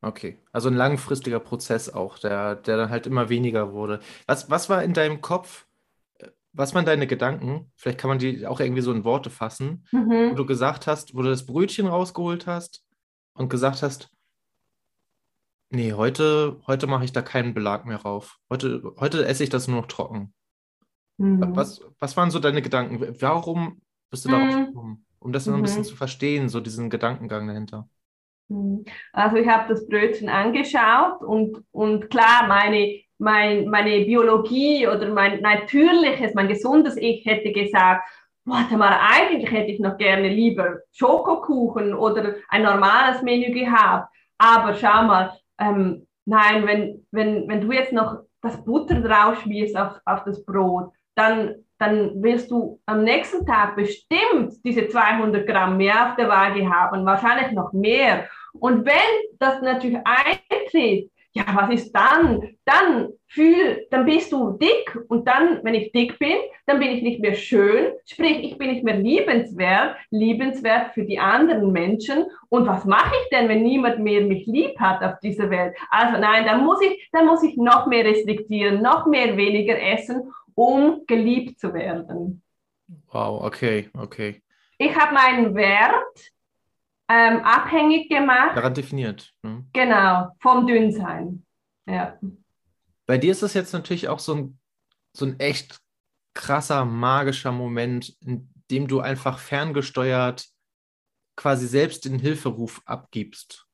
Okay, 0.00 0.38
also 0.52 0.68
ein 0.68 0.74
langfristiger 0.74 1.40
Prozess 1.40 1.92
auch, 1.92 2.18
der, 2.18 2.54
der 2.54 2.76
dann 2.76 2.90
halt 2.90 3.06
immer 3.06 3.28
weniger 3.28 3.72
wurde. 3.72 4.00
Was, 4.26 4.48
was 4.50 4.70
war 4.70 4.82
in 4.82 4.94
deinem 4.94 5.20
Kopf, 5.20 5.65
was 6.56 6.74
waren 6.74 6.86
deine 6.86 7.06
Gedanken? 7.06 7.70
Vielleicht 7.76 7.98
kann 7.98 8.08
man 8.08 8.18
die 8.18 8.46
auch 8.46 8.60
irgendwie 8.60 8.82
so 8.82 8.92
in 8.92 9.04
Worte 9.04 9.30
fassen, 9.30 9.86
mhm. 9.92 10.30
wo 10.30 10.34
du 10.34 10.46
gesagt 10.46 10.86
hast, 10.86 11.14
wo 11.14 11.22
du 11.22 11.28
das 11.28 11.46
Brötchen 11.46 11.86
rausgeholt 11.86 12.46
hast 12.46 12.84
und 13.34 13.50
gesagt 13.50 13.82
hast, 13.82 14.10
nee, 15.70 15.92
heute, 15.92 16.60
heute 16.66 16.86
mache 16.86 17.04
ich 17.04 17.12
da 17.12 17.22
keinen 17.22 17.54
Belag 17.54 17.84
mehr 17.84 17.98
rauf. 17.98 18.38
Heute, 18.50 18.82
heute 18.98 19.26
esse 19.26 19.44
ich 19.44 19.50
das 19.50 19.68
nur 19.68 19.82
noch 19.82 19.86
trocken. 19.86 20.32
Mhm. 21.18 21.54
Was, 21.54 21.82
was 21.98 22.16
waren 22.16 22.30
so 22.30 22.38
deine 22.38 22.62
Gedanken? 22.62 23.00
Warum 23.20 23.82
bist 24.10 24.24
du 24.24 24.30
darauf 24.30 24.54
mhm. 24.54 24.66
gekommen? 24.66 25.06
Um 25.18 25.32
das 25.32 25.46
mhm. 25.46 25.56
ein 25.56 25.62
bisschen 25.62 25.84
zu 25.84 25.94
verstehen, 25.94 26.48
so 26.48 26.60
diesen 26.60 26.88
Gedankengang 26.88 27.46
dahinter. 27.46 27.88
Mhm. 28.48 28.84
Also 29.12 29.36
ich 29.36 29.48
habe 29.48 29.68
das 29.68 29.86
Brötchen 29.86 30.30
angeschaut 30.30 31.22
und, 31.22 31.62
und 31.70 32.08
klar, 32.08 32.46
meine, 32.48 33.00
mein, 33.18 33.68
meine 33.68 34.04
Biologie 34.04 34.86
oder 34.86 35.08
mein 35.08 35.40
natürliches, 35.40 36.34
mein 36.34 36.48
gesundes 36.48 36.96
Ich 36.96 37.24
hätte 37.24 37.52
gesagt, 37.52 38.08
warte 38.44 38.76
mal, 38.76 38.98
eigentlich 39.00 39.50
hätte 39.50 39.70
ich 39.70 39.80
noch 39.80 39.96
gerne 39.96 40.28
lieber 40.28 40.78
Schokokuchen 40.92 41.94
oder 41.94 42.34
ein 42.48 42.62
normales 42.62 43.22
Menü 43.22 43.52
gehabt. 43.52 44.12
Aber 44.38 44.74
schau 44.74 45.02
mal, 45.04 45.32
ähm, 45.58 46.06
nein, 46.26 46.66
wenn, 46.66 47.06
wenn, 47.10 47.48
wenn 47.48 47.60
du 47.60 47.72
jetzt 47.72 47.92
noch 47.92 48.18
das 48.42 48.62
Butter 48.64 49.00
drauf 49.00 49.40
schmierst 49.42 49.76
auf, 49.76 49.98
auf 50.04 50.24
das 50.24 50.44
Brot, 50.44 50.90
dann 51.14 51.66
dann 51.78 52.22
wirst 52.22 52.50
du 52.50 52.80
am 52.86 53.04
nächsten 53.04 53.44
Tag 53.44 53.76
bestimmt 53.76 54.54
diese 54.64 54.88
200 54.88 55.46
Gramm 55.46 55.76
mehr 55.76 56.08
auf 56.08 56.16
der 56.16 56.28
Waage 56.28 56.68
haben, 56.68 57.04
wahrscheinlich 57.04 57.52
noch 57.52 57.72
mehr. 57.72 58.28
Und 58.54 58.86
wenn 58.86 59.36
das 59.38 59.60
natürlich 59.60 59.98
eintritt, 60.04 61.10
ja, 61.36 61.44
was 61.54 61.70
ist 61.70 61.92
dann? 61.92 62.56
Dann 62.64 63.08
fühl, 63.28 63.86
dann 63.90 64.06
bist 64.06 64.32
du 64.32 64.52
dick 64.52 64.98
und 65.08 65.28
dann, 65.28 65.60
wenn 65.62 65.74
ich 65.74 65.92
dick 65.92 66.18
bin, 66.18 66.36
dann 66.66 66.78
bin 66.78 66.90
ich 66.90 67.02
nicht 67.02 67.20
mehr 67.20 67.34
schön, 67.34 67.92
sprich, 68.06 68.42
ich 68.42 68.58
bin 68.58 68.70
nicht 68.70 68.84
mehr 68.84 68.96
liebenswert, 68.96 69.96
liebenswert 70.10 70.94
für 70.94 71.04
die 71.04 71.18
anderen 71.18 71.72
Menschen. 71.72 72.24
Und 72.48 72.66
was 72.66 72.84
mache 72.84 73.14
ich 73.22 73.28
denn, 73.30 73.48
wenn 73.48 73.62
niemand 73.62 73.98
mehr 73.98 74.22
mich 74.22 74.46
lieb 74.46 74.78
hat 74.80 75.02
auf 75.02 75.20
dieser 75.20 75.50
Welt? 75.50 75.74
Also 75.90 76.18
nein, 76.18 76.46
dann 76.46 76.64
muss 76.64 76.80
ich, 76.80 77.08
dann 77.12 77.26
muss 77.26 77.42
ich 77.42 77.56
noch 77.56 77.86
mehr 77.86 78.04
restriktieren, 78.04 78.82
noch 78.82 79.06
mehr 79.06 79.36
weniger 79.36 79.80
essen 79.80 80.32
um 80.56 81.04
geliebt 81.06 81.60
zu 81.60 81.72
werden. 81.72 82.42
Wow, 83.12 83.44
okay, 83.44 83.88
okay. 83.96 84.42
Ich 84.78 84.94
habe 84.96 85.14
meinen 85.14 85.54
Wert 85.54 86.32
ähm, 87.08 87.40
abhängig 87.44 88.08
gemacht. 88.08 88.56
Daran 88.56 88.74
definiert. 88.74 89.32
Ne? 89.42 89.66
Genau, 89.72 90.30
vom 90.40 90.66
Dünnsein. 90.66 91.44
Ja. 91.86 92.18
Bei 93.06 93.18
dir 93.18 93.32
ist 93.32 93.42
das 93.42 93.54
jetzt 93.54 93.72
natürlich 93.72 94.08
auch 94.08 94.18
so 94.18 94.34
ein, 94.34 94.58
so 95.12 95.26
ein 95.26 95.38
echt 95.38 95.78
krasser, 96.34 96.84
magischer 96.84 97.52
Moment, 97.52 98.16
in 98.20 98.52
dem 98.70 98.88
du 98.88 99.00
einfach 99.00 99.38
ferngesteuert 99.38 100.46
quasi 101.36 101.66
selbst 101.66 102.04
den 102.04 102.18
Hilferuf 102.18 102.82
abgibst. 102.86 103.66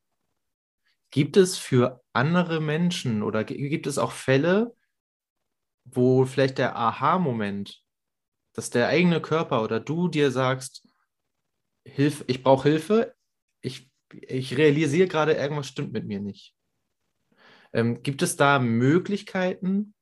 Gibt 1.10 1.36
es 1.36 1.58
für 1.58 2.02
andere 2.12 2.60
Menschen 2.60 3.22
oder 3.22 3.44
gibt 3.44 3.86
es 3.86 3.98
auch 3.98 4.12
Fälle, 4.12 4.74
wo 5.84 6.24
vielleicht 6.24 6.58
der 6.58 6.76
Aha-Moment, 6.76 7.82
dass 8.54 8.70
der 8.70 8.88
eigene 8.88 9.20
Körper 9.20 9.62
oder 9.62 9.80
du 9.80 10.08
dir 10.08 10.30
sagst, 10.30 10.86
Hilf, 11.84 12.24
ich 12.28 12.42
brauche 12.42 12.68
Hilfe, 12.68 13.14
ich, 13.62 13.90
ich 14.12 14.56
realisiere 14.58 15.08
gerade, 15.08 15.32
irgendwas 15.32 15.68
stimmt 15.68 15.92
mit 15.92 16.06
mir 16.06 16.20
nicht. 16.20 16.54
Ähm, 17.72 18.02
gibt 18.02 18.22
es 18.22 18.36
da 18.36 18.58
Möglichkeiten, 18.58 19.94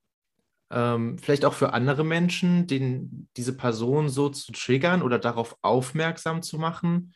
ähm, 0.72 1.18
vielleicht 1.18 1.44
auch 1.44 1.54
für 1.54 1.72
andere 1.72 2.04
Menschen, 2.04 2.66
den, 2.66 3.28
diese 3.36 3.56
Person 3.56 4.08
so 4.08 4.28
zu 4.28 4.52
triggern 4.52 5.02
oder 5.02 5.18
darauf 5.18 5.56
aufmerksam 5.62 6.42
zu 6.42 6.58
machen, 6.58 7.14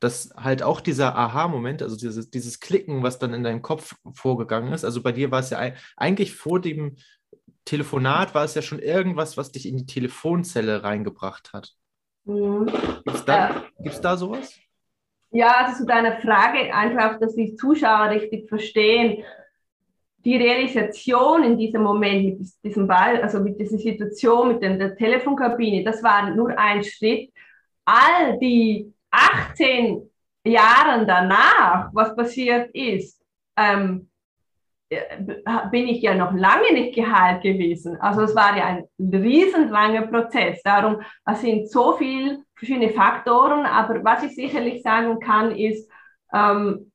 dass 0.00 0.30
halt 0.34 0.62
auch 0.62 0.80
dieser 0.80 1.16
Aha-Moment, 1.16 1.82
also 1.82 1.96
dieses, 1.96 2.30
dieses 2.30 2.60
Klicken, 2.60 3.02
was 3.02 3.18
dann 3.18 3.34
in 3.34 3.44
deinem 3.44 3.62
Kopf 3.62 3.94
vorgegangen 4.12 4.72
ist, 4.72 4.84
also 4.84 5.02
bei 5.02 5.12
dir 5.12 5.30
war 5.30 5.40
es 5.40 5.50
ja 5.50 5.72
eigentlich 5.96 6.34
vor 6.34 6.60
dem 6.60 6.96
Telefonat 7.64 8.34
war 8.34 8.44
es 8.44 8.54
ja 8.54 8.62
schon 8.62 8.78
irgendwas, 8.78 9.36
was 9.36 9.52
dich 9.52 9.66
in 9.66 9.76
die 9.76 9.86
Telefonzelle 9.86 10.82
reingebracht 10.82 11.52
hat. 11.52 11.74
Mhm. 12.24 12.66
Gibt 12.66 13.16
es 13.16 13.24
da, 13.24 13.64
äh, 13.78 14.00
da 14.00 14.16
sowas? 14.16 14.58
Ja, 15.32 15.64
also 15.64 15.78
zu 15.78 15.86
deiner 15.86 16.16
Frage, 16.20 16.74
einfach, 16.74 17.20
dass 17.20 17.34
die 17.34 17.54
Zuschauer 17.54 18.10
richtig 18.10 18.48
verstehen. 18.48 19.22
Die 20.24 20.36
Realisation 20.36 21.44
in 21.44 21.56
diesem 21.56 21.82
Moment 21.82 22.24
mit 22.40 22.48
diesem 22.64 22.86
Ball, 22.86 23.22
also 23.22 23.40
mit 23.40 23.58
dieser 23.58 23.78
Situation 23.78 24.48
mit 24.48 24.62
der 24.62 24.96
Telefonkabine, 24.96 25.84
das 25.84 26.02
war 26.02 26.30
nur 26.30 26.58
ein 26.58 26.82
Schritt. 26.84 27.32
All 27.84 28.38
die 28.38 28.92
18 29.10 30.10
Jahre 30.44 31.06
danach, 31.06 31.90
was 31.92 32.14
passiert 32.14 32.70
ist, 32.74 33.22
ähm, 33.56 34.09
bin 35.70 35.86
ich 35.86 36.02
ja 36.02 36.14
noch 36.14 36.32
lange 36.32 36.72
nicht 36.72 36.94
geheilt 36.94 37.42
gewesen. 37.42 37.96
Also 38.00 38.22
es 38.22 38.34
war 38.34 38.56
ja 38.56 38.66
ein 38.66 38.88
riesenlanger 38.98 40.08
Prozess. 40.08 40.60
Darum 40.62 41.00
es 41.24 41.40
sind 41.40 41.70
so 41.70 41.92
viele 41.92 42.42
verschiedene 42.56 42.90
Faktoren, 42.90 43.66
aber 43.66 44.02
was 44.02 44.24
ich 44.24 44.34
sicherlich 44.34 44.82
sagen 44.82 45.20
kann, 45.20 45.56
ist 45.56 45.88
ähm, 46.32 46.90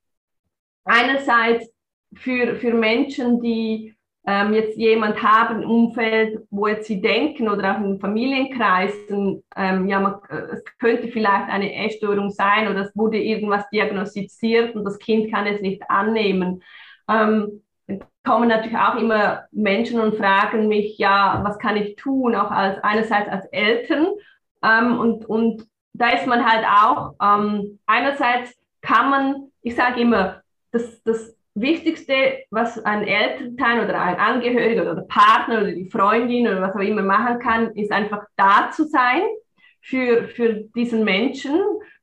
einerseits 0.84 1.70
für, 2.14 2.56
für 2.56 2.74
Menschen, 2.74 3.41
die 3.41 3.96
ähm, 4.28 4.54
jetzt 4.54 4.78
jemand 4.78 5.22
haben 5.22 5.62
im 5.62 5.70
Umfeld, 5.70 6.39
wo 6.50 6.68
jetzt 6.68 6.88
sie 6.88 7.00
denken 7.00 7.48
oder 7.48 7.76
auch 7.76 7.82
in 7.82 8.00
Familienkreisen, 8.00 9.43
ähm, 9.56 9.88
ja, 9.88 10.00
man, 10.00 10.16
es 10.52 10.64
könnte 10.80 11.10
vielleicht 11.10 11.48
eine 11.50 11.74
Essstörung 11.86 12.32
sein 12.32 12.68
oder 12.68 12.82
es 12.82 12.96
wurde 12.96 13.20
irgendwas 13.20 13.70
diagnostiziert 13.70 14.76
und 14.76 14.84
das 14.84 14.98
Kind 14.98 15.32
kann 15.32 15.46
es 15.46 15.62
nicht 15.62 15.84
annehmen. 15.89 16.64
Ähm, 17.08 17.62
kommen 18.23 18.49
natürlich 18.49 18.77
auch 18.77 18.95
immer 18.95 19.45
Menschen 19.51 19.99
und 19.99 20.17
fragen 20.17 20.67
mich, 20.67 20.97
ja, 20.97 21.41
was 21.43 21.59
kann 21.59 21.77
ich 21.77 21.95
tun, 21.95 22.36
auch 22.36 22.51
als 22.51 22.83
einerseits 22.83 23.29
als 23.29 23.45
Eltern. 23.47 24.07
Ähm, 24.63 24.99
und, 24.99 25.25
und 25.25 25.67
da 25.93 26.09
ist 26.09 26.27
man 26.27 26.45
halt 26.45 26.65
auch, 26.65 27.13
ähm, 27.21 27.79
einerseits 27.86 28.53
kann 28.81 29.09
man, 29.09 29.51
ich 29.61 29.75
sage 29.75 30.01
immer, 30.01 30.41
das, 30.71 31.01
das 31.03 31.36
Wichtigste, 31.53 32.43
was 32.51 32.83
ein 32.83 33.07
Elternteil 33.07 33.86
oder 33.86 34.01
ein 34.01 34.17
Angehöriger 34.17 34.91
oder 34.91 35.03
Partner 35.03 35.61
oder 35.61 35.71
die 35.71 35.89
Freundin 35.89 36.47
oder 36.47 36.61
was 36.61 36.75
auch 36.75 36.79
immer 36.79 37.01
machen 37.01 37.39
kann, 37.39 37.71
ist 37.75 37.91
einfach 37.91 38.25
da 38.36 38.71
zu 38.71 38.86
sein 38.86 39.21
für, 39.81 40.27
für 40.27 40.53
diesen 40.75 41.05
Menschen, 41.05 41.57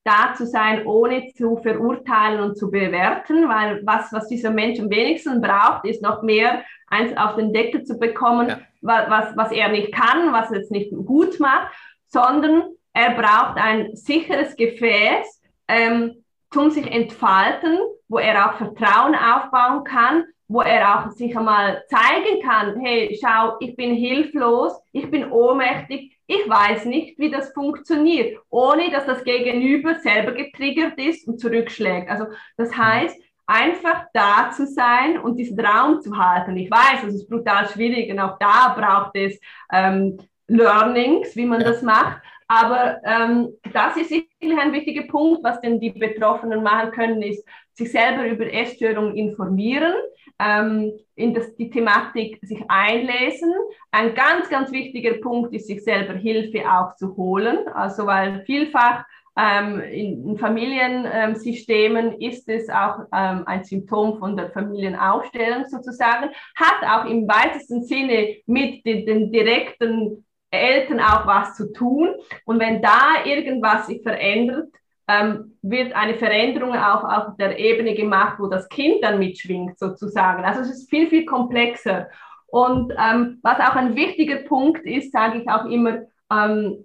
da 0.05 0.35
zu 0.35 0.47
sein, 0.47 0.85
ohne 0.87 1.33
zu 1.35 1.59
verurteilen 1.59 2.41
und 2.41 2.57
zu 2.57 2.71
bewerten, 2.71 3.49
weil 3.49 3.83
was, 3.85 4.13
was 4.13 4.29
dieser 4.29 4.51
Mensch 4.51 4.81
am 4.81 4.91
wenigsten 4.91 5.41
braucht, 5.41 5.85
ist 5.85 6.03
noch 6.03 6.23
mehr 6.23 6.65
eins 6.89 7.17
auf 7.17 7.37
den 7.37 7.53
Deckel 7.53 7.85
zu 7.85 7.99
bekommen, 7.99 8.49
ja. 8.49 8.59
was, 8.81 9.37
was 9.37 9.53
er 9.53 9.69
nicht 9.69 9.93
kann, 9.93 10.33
was 10.33 10.51
er 10.51 10.59
jetzt 10.59 10.71
nicht 10.71 10.91
gut 11.07 11.39
macht, 11.39 11.69
sondern 12.09 12.65
er 12.93 13.11
braucht 13.11 13.57
ein 13.57 13.95
sicheres 13.95 14.57
Gefäß, 14.57 15.41
ähm, 15.69 16.25
zum 16.51 16.71
sich 16.71 16.91
entfalten, 16.91 17.79
wo 18.09 18.19
er 18.19 18.47
auch 18.47 18.59
Vertrauen 18.59 19.15
aufbauen 19.15 19.85
kann, 19.85 20.25
wo 20.53 20.61
er 20.61 21.07
auch 21.07 21.11
sich 21.13 21.37
einmal 21.37 21.83
zeigen 21.89 22.43
kann, 22.45 22.79
hey, 22.81 23.19
schau, 23.21 23.57
ich 23.61 23.75
bin 23.75 23.95
hilflos, 23.95 24.75
ich 24.93 25.11
bin 25.11 25.31
ohnmächtig, 25.33 26.19
ich 26.27 26.49
weiß 26.49 26.85
nicht, 26.85 27.19
wie 27.19 27.31
das 27.31 27.53
funktioniert, 27.53 28.39
ohne 28.51 28.91
dass 28.91 29.07
das 29.07 29.25
Gegenüber 29.25 29.95
selber 30.01 30.33
getriggert 30.33 30.99
ist 30.99 31.27
und 31.27 31.41
zurückschlägt. 31.41 32.11
Also 32.11 32.27
das 32.57 32.77
heißt, 32.77 33.19
einfach 33.47 34.05
da 34.13 34.51
zu 34.55 34.67
sein 34.67 35.19
und 35.19 35.37
diesen 35.37 35.59
Raum 35.59 36.01
zu 36.01 36.17
halten. 36.17 36.57
Ich 36.57 36.71
weiß, 36.71 37.03
das 37.03 37.15
ist 37.15 37.29
brutal 37.29 37.69
schwierig 37.69 38.11
und 38.11 38.21
auch 38.21 38.39
da 38.39 38.75
braucht 38.79 39.17
es 39.17 39.41
ähm, 39.73 40.19
Learnings, 40.49 41.35
wie 41.35 41.47
man 41.47 41.61
ja. 41.61 41.69
das 41.69 41.83
macht. 41.83 42.21
Aber 42.47 43.01
ähm, 43.05 43.49
das 43.73 43.97
ist 43.97 44.11
sicherlich 44.11 44.61
ein 44.61 44.73
wichtiger 44.75 45.05
Punkt, 45.05 45.43
was 45.43 45.61
denn 45.63 45.81
die 45.81 45.91
Betroffenen 45.91 46.63
machen 46.63 46.91
können, 46.91 47.23
ist 47.23 47.43
sich 47.73 47.91
selber 47.91 48.27
über 48.27 48.53
Essstörungen 48.53 49.17
informieren, 49.17 49.95
ähm, 50.39 50.93
in 51.15 51.35
das, 51.35 51.55
die 51.57 51.71
Thematik 51.71 52.39
sich 52.43 52.63
einlesen. 52.69 53.53
Ein 53.91 54.15
ganz, 54.15 54.49
ganz 54.49 54.73
wichtiger 54.73 55.15
Punkt 55.15 55.55
ist, 55.55 55.67
sich 55.67 55.83
selber 55.85 56.15
Hilfe 56.15 56.65
auch 56.71 56.97
zu 56.97 57.17
holen. 57.17 57.69
Also 57.75 58.07
weil 58.07 58.45
vielfach 58.45 59.05
ähm, 59.37 59.81
in, 59.81 60.39
Familiensystemen 60.39 62.21
ist 62.21 62.49
es 62.49 62.69
auch 62.69 63.01
ähm, 63.15 63.45
ein 63.47 63.65
Symptom 63.65 64.19
von 64.19 64.37
der 64.37 64.51
Familienaufstellung 64.51 65.65
sozusagen, 65.67 66.31
hat 66.55 66.83
auch 66.87 67.09
im 67.09 67.27
weitesten 67.27 67.83
Sinne 67.83 68.37
mit 68.47 68.85
den, 68.85 69.07
den 69.07 69.33
direkten 69.33 70.25
Eltern 70.51 71.01
auch 71.01 71.27
was 71.27 71.57
zu 71.57 71.73
tun. 71.73 72.11
Und 72.45 72.61
wenn 72.61 72.83
da 72.83 73.25
irgendwas 73.25 73.87
sich 73.87 74.03
verändert, 74.03 74.69
ähm, 75.13 75.57
wird 75.63 75.95
eine 75.95 76.15
Veränderung 76.15 76.75
auch 76.75 77.05
auf 77.05 77.37
der 77.37 77.59
Ebene 77.59 77.95
gemacht, 77.95 78.37
wo 78.39 78.47
das 78.47 78.69
Kind 78.69 79.03
dann 79.03 79.19
mitschwingt, 79.19 79.79
sozusagen. 79.79 80.45
Also 80.45 80.61
es 80.61 80.71
ist 80.71 80.91
viel, 80.91 81.09
viel 81.09 81.25
komplexer. 81.25 82.09
Und 82.47 82.93
ähm, 82.99 83.39
was 83.43 83.59
auch 83.61 83.77
ein 83.77 83.97
wichtiger 83.97 84.39
Punkt 84.39 84.85
ist, 84.85 85.13
sage 85.13 85.39
ich 85.39 85.49
auch 85.49 85.65
immer, 85.67 86.03
ähm, 86.31 86.85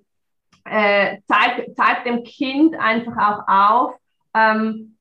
äh, 0.66 1.18
zeigt, 1.28 1.76
zeigt 1.76 2.06
dem 2.06 2.24
Kind 2.24 2.76
einfach 2.78 3.18
auch 3.18 3.48
auf, 3.48 3.96
ähm, 4.34 4.97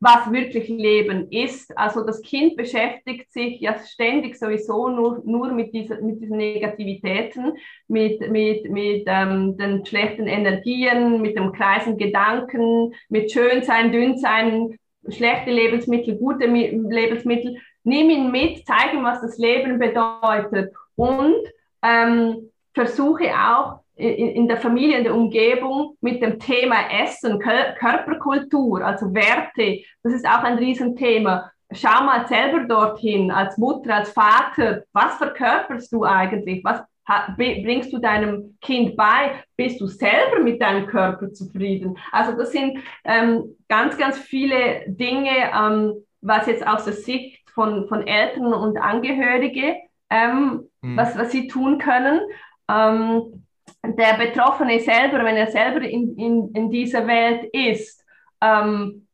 was 0.00 0.32
wirklich 0.32 0.68
Leben 0.68 1.30
ist. 1.30 1.76
Also 1.76 2.04
das 2.04 2.22
Kind 2.22 2.56
beschäftigt 2.56 3.30
sich 3.30 3.60
ja 3.60 3.78
ständig 3.78 4.38
sowieso 4.38 4.88
nur, 4.88 5.22
nur 5.24 5.52
mit, 5.52 5.74
dieser, 5.74 6.00
mit 6.00 6.22
diesen 6.22 6.38
Negativitäten, 6.38 7.52
mit, 7.86 8.30
mit, 8.30 8.70
mit 8.70 9.04
ähm, 9.06 9.58
den 9.58 9.84
schlechten 9.84 10.26
Energien, 10.26 11.20
mit 11.20 11.36
dem 11.36 11.52
kreisen 11.52 11.98
Gedanken, 11.98 12.94
mit 13.10 13.30
Schönsein, 13.30 13.92
Dünnsein, 13.92 14.78
schlechte 15.08 15.50
Lebensmittel, 15.50 16.16
gute 16.16 16.46
Lebensmittel. 16.46 17.58
Nimm 17.84 18.08
ihn 18.08 18.30
mit, 18.30 18.66
zeige 18.66 18.96
ihm, 18.96 19.04
was 19.04 19.20
das 19.20 19.36
Leben 19.36 19.78
bedeutet 19.78 20.72
und 20.96 21.36
ähm, 21.82 22.50
versuche 22.72 23.30
auch 23.34 23.79
in, 24.00 24.28
in 24.30 24.48
der 24.48 24.56
Familie, 24.56 24.98
in 24.98 25.04
der 25.04 25.14
Umgebung 25.14 25.96
mit 26.00 26.22
dem 26.22 26.38
Thema 26.38 26.76
Essen, 27.02 27.38
Körperkultur, 27.38 28.84
also 28.84 29.12
Werte, 29.14 29.82
das 30.02 30.12
ist 30.12 30.26
auch 30.26 30.42
ein 30.42 30.58
Riesenthema. 30.58 31.50
Schau 31.72 32.02
mal 32.04 32.26
selber 32.26 32.64
dorthin, 32.64 33.30
als 33.30 33.56
Mutter, 33.56 33.94
als 33.94 34.10
Vater, 34.12 34.82
was 34.92 35.16
verkörperst 35.16 35.92
du 35.92 36.04
eigentlich? 36.04 36.64
Was 36.64 36.82
bringst 37.36 37.92
du 37.92 37.98
deinem 37.98 38.56
Kind 38.60 38.96
bei? 38.96 39.42
Bist 39.56 39.80
du 39.80 39.86
selber 39.86 40.40
mit 40.40 40.60
deinem 40.60 40.86
Körper 40.86 41.32
zufrieden? 41.32 41.98
Also 42.12 42.36
das 42.36 42.52
sind 42.52 42.78
ähm, 43.04 43.56
ganz, 43.68 43.96
ganz 43.98 44.18
viele 44.18 44.84
Dinge, 44.86 45.50
ähm, 45.54 45.94
was 46.20 46.46
jetzt 46.46 46.66
aus 46.66 46.84
der 46.84 46.94
Sicht 46.94 47.48
von, 47.50 47.88
von 47.88 48.06
Eltern 48.06 48.52
und 48.52 48.78
Angehörige, 48.78 49.76
ähm, 50.08 50.68
mhm. 50.82 50.96
was, 50.96 51.16
was 51.18 51.32
sie 51.32 51.48
tun 51.48 51.78
können. 51.78 52.20
Ähm, 52.68 53.44
der 53.82 54.14
Betroffene 54.14 54.80
selber, 54.80 55.24
wenn 55.24 55.36
er 55.36 55.50
selber 55.50 55.82
in, 55.82 56.16
in, 56.16 56.52
in 56.54 56.70
dieser 56.70 57.06
Welt 57.06 57.44
ist, 57.52 58.04
ähm, 58.40 59.06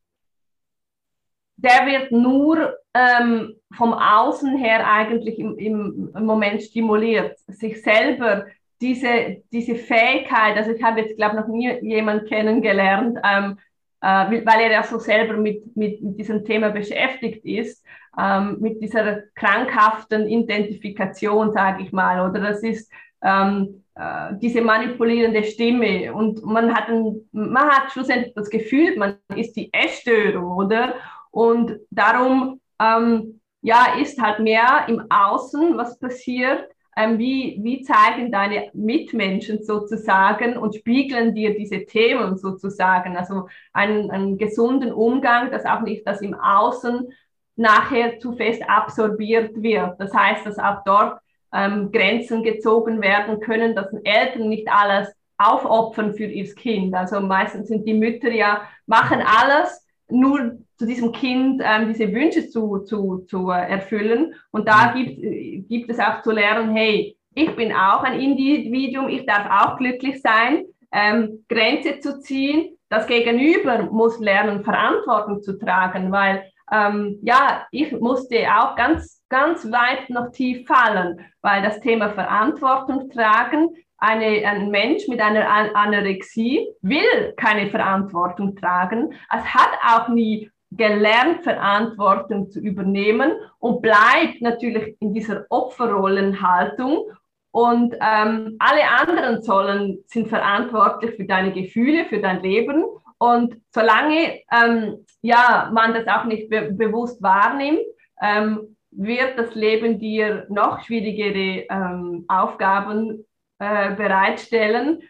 der 1.57 1.85
wird 1.85 2.11
nur 2.11 2.75
ähm, 2.93 3.55
vom 3.75 3.93
Außen 3.93 4.57
her 4.57 4.87
eigentlich 4.87 5.39
im, 5.39 5.57
im, 5.57 6.25
Moment 6.25 6.61
stimuliert, 6.61 7.37
sich 7.47 7.81
selber 7.81 8.45
diese, 8.79 9.41
diese 9.51 9.75
Fähigkeit, 9.75 10.55
also 10.55 10.71
ich 10.71 10.83
habe 10.83 11.01
jetzt, 11.01 11.17
glaube 11.17 11.35
ich, 11.35 11.41
noch 11.41 11.47
nie 11.47 11.79
jemanden 11.81 12.27
kennengelernt, 12.27 13.17
ähm, 13.23 13.57
äh, 14.01 14.45
weil 14.45 14.61
er 14.61 14.71
ja 14.71 14.83
so 14.83 14.99
selber 14.99 15.35
mit, 15.35 15.75
mit, 15.75 16.01
mit 16.01 16.19
diesem 16.19 16.45
Thema 16.45 16.69
beschäftigt 16.69 17.43
ist, 17.43 17.83
ähm, 18.19 18.57
mit 18.59 18.81
dieser 18.81 19.23
krankhaften 19.33 20.27
Identifikation, 20.27 21.53
sage 21.53 21.83
ich 21.83 21.91
mal, 21.91 22.29
oder? 22.29 22.39
Das 22.39 22.61
ist, 22.61 22.91
ähm, 23.23 23.83
äh, 23.95 24.35
diese 24.41 24.61
manipulierende 24.61 25.43
Stimme 25.43 26.13
und 26.13 26.43
man 26.43 26.73
hat, 26.75 26.89
ein, 26.89 27.27
man 27.31 27.67
hat 27.69 27.91
schlussendlich 27.91 28.33
das 28.35 28.49
Gefühl, 28.49 28.95
man 28.97 29.17
ist 29.35 29.55
die 29.55 29.73
Essstörung, 29.73 30.51
oder? 30.51 30.93
Und 31.31 31.79
darum, 31.89 32.61
ähm, 32.79 33.41
ja, 33.61 33.95
ist 33.99 34.21
halt 34.21 34.39
mehr 34.39 34.85
im 34.87 35.03
Außen, 35.09 35.77
was 35.77 35.99
passiert, 35.99 36.69
ähm, 36.95 37.17
wie, 37.19 37.59
wie 37.61 37.81
zeigen 37.83 38.31
deine 38.31 38.69
Mitmenschen 38.73 39.63
sozusagen 39.63 40.57
und 40.57 40.75
spiegeln 40.75 41.33
dir 41.35 41.55
diese 41.55 41.85
Themen 41.85 42.37
sozusagen, 42.37 43.17
also 43.17 43.47
einen, 43.73 44.09
einen 44.09 44.37
gesunden 44.37 44.91
Umgang, 44.91 45.51
dass 45.51 45.65
auch 45.65 45.81
nicht 45.81 46.07
das 46.07 46.21
im 46.21 46.33
Außen 46.33 47.07
nachher 47.55 48.19
zu 48.19 48.33
fest 48.33 48.63
absorbiert 48.67 49.61
wird. 49.61 49.99
Das 49.99 50.13
heißt, 50.13 50.45
dass 50.45 50.59
auch 50.59 50.83
dort 50.85 51.19
ähm, 51.53 51.91
Grenzen 51.91 52.43
gezogen 52.43 53.01
werden 53.01 53.39
können, 53.39 53.75
dass 53.75 53.87
Eltern 54.03 54.49
nicht 54.49 54.67
alles 54.69 55.13
aufopfern 55.37 56.13
für 56.13 56.25
ihr 56.25 56.53
Kind. 56.55 56.95
Also 56.95 57.19
meistens 57.19 57.67
sind 57.67 57.85
die 57.87 57.93
Mütter 57.93 58.31
ja, 58.31 58.61
machen 58.85 59.21
alles, 59.21 59.85
nur 60.09 60.57
zu 60.77 60.85
diesem 60.85 61.11
Kind 61.11 61.61
ähm, 61.63 61.87
diese 61.93 62.11
Wünsche 62.13 62.49
zu, 62.49 62.79
zu, 62.79 63.25
zu 63.27 63.49
erfüllen. 63.49 64.33
Und 64.51 64.67
da 64.67 64.93
mhm. 64.93 65.03
gibt, 65.03 65.69
gibt 65.69 65.89
es 65.89 65.99
auch 65.99 66.21
zu 66.21 66.31
lernen, 66.31 66.75
hey, 66.75 67.17
ich 67.33 67.55
bin 67.55 67.71
auch 67.71 68.03
ein 68.03 68.19
Individuum, 68.19 69.09
ich 69.09 69.25
darf 69.25 69.47
auch 69.49 69.77
glücklich 69.77 70.21
sein, 70.21 70.65
ähm, 70.91 71.45
Grenze 71.47 71.99
zu 71.99 72.19
ziehen. 72.19 72.77
Das 72.89 73.05
Gegenüber 73.05 73.83
muss 73.91 74.19
lernen, 74.19 74.63
Verantwortung 74.63 75.41
zu 75.41 75.59
tragen, 75.59 76.11
weil 76.11 76.45
ähm, 76.71 77.19
ja, 77.21 77.67
ich 77.71 77.91
musste 77.91 78.37
auch 78.57 78.75
ganz, 78.75 79.16
ganz 79.29 79.71
weit 79.71 80.09
noch 80.09 80.31
tief 80.31 80.67
fallen, 80.67 81.21
weil 81.41 81.61
das 81.61 81.79
Thema 81.79 82.09
Verantwortung 82.09 83.09
tragen, 83.09 83.69
eine, 83.97 84.47
ein 84.47 84.69
Mensch 84.69 85.07
mit 85.07 85.19
einer 85.19 85.49
Anorexie 85.75 86.67
will 86.81 87.33
keine 87.35 87.69
Verantwortung 87.69 88.55
tragen. 88.55 89.13
Es 89.33 89.43
hat 89.53 89.71
auch 89.83 90.07
nie 90.09 90.51
gelernt, 90.71 91.43
Verantwortung 91.43 92.51
zu 92.51 92.59
übernehmen 92.59 93.31
und 93.59 93.81
bleibt 93.81 94.41
natürlich 94.41 94.95
in 94.99 95.13
dieser 95.13 95.45
Opferrollenhaltung. 95.49 97.05
Und 97.51 97.95
ähm, 97.95 98.55
alle 98.59 98.83
anderen 98.99 99.41
sollen, 99.41 100.03
sind 100.05 100.27
verantwortlich 100.27 101.15
für 101.15 101.25
deine 101.25 101.51
Gefühle, 101.51 102.05
für 102.05 102.19
dein 102.19 102.43
Leben. 102.43 102.83
Und 103.17 103.55
solange 103.73 104.41
ähm, 104.51 105.05
ja, 105.21 105.71
man 105.73 105.95
das 105.95 106.07
auch 106.07 106.25
nicht 106.25 106.49
be 106.49 106.69
bewusst 106.71 107.23
wahrnimmt, 107.23 107.79
ähm, 108.21 108.76
wird 108.97 109.37
das 109.37 109.53
Leben 109.55 109.99
dir 109.99 110.45
noch 110.49 110.83
schwierigere 110.83 111.65
ähm, 111.69 112.25
Aufgaben 112.27 113.25
äh, 113.59 113.95
bereitstellen. 113.95 115.01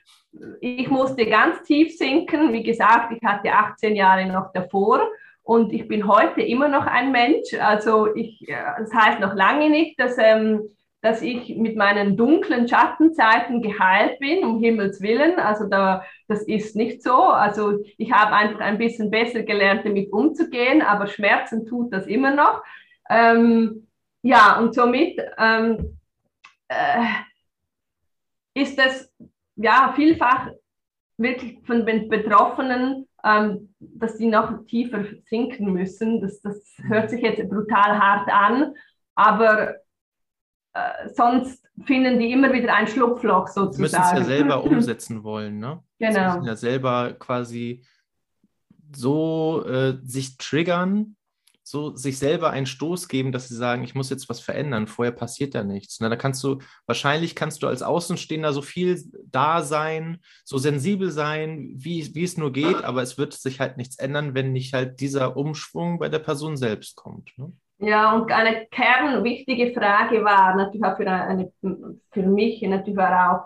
Ich 0.59 0.89
musste 0.89 1.25
ganz 1.25 1.63
tief 1.63 1.97
sinken. 1.97 2.53
Wie 2.53 2.63
gesagt, 2.63 3.13
ich 3.13 3.23
hatte 3.23 3.51
18 3.51 3.95
Jahre 3.95 4.25
noch 4.25 4.51
davor 4.53 5.01
und 5.41 5.71
ich 5.73 5.87
bin 5.87 6.07
heute 6.07 6.41
immer 6.41 6.67
noch 6.67 6.85
ein 6.85 7.11
Mensch. 7.11 7.53
Also 7.59 8.13
ich, 8.13 8.47
äh, 8.47 8.55
das 8.79 8.93
heißt 8.93 9.19
noch 9.19 9.35
lange 9.35 9.69
nicht, 9.69 9.99
dass 9.99 10.17
ähm, 10.17 10.69
dass 11.01 11.21
ich 11.21 11.55
mit 11.55 11.75
meinen 11.75 12.17
dunklen 12.17 12.67
Schattenzeiten 12.67 13.61
geheilt 13.61 14.19
bin, 14.19 14.43
um 14.43 14.59
Himmels 14.59 14.99
Willen. 15.01 15.39
Also 15.39 15.65
da, 15.65 16.03
das 16.27 16.41
ist 16.43 16.75
nicht 16.75 17.03
so. 17.03 17.13
Also 17.13 17.79
ich 17.97 18.11
habe 18.11 18.33
einfach 18.35 18.59
ein 18.59 18.77
bisschen 18.77 19.11
besser 19.11 19.43
gelernt, 19.43 19.85
damit 19.85 20.11
umzugehen, 20.11 20.81
aber 20.81 21.07
Schmerzen 21.07 21.65
tut 21.65 21.93
das 21.93 22.07
immer 22.07 22.33
noch. 22.33 22.63
Ähm, 23.09 23.87
ja, 24.21 24.59
und 24.59 24.73
somit 24.75 25.19
ähm, 25.37 25.99
äh, 26.67 27.05
ist 28.53 28.77
es 28.77 29.13
ja 29.55 29.93
vielfach 29.95 30.49
wirklich 31.17 31.59
von 31.65 31.85
den 31.85 32.09
Betroffenen, 32.09 33.07
ähm, 33.23 33.73
dass 33.79 34.17
sie 34.17 34.27
noch 34.27 34.65
tiefer 34.65 35.03
sinken 35.25 35.73
müssen. 35.73 36.21
Das, 36.21 36.41
das 36.41 36.77
hört 36.87 37.09
sich 37.09 37.21
jetzt 37.21 37.49
brutal 37.49 37.99
hart 37.99 38.29
an, 38.29 38.73
aber 39.15 39.75
äh, 40.73 41.09
sonst 41.13 41.67
finden 41.85 42.19
die 42.19 42.31
immer 42.31 42.53
wieder 42.53 42.73
ein 42.73 42.87
Schlupfloch 42.87 43.47
sozusagen. 43.47 43.73
Sie 43.73 43.81
müssen 43.81 44.01
es 44.01 44.11
ja 44.11 44.23
selber 44.23 44.63
umsetzen 44.71 45.23
wollen, 45.23 45.59
ne? 45.59 45.83
Genau. 45.99 46.13
Sie 46.13 46.19
müssen 46.19 46.47
ja 46.47 46.55
selber 46.55 47.13
quasi 47.13 47.83
so 48.95 49.65
äh, 49.65 49.97
sich 50.03 50.37
triggern, 50.37 51.16
so 51.69 51.93
sich 51.97 52.17
selber 52.17 52.51
einen 52.51 52.65
Stoß 52.65 53.09
geben, 53.09 53.33
dass 53.33 53.49
sie 53.49 53.55
sagen, 53.55 53.83
ich 53.83 53.93
muss 53.93 54.09
jetzt 54.09 54.29
was 54.29 54.39
verändern, 54.39 54.87
vorher 54.87 55.11
passiert 55.11 55.53
ja 55.53 55.65
nichts. 55.65 55.99
Na, 55.99 56.07
da 56.07 56.15
kannst 56.15 56.41
du, 56.43 56.59
wahrscheinlich 56.85 57.35
kannst 57.35 57.61
du 57.61 57.67
als 57.67 57.83
Außenstehender 57.83 58.53
so 58.53 58.61
viel 58.61 59.03
da 59.25 59.61
sein, 59.61 60.19
so 60.45 60.57
sensibel 60.57 61.11
sein, 61.11 61.73
wie, 61.75 62.09
wie 62.15 62.23
es 62.23 62.37
nur 62.37 62.53
geht, 62.53 62.85
aber 62.85 63.01
es 63.01 63.17
wird 63.17 63.33
sich 63.33 63.59
halt 63.59 63.75
nichts 63.75 63.99
ändern, 63.99 64.33
wenn 64.33 64.53
nicht 64.53 64.73
halt 64.73 65.01
dieser 65.01 65.35
Umschwung 65.35 65.99
bei 65.99 66.07
der 66.07 66.19
Person 66.19 66.55
selbst 66.55 66.95
kommt. 66.95 67.37
Ne? 67.37 67.51
Ja, 67.79 68.13
und 68.15 68.31
eine 68.31 68.65
kernwichtige 68.67 69.73
Frage 69.73 70.23
war 70.23 70.55
natürlich 70.55 70.85
auch 70.85 70.95
für, 70.95 71.11
eine, 71.11 71.51
für 72.11 72.23
mich 72.23 72.61
natürlich 72.61 72.97
auch, 72.97 73.41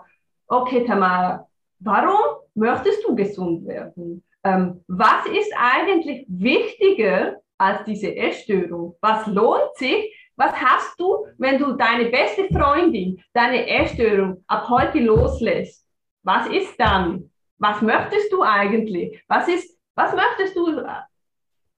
okay, 0.46 0.84
Tamara, 0.86 1.48
warum 1.80 2.36
möchtest 2.54 3.04
du 3.04 3.16
gesund 3.16 3.66
werden? 3.66 4.22
Ähm, 4.44 4.84
was 4.86 5.26
ist 5.26 5.52
eigentlich 5.56 6.24
wichtiger 6.28 7.41
als 7.62 7.84
diese 7.84 8.14
Essstörung? 8.16 8.96
Was 9.00 9.26
lohnt 9.26 9.74
sich? 9.76 10.12
Was 10.36 10.52
hast 10.52 10.98
du, 10.98 11.26
wenn 11.38 11.58
du 11.58 11.72
deine 11.72 12.06
beste 12.06 12.48
Freundin, 12.48 13.22
deine 13.32 13.68
Essstörung 13.68 14.42
ab 14.48 14.68
heute 14.68 14.98
loslässt? 14.98 15.86
Was 16.24 16.48
ist 16.48 16.74
dann? 16.78 17.30
Was 17.58 17.80
möchtest 17.80 18.32
du 18.32 18.42
eigentlich? 18.42 19.22
Was 19.28 19.46
ist, 19.46 19.78
was 19.94 20.12
möchtest 20.14 20.56
du 20.56 20.82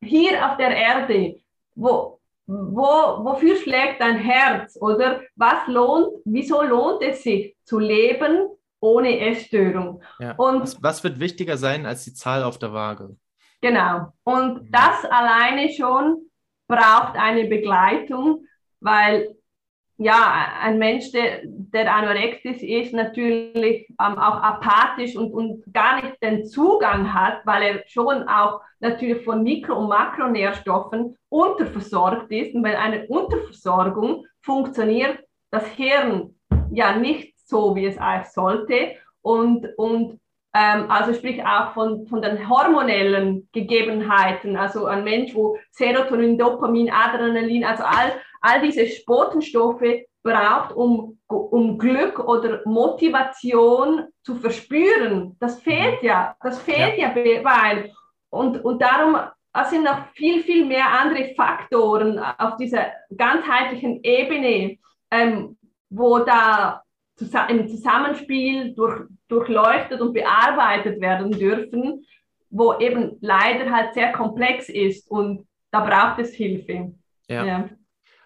hier 0.02 0.50
auf 0.50 0.56
der 0.56 0.74
Erde? 0.74 1.36
Wo, 1.74 2.20
wo, 2.46 3.24
wofür 3.24 3.56
schlägt 3.56 4.00
dein 4.00 4.16
Herz? 4.16 4.78
Oder 4.80 5.20
was 5.36 5.66
lohnt, 5.66 6.08
wieso 6.24 6.62
lohnt 6.62 7.02
es 7.02 7.22
sich 7.22 7.56
zu 7.64 7.78
leben 7.78 8.48
ohne 8.80 9.18
Essstörung? 9.20 10.02
Ja. 10.18 10.32
Und 10.36 10.62
was, 10.62 10.82
was, 10.82 11.04
wird 11.04 11.20
wichtiger 11.20 11.58
sein 11.58 11.84
als 11.84 12.04
die 12.04 12.14
Zahl 12.14 12.42
auf 12.42 12.58
der 12.58 12.72
Waage? 12.72 13.16
Genau. 13.64 14.12
Und 14.24 14.64
mhm. 14.64 14.68
das 14.70 15.06
alleine 15.06 15.70
schon 15.70 16.30
braucht 16.68 17.16
eine 17.16 17.46
Begleitung, 17.46 18.44
weil 18.80 19.36
ja, 19.96 20.48
ein 20.60 20.78
Mensch, 20.78 21.12
der, 21.12 21.40
der 21.44 21.94
anorektisch 21.94 22.62
ist, 22.62 22.92
natürlich 22.92 23.88
ähm, 23.88 24.18
auch 24.18 24.42
apathisch 24.42 25.16
und, 25.16 25.32
und 25.32 25.72
gar 25.72 26.02
nicht 26.02 26.22
den 26.22 26.44
Zugang 26.44 27.14
hat, 27.14 27.46
weil 27.46 27.62
er 27.62 27.84
schon 27.86 28.28
auch 28.28 28.60
natürlich 28.80 29.24
von 29.24 29.42
Mikro- 29.42 29.78
und 29.78 29.88
Makronährstoffen 29.88 31.16
unterversorgt 31.30 32.30
ist. 32.32 32.54
Und 32.54 32.64
bei 32.64 32.78
einer 32.78 33.08
Unterversorgung 33.08 34.26
funktioniert 34.42 35.20
das 35.50 35.66
Hirn 35.68 36.34
ja 36.70 36.98
nicht 36.98 37.38
so, 37.48 37.74
wie 37.74 37.86
es 37.86 37.96
eigentlich 37.96 38.32
sollte. 38.32 38.96
Und, 39.22 39.66
und 39.78 40.20
also 40.54 41.12
sprich 41.12 41.44
auch 41.44 41.72
von, 41.74 42.06
von 42.06 42.22
den 42.22 42.48
hormonellen 42.48 43.48
Gegebenheiten, 43.52 44.56
also 44.56 44.86
ein 44.86 45.02
Mensch, 45.02 45.34
wo 45.34 45.58
Serotonin, 45.72 46.38
Dopamin, 46.38 46.90
Adrenalin, 46.92 47.64
also 47.64 47.82
all, 47.82 48.12
all 48.40 48.60
diese 48.60 48.86
Botenstoffe 49.04 50.04
braucht, 50.22 50.72
um, 50.74 51.18
um 51.26 51.76
Glück 51.76 52.20
oder 52.20 52.62
Motivation 52.66 54.04
zu 54.22 54.36
verspüren. 54.36 55.36
Das 55.40 55.60
fehlt 55.60 56.02
mhm. 56.02 56.08
ja, 56.08 56.36
das 56.40 56.62
fehlt 56.62 56.98
ja, 56.98 57.16
ja 57.16 57.44
weil. 57.44 57.92
Und, 58.30 58.64
und 58.64 58.80
darum 58.80 59.16
sind 59.64 59.84
noch 59.84 60.06
viel, 60.14 60.42
viel 60.44 60.64
mehr 60.64 60.86
andere 60.88 61.34
Faktoren 61.34 62.18
auf 62.18 62.56
dieser 62.56 62.92
ganzheitlichen 63.16 64.00
Ebene, 64.02 64.78
ähm, 65.10 65.56
wo 65.90 66.20
da 66.20 66.82
im 67.48 67.68
Zusammenspiel 67.68 68.74
durch, 68.74 69.02
durchleuchtet 69.34 70.00
und 70.00 70.12
bearbeitet 70.12 71.00
werden 71.00 71.32
dürfen, 71.32 72.06
wo 72.50 72.74
eben 72.78 73.16
leider 73.20 73.70
halt 73.70 73.94
sehr 73.94 74.12
komplex 74.12 74.68
ist 74.68 75.10
und 75.10 75.46
da 75.70 75.84
braucht 75.84 76.20
es 76.20 76.32
Hilfe. 76.34 76.94
Ja. 77.28 77.44
ja. 77.44 77.68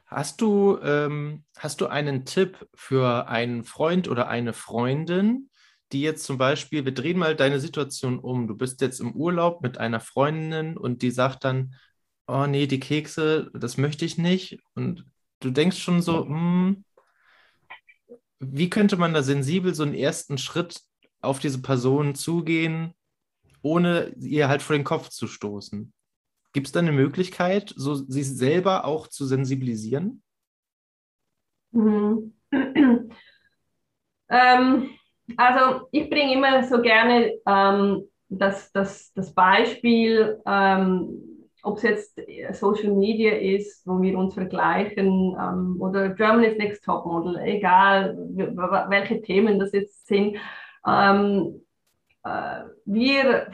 Hast 0.07 0.41
du, 0.41 0.79
ähm, 0.83 1.45
hast 1.57 1.81
du 1.81 1.87
einen 1.87 2.25
Tipp 2.25 2.67
für 2.75 3.29
einen 3.29 3.65
Freund 3.65 4.09
oder 4.09 4.29
eine 4.29 4.53
Freundin, 4.53 5.51
die 5.93 6.03
jetzt 6.03 6.25
zum 6.25 6.37
Beispiel, 6.37 6.85
wir 6.85 6.93
drehen 6.93 7.19
mal 7.19 7.35
deine 7.37 7.61
Situation 7.61 8.19
um. 8.19 8.47
Du 8.47 8.57
bist 8.57 8.81
jetzt 8.81 9.01
im 9.01 9.13
Urlaub 9.13 9.63
mit 9.63 9.79
einer 9.79 10.01
Freundin 10.01 10.77
und 10.77 11.01
die 11.03 11.11
sagt 11.11 11.45
dann, 11.45 11.75
oh 12.27 12.47
nee, 12.47 12.67
die 12.67 12.81
Kekse, 12.81 13.51
das 13.55 13.79
möchte 13.79 14.05
ich 14.05 14.19
nicht. 14.19 14.61
Und 14.75 15.07
du 15.41 15.51
denkst 15.51 15.79
schon 15.79 16.03
so, 16.03 16.27
hm, 16.27 16.85
wie 18.41 18.71
könnte 18.71 18.97
man 18.97 19.15
da 19.15 19.23
sensibel 19.23 19.75
so 19.75 19.83
einen 19.83 19.95
ersten 19.95 20.39
Schritt 20.39 20.83
auf 21.21 21.39
diese 21.39 21.61
Person 21.63 22.15
zugehen, 22.15 22.95
ohne 23.63 24.15
ihr 24.19 24.49
halt 24.49 24.63
vor 24.63 24.77
den 24.77 24.85
Kopf 24.85 25.09
zu 25.09 25.27
stoßen? 25.27 25.93
Gibt 26.53 26.67
es 26.67 26.73
da 26.73 26.81
eine 26.81 26.93
Möglichkeit, 26.93 27.73
so 27.77 27.95
sich 27.95 28.27
selber 28.27 28.85
auch 28.85 29.09
zu 29.09 29.27
sensibilisieren? 29.27 30.23
Mhm. 31.73 32.35
ähm, 34.31 34.91
also 35.37 35.89
ich 35.93 36.09
bringe 36.09 36.35
immer 36.35 36.65
so 36.65 36.81
gerne 36.81 37.35
ähm, 37.47 38.09
das, 38.29 38.73
das, 38.73 39.13
das 39.13 39.35
Beispiel, 39.35 40.41
ähm, 40.47 41.39
ob 41.63 41.77
es 41.77 41.83
jetzt 41.83 42.21
Social 42.53 42.95
Media 42.95 43.33
ist, 43.33 43.87
wo 43.87 44.01
wir 44.01 44.17
uns 44.17 44.35
vergleichen, 44.35 45.37
ähm, 45.39 45.77
oder 45.81 46.11
Germany's 46.11 46.57
Next 46.57 46.85
Top 46.85 47.05
Model, 47.05 47.37
egal 47.45 48.17
welche 48.89 49.21
Themen 49.21 49.59
das 49.59 49.73
jetzt 49.73 50.07
sind. 50.07 50.37
Ähm, 50.89 51.61
äh, 52.25 52.63
wir, 52.85 53.49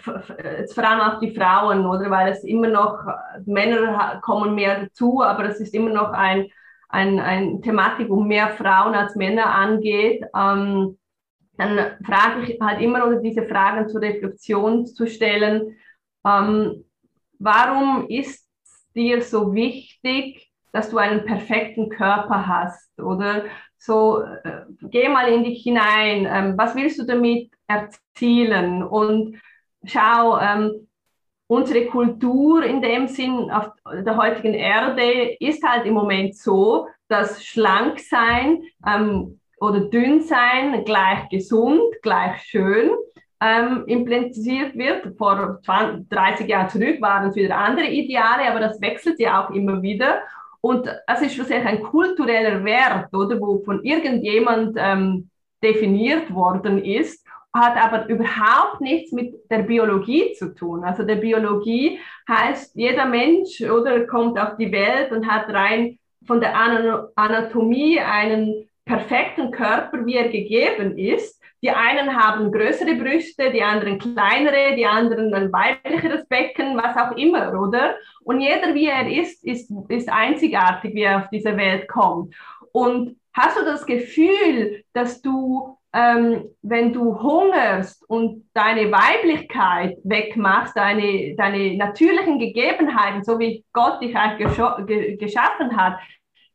jetzt 0.58 0.74
vor 0.74 0.84
allem 0.84 1.00
auch 1.00 1.20
die 1.20 1.34
Frauen, 1.34 1.86
oder 1.86 2.10
weil 2.10 2.32
es 2.32 2.44
immer 2.44 2.68
noch, 2.68 3.04
Männer 3.46 4.20
kommen 4.22 4.54
mehr 4.54 4.82
dazu, 4.82 5.22
aber 5.22 5.48
es 5.48 5.60
ist 5.60 5.74
immer 5.74 5.90
noch 5.90 6.12
ein, 6.12 6.48
ein, 6.88 7.18
ein 7.18 7.62
Thematik, 7.62 8.08
wo 8.08 8.20
mehr 8.20 8.50
Frauen 8.50 8.94
als 8.94 9.16
Männer 9.16 9.52
angeht. 9.52 10.24
Ähm, 10.36 10.98
dann 11.56 11.78
frage 12.04 12.42
ich 12.46 12.60
halt 12.60 12.80
immer, 12.80 13.06
oder 13.06 13.20
diese 13.20 13.46
Fragen 13.46 13.88
zur 13.88 14.00
Reflexion 14.00 14.86
zu 14.86 15.06
stellen. 15.06 15.76
Ähm, 16.24 16.84
warum 17.38 18.06
ist 18.08 18.48
dir 18.94 19.22
so 19.22 19.54
wichtig, 19.54 20.50
dass 20.72 20.90
du 20.90 20.98
einen 20.98 21.24
perfekten 21.24 21.88
Körper 21.88 22.46
hast? 22.46 23.00
Oder 23.00 23.44
so, 23.84 24.22
äh, 24.22 24.62
geh 24.82 25.08
mal 25.08 25.28
in 25.28 25.44
dich 25.44 25.62
hinein. 25.62 26.26
Ähm, 26.30 26.54
was 26.56 26.74
willst 26.74 26.98
du 26.98 27.04
damit 27.04 27.50
erzielen? 27.66 28.82
Und 28.82 29.38
schau, 29.84 30.38
ähm, 30.38 30.88
unsere 31.46 31.86
Kultur 31.86 32.64
in 32.64 32.80
dem 32.80 33.08
Sinn 33.08 33.50
auf 33.50 33.68
der 33.92 34.16
heutigen 34.16 34.54
Erde 34.54 35.36
ist 35.38 35.62
halt 35.62 35.84
im 35.84 35.94
Moment 35.94 36.34
so, 36.36 36.88
dass 37.08 37.44
schlank 37.44 38.00
sein 38.00 38.62
ähm, 38.86 39.38
oder 39.60 39.80
dünn 39.80 40.22
sein 40.22 40.84
gleich 40.84 41.28
gesund, 41.28 41.94
gleich 42.02 42.42
schön 42.44 42.90
ähm, 43.42 43.84
implementiert 43.86 44.74
wird. 44.76 45.16
Vor 45.18 45.60
20, 45.62 46.08
30 46.08 46.48
Jahren 46.48 46.70
zurück 46.70 47.02
waren 47.02 47.28
es 47.28 47.36
wieder 47.36 47.58
andere 47.58 47.88
Ideale, 47.88 48.50
aber 48.50 48.60
das 48.60 48.80
wechselt 48.80 49.20
ja 49.20 49.44
auch 49.44 49.50
immer 49.50 49.82
wieder. 49.82 50.22
Und 50.64 50.88
es 51.06 51.20
ist 51.20 51.34
schlussendlich 51.34 51.74
ein 51.74 51.82
kultureller 51.82 52.64
Wert, 52.64 53.12
oder, 53.12 53.38
wo 53.38 53.58
von 53.66 53.84
irgendjemand 53.84 54.74
ähm, 54.78 55.28
definiert 55.62 56.34
worden 56.34 56.82
ist, 56.82 57.22
hat 57.52 57.76
aber 57.76 58.08
überhaupt 58.08 58.80
nichts 58.80 59.12
mit 59.12 59.34
der 59.50 59.58
Biologie 59.58 60.32
zu 60.32 60.54
tun. 60.54 60.82
Also 60.82 61.02
der 61.02 61.16
Biologie 61.16 62.00
heißt, 62.26 62.74
jeder 62.76 63.04
Mensch 63.04 63.60
oder 63.60 64.06
kommt 64.06 64.38
auf 64.38 64.56
die 64.56 64.72
Welt 64.72 65.12
und 65.12 65.28
hat 65.28 65.50
rein 65.50 65.98
von 66.26 66.40
der 66.40 66.56
Anatomie 67.14 68.00
einen 68.00 68.70
perfekten 68.86 69.50
Körper, 69.50 70.06
wie 70.06 70.14
er 70.14 70.30
gegeben 70.30 70.96
ist. 70.96 71.42
Die 71.64 71.70
einen 71.70 72.14
haben 72.14 72.52
größere 72.52 72.94
Brüste, 72.94 73.50
die 73.50 73.62
anderen 73.62 73.98
kleinere, 73.98 74.76
die 74.76 74.84
anderen 74.84 75.32
ein 75.32 75.50
weiblicheres 75.50 76.26
Becken, 76.28 76.76
was 76.76 76.94
auch 76.94 77.16
immer, 77.16 77.58
oder? 77.58 77.94
Und 78.22 78.42
jeder, 78.42 78.74
wie 78.74 78.86
er 78.86 79.10
ist, 79.10 79.42
ist, 79.42 79.72
ist 79.88 80.10
einzigartig, 80.10 80.94
wie 80.94 81.04
er 81.04 81.22
auf 81.22 81.30
diese 81.32 81.56
Welt 81.56 81.88
kommt. 81.88 82.34
Und 82.72 83.16
hast 83.32 83.58
du 83.58 83.64
das 83.64 83.86
Gefühl, 83.86 84.84
dass 84.92 85.22
du 85.22 85.78
ähm, 85.94 86.50
wenn 86.60 86.92
du 86.92 87.22
hungerst 87.22 88.04
und 88.10 88.50
deine 88.52 88.90
Weiblichkeit 88.90 89.96
wegmachst, 90.02 90.76
deine, 90.76 91.36
deine 91.36 91.76
natürlichen 91.76 92.40
Gegebenheiten, 92.40 93.22
so 93.22 93.38
wie 93.38 93.64
Gott 93.72 94.02
dich 94.02 94.14
eigentlich 94.16 94.56
ge 94.86 95.16
geschaffen 95.16 95.76
hat, 95.76 95.98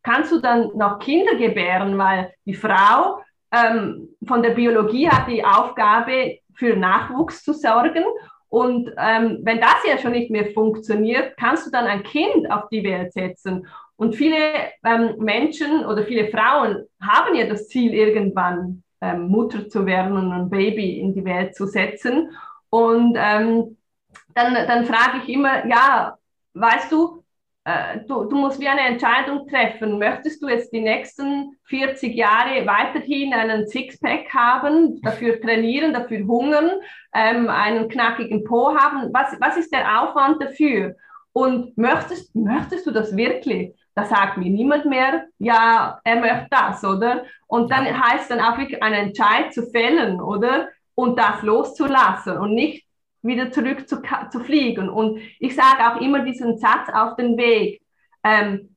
kannst 0.03 0.33
du 0.33 0.39
dann 0.39 0.71
noch 0.75 0.99
Kinder 0.99 1.35
gebären, 1.35 1.97
weil 1.97 2.33
die 2.45 2.53
Frau 2.53 3.21
ähm, 3.51 4.09
von 4.25 4.43
der 4.43 4.51
Biologie 4.51 5.09
hat 5.09 5.27
die 5.27 5.43
Aufgabe, 5.43 6.39
für 6.53 6.75
Nachwuchs 6.75 7.43
zu 7.43 7.53
sorgen. 7.53 8.03
Und 8.49 8.91
ähm, 8.97 9.39
wenn 9.43 9.61
das 9.61 9.77
ja 9.87 9.97
schon 9.97 10.11
nicht 10.11 10.31
mehr 10.31 10.51
funktioniert, 10.51 11.37
kannst 11.37 11.67
du 11.67 11.71
dann 11.71 11.85
ein 11.85 12.03
Kind 12.03 12.51
auf 12.51 12.67
die 12.69 12.83
Welt 12.83 13.13
setzen. 13.13 13.67
Und 13.95 14.15
viele 14.15 14.37
ähm, 14.83 15.15
Menschen 15.19 15.85
oder 15.85 16.03
viele 16.03 16.29
Frauen 16.29 16.85
haben 17.01 17.35
ja 17.35 17.45
das 17.45 17.67
Ziel, 17.67 17.93
irgendwann 17.93 18.83
ähm, 19.01 19.27
Mutter 19.27 19.69
zu 19.69 19.85
werden 19.85 20.17
und 20.17 20.31
ein 20.31 20.49
Baby 20.49 20.99
in 20.99 21.13
die 21.13 21.25
Welt 21.25 21.55
zu 21.55 21.67
setzen. 21.67 22.31
Und 22.69 23.15
ähm, 23.17 23.77
dann, 24.35 24.53
dann 24.53 24.85
frage 24.85 25.19
ich 25.23 25.29
immer, 25.29 25.65
ja, 25.67 26.17
weißt 26.53 26.91
du, 26.91 27.18
äh, 27.65 27.99
du, 28.07 28.25
du 28.25 28.35
musst 28.35 28.59
wie 28.59 28.67
eine 28.67 28.81
Entscheidung 28.81 29.47
treffen. 29.47 29.99
Möchtest 29.99 30.41
du 30.41 30.47
jetzt 30.47 30.71
die 30.71 30.81
nächsten 30.81 31.57
40 31.65 32.15
Jahre 32.15 32.65
weiterhin 32.65 33.33
einen 33.33 33.67
Sixpack 33.67 34.33
haben, 34.33 35.01
dafür 35.01 35.39
trainieren, 35.41 35.93
dafür 35.93 36.25
hungern, 36.25 36.71
ähm, 37.13 37.49
einen 37.49 37.89
knackigen 37.89 38.43
Po 38.43 38.75
haben? 38.75 39.09
Was, 39.13 39.35
was 39.39 39.57
ist 39.57 39.73
der 39.73 40.01
Aufwand 40.01 40.41
dafür? 40.41 40.95
Und 41.33 41.77
möchtest, 41.77 42.35
möchtest 42.35 42.87
du 42.87 42.91
das 42.91 43.15
wirklich? 43.15 43.75
Da 43.93 44.05
sagt 44.05 44.37
mir 44.37 44.49
niemand 44.49 44.85
mehr, 44.85 45.25
ja, 45.37 45.99
er 46.03 46.15
möchte 46.19 46.47
das, 46.49 46.83
oder? 46.83 47.25
Und 47.47 47.71
dann 47.71 47.85
heißt 47.85 48.31
dann 48.31 48.39
auch 48.39 48.57
wirklich 48.57 48.81
einen 48.81 49.09
Entscheid 49.09 49.53
zu 49.53 49.69
fällen, 49.69 50.21
oder? 50.21 50.69
Und 50.95 51.19
das 51.19 51.41
loszulassen 51.43 52.37
und 52.37 52.55
nicht 52.55 52.88
wieder 53.21 53.51
zurück 53.51 53.87
zu, 53.87 54.01
zu 54.31 54.39
fliegen. 54.39 54.89
Und 54.89 55.19
ich 55.39 55.55
sage 55.55 55.87
auch 55.87 56.01
immer 56.01 56.19
diesen 56.19 56.57
Satz 56.57 56.89
auf 56.93 57.15
den 57.15 57.37
Weg. 57.37 57.81
Ähm, 58.23 58.75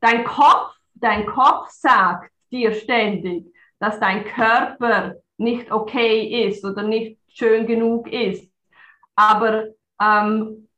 dein 0.00 0.24
Kopf, 0.24 0.74
dein 0.94 1.26
Kopf 1.26 1.70
sagt 1.70 2.30
dir 2.50 2.72
ständig, 2.72 3.46
dass 3.78 4.00
dein 4.00 4.24
Körper 4.24 5.16
nicht 5.36 5.70
okay 5.70 6.46
ist 6.48 6.64
oder 6.64 6.82
nicht 6.82 7.18
schön 7.28 7.66
genug 7.66 8.10
ist. 8.10 8.50
Aber 9.14 9.68
ähm, 10.00 10.68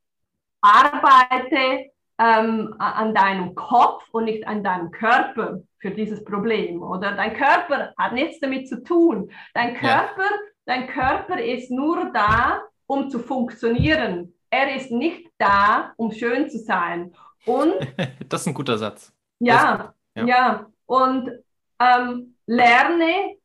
arbeite 0.61 1.91
ähm, 2.19 2.75
an 2.79 3.15
deinem 3.15 3.55
Kopf 3.55 4.05
und 4.13 4.25
nicht 4.25 4.47
an 4.47 4.65
deinem 4.65 4.91
Körper 4.91 5.61
für 5.79 5.91
dieses 5.91 6.25
Problem. 6.25 6.83
Oder 6.83 7.13
dein 7.13 7.35
Körper 7.35 7.93
hat 7.97 8.13
nichts 8.13 8.41
damit 8.41 8.69
zu 8.69 8.83
tun. 8.83 9.31
Dein 9.55 9.75
Körper, 9.75 10.23
ja. 10.23 10.39
dein 10.67 10.89
Körper 10.89 11.41
ist 11.41 11.71
nur 11.71 12.11
da, 12.13 12.63
um 12.89 13.09
zu 13.09 13.21
funktionieren. 13.21 14.35
Er 14.51 14.75
ist 14.75 14.91
nicht 14.91 15.29
da, 15.39 15.93
um 15.97 16.11
schön 16.11 16.51
zu 16.51 16.59
sein. 16.59 17.15
Und 17.45 17.75
das 18.29 18.41
ist 18.41 18.49
ein 18.49 18.55
guter 18.55 18.77
Satz. 18.77 19.13
Ja, 19.39 19.95
ja. 20.17 20.27
ja. 20.27 20.67
Und 20.87 21.31
ähm, 21.79 22.35
lerne 22.47 23.37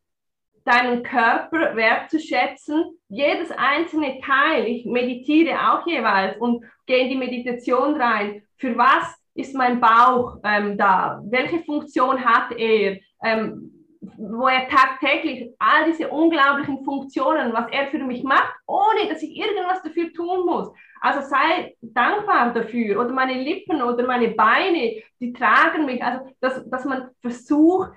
deinen 0.64 1.02
Körper 1.02 1.76
wertzuschätzen, 1.76 2.98
jedes 3.08 3.50
einzelne 3.52 4.18
Teil. 4.20 4.66
Ich 4.66 4.86
meditiere 4.86 5.72
auch 5.72 5.86
jeweils 5.86 6.38
und 6.38 6.64
gehe 6.86 7.04
in 7.04 7.10
die 7.10 7.16
Meditation 7.16 8.00
rein. 8.00 8.42
Für 8.56 8.76
was 8.78 9.14
ist 9.34 9.54
mein 9.54 9.78
Bauch 9.78 10.38
ähm, 10.42 10.78
da? 10.78 11.22
Welche 11.26 11.62
Funktion 11.64 12.24
hat 12.24 12.52
er? 12.52 12.98
Ähm, 13.22 13.73
wo 14.16 14.46
er 14.46 14.68
tagtäglich 14.68 15.54
all 15.58 15.90
diese 15.90 16.08
unglaublichen 16.08 16.84
Funktionen, 16.84 17.52
was 17.52 17.70
er 17.70 17.88
für 17.88 17.98
mich 17.98 18.22
macht, 18.22 18.54
ohne 18.66 19.08
dass 19.08 19.22
ich 19.22 19.36
irgendwas 19.36 19.82
dafür 19.82 20.12
tun 20.12 20.46
muss. 20.46 20.70
Also 21.00 21.28
sei 21.28 21.76
dankbar 21.80 22.52
dafür. 22.52 23.00
Oder 23.00 23.10
meine 23.10 23.34
Lippen 23.34 23.82
oder 23.82 24.06
meine 24.06 24.28
Beine, 24.28 25.02
die 25.20 25.32
tragen 25.32 25.86
mich. 25.86 26.02
Also, 26.02 26.26
dass, 26.40 26.68
dass 26.68 26.84
man 26.84 27.10
versucht, 27.20 27.92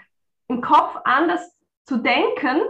im 0.47 0.61
Kopf 0.61 0.95
anders 1.03 1.41
zu 1.85 1.97
denken 1.97 2.61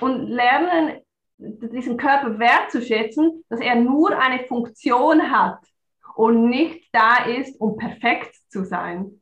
und 0.00 0.28
lernen, 0.28 1.00
diesen 1.38 1.96
Körper 1.96 2.38
wertzuschätzen, 2.38 3.44
dass 3.48 3.60
er 3.60 3.76
nur 3.76 4.18
eine 4.18 4.44
Funktion 4.44 5.30
hat 5.30 5.58
und 6.14 6.50
nicht 6.50 6.88
da 6.92 7.24
ist, 7.24 7.58
um 7.60 7.76
perfekt 7.76 8.34
zu 8.48 8.64
sein. 8.64 9.20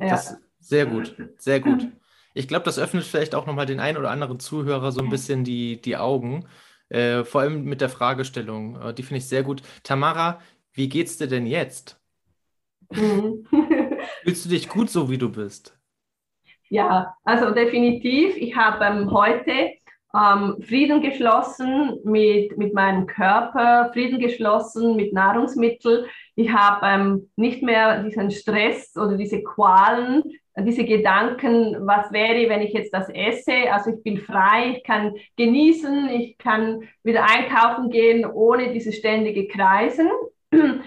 Ja. 0.00 0.08
Das 0.10 0.36
sehr 0.58 0.86
gut, 0.86 1.14
sehr 1.38 1.60
gut. 1.60 1.88
Ich 2.36 2.48
glaube, 2.48 2.64
das 2.64 2.78
öffnet 2.78 3.04
vielleicht 3.04 3.34
auch 3.34 3.46
nochmal 3.46 3.66
den 3.66 3.80
einen 3.80 3.96
oder 3.98 4.10
anderen 4.10 4.38
Zuhörer 4.40 4.92
so 4.92 5.00
ein 5.00 5.08
bisschen 5.08 5.44
die, 5.44 5.80
die 5.80 5.96
Augen. 5.96 6.46
Äh, 6.88 7.24
vor 7.24 7.40
allem 7.42 7.64
mit 7.64 7.80
der 7.80 7.88
Fragestellung. 7.88 8.80
Äh, 8.80 8.94
die 8.94 9.02
finde 9.02 9.18
ich 9.18 9.26
sehr 9.28 9.42
gut. 9.42 9.62
Tamara, 9.82 10.40
wie 10.72 10.88
geht's 10.88 11.16
dir 11.18 11.28
denn 11.28 11.46
jetzt? 11.46 11.98
Mhm. 12.90 13.46
Fühlst 14.24 14.44
du 14.44 14.50
dich 14.50 14.68
gut 14.68 14.90
so, 14.90 15.08
wie 15.08 15.16
du 15.16 15.30
bist? 15.30 15.74
Ja, 16.68 17.14
also 17.24 17.52
definitiv. 17.52 18.36
Ich 18.36 18.56
habe 18.56 18.84
ähm, 18.84 19.10
heute 19.12 19.70
ähm, 20.14 20.56
Frieden 20.62 21.00
geschlossen 21.00 21.98
mit, 22.04 22.56
mit 22.56 22.74
meinem 22.74 23.06
Körper, 23.06 23.90
Frieden 23.92 24.18
geschlossen 24.18 24.96
mit 24.96 25.12
Nahrungsmitteln. 25.12 26.06
Ich 26.34 26.52
habe 26.52 26.86
ähm, 26.86 27.30
nicht 27.36 27.62
mehr 27.62 28.02
diesen 28.02 28.30
Stress 28.30 28.96
oder 28.96 29.16
diese 29.16 29.42
Qualen, 29.42 30.22
diese 30.58 30.84
Gedanken, 30.84 31.86
was 31.86 32.10
wäre, 32.12 32.48
wenn 32.48 32.62
ich 32.62 32.72
jetzt 32.72 32.94
das 32.94 33.08
esse? 33.10 33.70
Also 33.70 33.90
ich 33.90 34.02
bin 34.02 34.18
frei, 34.18 34.76
ich 34.76 34.84
kann 34.84 35.14
genießen, 35.36 36.08
ich 36.08 36.38
kann 36.38 36.88
wieder 37.02 37.24
einkaufen 37.24 37.90
gehen 37.90 38.24
ohne 38.24 38.72
diese 38.72 38.92
ständige 38.92 39.48
Kreisen. 39.48 40.08
ähm, 40.52 40.82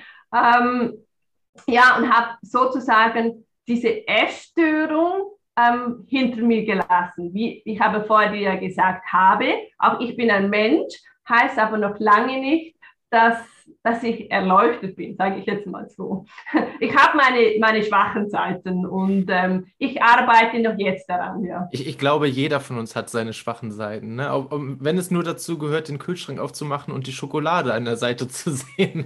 ja, 1.67 1.97
und 1.97 2.11
habe 2.11 2.37
sozusagen 2.41 3.45
diese 3.67 4.07
Essstörung 4.07 5.33
ähm, 5.59 6.05
hinter 6.07 6.41
mir 6.41 6.65
gelassen. 6.65 7.33
Wie 7.33 7.61
ich 7.65 7.79
habe 7.79 8.05
vorher 8.05 8.33
ja 8.35 8.55
gesagt 8.55 9.05
habe, 9.11 9.53
auch 9.77 9.99
ich 9.99 10.15
bin 10.15 10.31
ein 10.31 10.49
Mensch, 10.49 10.93
heißt 11.27 11.59
aber 11.59 11.77
noch 11.77 11.99
lange 11.99 12.39
nicht, 12.39 12.75
dass 13.09 13.37
dass 13.83 14.03
ich 14.03 14.29
erleuchtet 14.29 14.95
bin, 14.95 15.15
sage 15.15 15.39
ich 15.39 15.45
jetzt 15.45 15.65
mal 15.65 15.89
so. 15.89 16.25
Ich 16.81 16.95
habe 16.95 17.17
meine, 17.17 17.57
meine 17.59 17.83
schwachen 17.83 18.29
Seiten 18.29 18.85
und 18.85 19.25
ähm, 19.29 19.67
ich 19.77 20.01
arbeite 20.01 20.59
noch 20.59 20.77
jetzt 20.77 21.09
daran. 21.09 21.43
Ja. 21.43 21.67
Ich, 21.71 21.87
ich, 21.87 21.97
glaube, 21.97 22.27
jeder 22.27 22.61
von 22.61 22.77
uns 22.77 22.95
hat 22.95 23.09
seine 23.09 23.33
schwachen 23.33 23.71
Seiten. 23.71 24.15
Ne? 24.15 24.31
Auch, 24.31 24.47
wenn 24.49 24.97
es 24.97 25.11
nur 25.11 25.23
dazu 25.23 25.57
gehört, 25.57 25.89
den 25.89 25.99
Kühlschrank 25.99 26.39
aufzumachen 26.39 26.93
und 26.93 27.07
die 27.07 27.11
Schokolade 27.11 27.73
an 27.73 27.83
der 27.83 27.97
Seite 27.97 28.29
zu 28.29 28.51
sehen. 28.77 29.05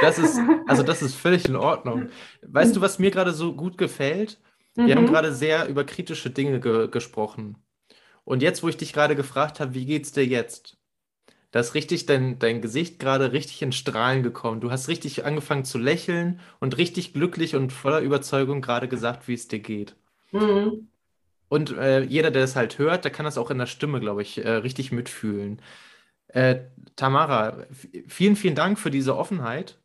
das 0.00 0.18
ist, 0.18 0.40
also 0.66 0.82
das 0.82 1.02
ist 1.02 1.14
völlig 1.14 1.46
in 1.46 1.56
Ordnung. 1.56 2.08
Weißt 2.42 2.74
du, 2.74 2.80
was 2.80 2.98
mir 2.98 3.10
gerade 3.10 3.32
so 3.32 3.52
gut 3.52 3.76
gefällt? 3.76 4.38
Wir 4.74 4.84
mhm. 4.84 4.98
haben 4.98 5.06
gerade 5.06 5.34
sehr 5.34 5.68
über 5.68 5.84
kritische 5.84 6.30
Dinge 6.30 6.60
ge 6.60 6.88
gesprochen. 6.88 7.56
Und 8.24 8.42
jetzt, 8.42 8.62
wo 8.62 8.68
ich 8.68 8.76
dich 8.76 8.92
gerade 8.92 9.16
gefragt 9.16 9.60
habe, 9.60 9.74
wie 9.74 9.86
geht's 9.86 10.12
dir 10.12 10.24
jetzt? 10.24 10.78
Da 11.50 11.60
ist 11.60 11.74
richtig 11.74 12.06
dein, 12.06 12.38
dein 12.38 12.62
Gesicht 12.62 12.98
gerade 12.98 13.32
richtig 13.32 13.60
in 13.62 13.72
Strahlen 13.72 14.22
gekommen. 14.22 14.60
Du 14.60 14.70
hast 14.70 14.88
richtig 14.88 15.24
angefangen 15.24 15.64
zu 15.64 15.78
lächeln 15.78 16.40
und 16.60 16.78
richtig 16.78 17.12
glücklich 17.12 17.54
und 17.54 17.72
voller 17.72 18.00
Überzeugung 18.00 18.62
gerade 18.62 18.88
gesagt, 18.88 19.28
wie 19.28 19.34
es 19.34 19.48
dir 19.48 19.60
geht. 19.60 19.94
Mhm. 20.30 20.88
Und 21.48 21.72
äh, 21.76 22.00
jeder, 22.04 22.30
der 22.30 22.44
es 22.44 22.56
halt 22.56 22.78
hört, 22.78 23.04
der 23.04 23.12
kann 23.12 23.26
das 23.26 23.36
auch 23.36 23.50
in 23.50 23.58
der 23.58 23.66
Stimme, 23.66 24.00
glaube 24.00 24.22
ich, 24.22 24.42
äh, 24.42 24.48
richtig 24.48 24.92
mitfühlen. 24.92 25.60
Äh, 26.28 26.60
Tamara, 26.96 27.66
vielen, 28.08 28.36
vielen 28.36 28.54
Dank 28.54 28.78
für 28.78 28.90
diese 28.90 29.16
Offenheit, 29.16 29.78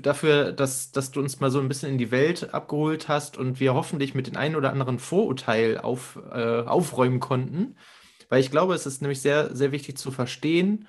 dafür, 0.00 0.52
dass, 0.52 0.90
dass 0.90 1.10
du 1.10 1.20
uns 1.20 1.40
mal 1.40 1.50
so 1.50 1.60
ein 1.60 1.68
bisschen 1.68 1.90
in 1.90 1.98
die 1.98 2.10
Welt 2.10 2.52
abgeholt 2.52 3.08
hast 3.08 3.36
und 3.36 3.60
wir 3.60 3.74
hoffentlich 3.74 4.14
mit 4.14 4.26
den 4.26 4.36
einen 4.36 4.56
oder 4.56 4.72
anderen 4.72 4.98
Vorurteil 4.98 5.78
auf, 5.78 6.18
äh, 6.32 6.62
aufräumen 6.62 7.20
konnten. 7.20 7.76
Weil 8.28 8.40
ich 8.40 8.50
glaube, 8.50 8.74
es 8.74 8.86
ist 8.86 9.00
nämlich 9.00 9.20
sehr, 9.20 9.54
sehr 9.54 9.70
wichtig 9.70 9.96
zu 9.96 10.10
verstehen, 10.10 10.88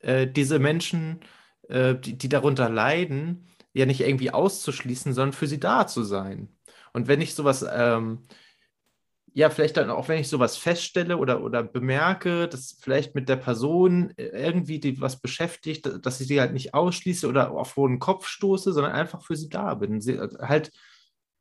äh, 0.00 0.26
diese 0.26 0.58
Menschen, 0.58 1.20
äh, 1.68 1.94
die, 1.94 2.18
die 2.18 2.28
darunter 2.28 2.68
leiden, 2.68 3.48
ja 3.72 3.86
nicht 3.86 4.00
irgendwie 4.02 4.30
auszuschließen, 4.30 5.14
sondern 5.14 5.32
für 5.32 5.46
sie 5.46 5.60
da 5.60 5.86
zu 5.86 6.04
sein. 6.04 6.48
Und 6.92 7.08
wenn 7.08 7.20
ich 7.20 7.34
sowas, 7.34 7.64
ähm, 7.68 8.20
ja, 9.36 9.50
vielleicht 9.50 9.76
dann 9.76 9.90
auch, 9.90 10.08
wenn 10.08 10.20
ich 10.20 10.28
sowas 10.28 10.56
feststelle 10.56 11.18
oder, 11.18 11.42
oder 11.42 11.62
bemerke, 11.62 12.48
dass 12.48 12.78
vielleicht 12.80 13.14
mit 13.14 13.28
der 13.28 13.36
Person 13.36 14.12
irgendwie 14.16 14.78
die 14.78 15.00
was 15.00 15.20
beschäftigt, 15.20 15.90
dass 16.02 16.20
ich 16.20 16.28
sie 16.28 16.40
halt 16.40 16.52
nicht 16.52 16.72
ausschließe 16.72 17.26
oder 17.26 17.50
auf 17.50 17.76
hohen 17.76 17.98
Kopf 17.98 18.26
stoße, 18.26 18.72
sondern 18.72 18.92
einfach 18.92 19.22
für 19.22 19.36
sie 19.36 19.48
da 19.48 19.74
bin, 19.74 20.00
sie 20.00 20.18
halt 20.20 20.70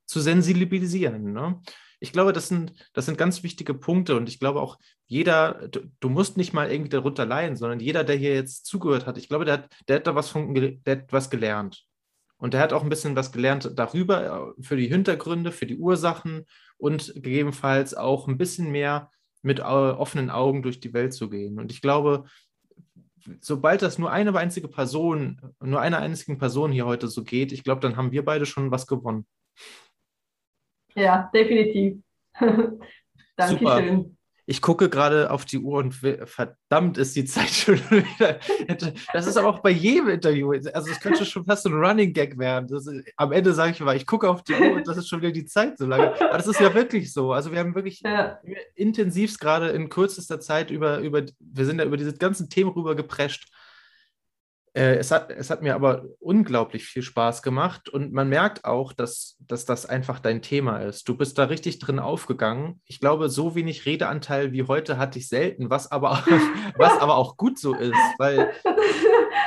zu 0.08 0.20
sensibilisieren. 0.20 1.34
Ne? 1.34 1.62
ich 2.04 2.12
glaube, 2.12 2.34
das 2.34 2.50
sind, 2.50 2.74
das 2.92 3.06
sind 3.06 3.18
ganz 3.18 3.44
wichtige 3.44 3.74
Punkte 3.74 4.18
und 4.18 4.28
ich 4.28 4.38
glaube 4.38 4.60
auch 4.60 4.78
jeder, 5.06 5.70
du, 5.70 5.80
du, 6.02 6.10
musst 6.10 6.36
nicht 6.36 6.52
mal 6.52 6.70
irgendwie 6.70 6.90
darunter 6.90 7.26
leiden, 7.26 7.56
sondern 7.56 7.80
jeder, 7.80 8.04
der 8.04 8.18
hier 8.18 8.34
jetzt 8.34 8.66
zugehört 8.66 9.06
hat, 9.06 9.18
ich 9.18 9.30
glaube, 9.30 9.46
der 9.46 9.54
hat, 9.54 9.70
der 9.88 9.96
hat 9.96 10.08
da 10.08 10.14
was, 10.14 10.28
von, 10.28 10.54
der 10.54 10.98
hat 10.98 11.14
was 11.14 11.30
gelernt. 11.30 11.86
Und 12.36 12.54
der 12.54 12.60
hat 12.60 12.74
auch 12.74 12.84
ein 12.84 12.90
bisschen 12.90 13.16
was 13.16 13.32
gelernt 13.32 13.72
darüber, 13.76 14.54
äh, 14.58 14.64
für 14.64 14.76
die 14.76 14.90
Hintergründe, 14.90 15.54
für 15.54 15.66
die 15.66 15.78
Ursachen 15.78 16.46
und 16.84 17.14
gegebenenfalls 17.16 17.94
auch 17.94 18.28
ein 18.28 18.38
bisschen 18.38 18.70
mehr 18.70 19.10
mit 19.42 19.62
offenen 19.62 20.30
Augen 20.30 20.64
durch 20.64 20.82
die 20.82 20.94
Welt 20.94 21.14
zu 21.14 21.30
gehen. 21.30 21.58
Und 21.58 21.72
ich 21.72 21.82
glaube, 21.82 22.26
sobald 23.40 23.82
das 23.82 23.98
nur 23.98 24.12
eine 24.12 24.36
einzige 24.38 24.68
Person, 24.68 25.40
nur 25.62 25.80
einer 25.80 26.00
einzigen 26.00 26.38
Person 26.38 26.74
hier 26.74 26.86
heute 26.86 27.08
so 27.08 27.24
geht, 27.24 27.54
ich 27.54 27.64
glaube, 27.64 27.80
dann 27.80 27.96
haben 27.96 28.12
wir 28.12 28.26
beide 28.26 28.46
schon 28.46 28.70
was 28.70 28.86
gewonnen. 28.86 29.26
Ja, 30.94 31.32
definitiv. 31.34 32.04
Dankeschön. 33.38 34.18
Ich 34.46 34.62
gucke 34.62 34.90
gerade 34.90 35.32
auf 35.32 35.46
die 35.46 35.60
Uhr 35.60 35.78
und 35.78 35.94
verdammt 35.94 36.98
ist 36.98 37.16
die 37.16 37.26
Zeit 37.26 37.50
schon 37.50 37.76
wieder. 37.76 38.40
Das 39.14 39.26
ist 39.26 39.38
aber 39.38 39.50
auch 39.50 39.60
bei 39.60 39.70
jedem 39.70 40.10
Interview. 40.10 40.52
Also 40.74 40.92
es 40.92 41.00
könnte 41.00 41.26
schon 41.26 41.46
fast 41.46 41.66
ein 41.66 41.74
Running 41.74 42.14
Gag 42.14 42.38
werden. 42.38 42.76
Ist, 42.76 42.90
am 43.18 43.32
Ende 43.32 43.54
sage 43.54 43.72
ich 43.72 43.80
mal, 43.80 43.96
ich 43.96 44.06
gucke 44.06 44.30
auf 44.30 44.44
die 44.44 44.54
Uhr 44.54 44.74
und 44.74 44.88
das 44.88 44.98
ist 44.98 45.08
schon 45.08 45.22
wieder 45.22 45.32
die 45.32 45.46
Zeit 45.46 45.78
so 45.78 45.86
lange. 45.86 46.14
Aber 46.22 46.38
das 46.38 46.48
ist 46.48 46.60
ja 46.60 46.74
wirklich 46.74 47.14
so. 47.14 47.32
Also 47.32 47.52
wir 47.52 47.60
haben 47.60 47.76
wirklich 47.76 48.02
ja. 48.02 48.40
intensivst 48.76 49.40
gerade 49.40 49.70
in 49.70 49.90
kürzester 49.90 50.40
Zeit 50.40 50.72
über, 50.72 51.00
über, 51.00 51.24
wir 51.40 51.66
sind 51.66 51.80
ja 51.80 51.86
über 51.86 51.98
diese 51.98 52.14
ganzen 52.14 52.50
Themen 52.50 52.72
rüber 52.72 52.96
geprescht. 52.96 53.48
Äh, 54.74 54.96
es, 54.96 55.12
hat, 55.12 55.30
es 55.30 55.52
hat 55.52 55.62
mir 55.62 55.76
aber 55.76 56.06
unglaublich 56.20 56.86
viel 56.86 57.04
Spaß 57.04 57.44
gemacht 57.44 57.90
und 57.90 58.12
man 58.12 58.28
merkt 58.28 58.66
auch, 58.66 58.92
dass, 58.92 59.38
dass 59.40 59.66
das 59.66 59.86
einfach 59.86 60.20
dein 60.20 60.42
Thema 60.42 60.80
ist. 60.80 61.08
Du 61.08 61.16
bist 61.16 61.38
da 61.38 61.46
richtig 61.46 61.78
drin 61.78 62.00
aufgegangen. 62.00 62.82
Ich 62.86 63.00
glaube, 63.00 63.30
so 63.30 63.54
wenig 63.54 63.86
Redeanteil 63.86 64.52
wie 64.52 64.64
heute 64.64 64.98
hatte 64.98 65.20
ich 65.20 65.30
selten, 65.30 65.70
was 65.70 65.92
aber, 65.92 66.24
was 66.78 66.98
aber 66.98 67.18
auch 67.18 67.38
gut 67.38 67.60
so 67.60 67.76
ist, 67.76 67.94
weil 68.18 68.52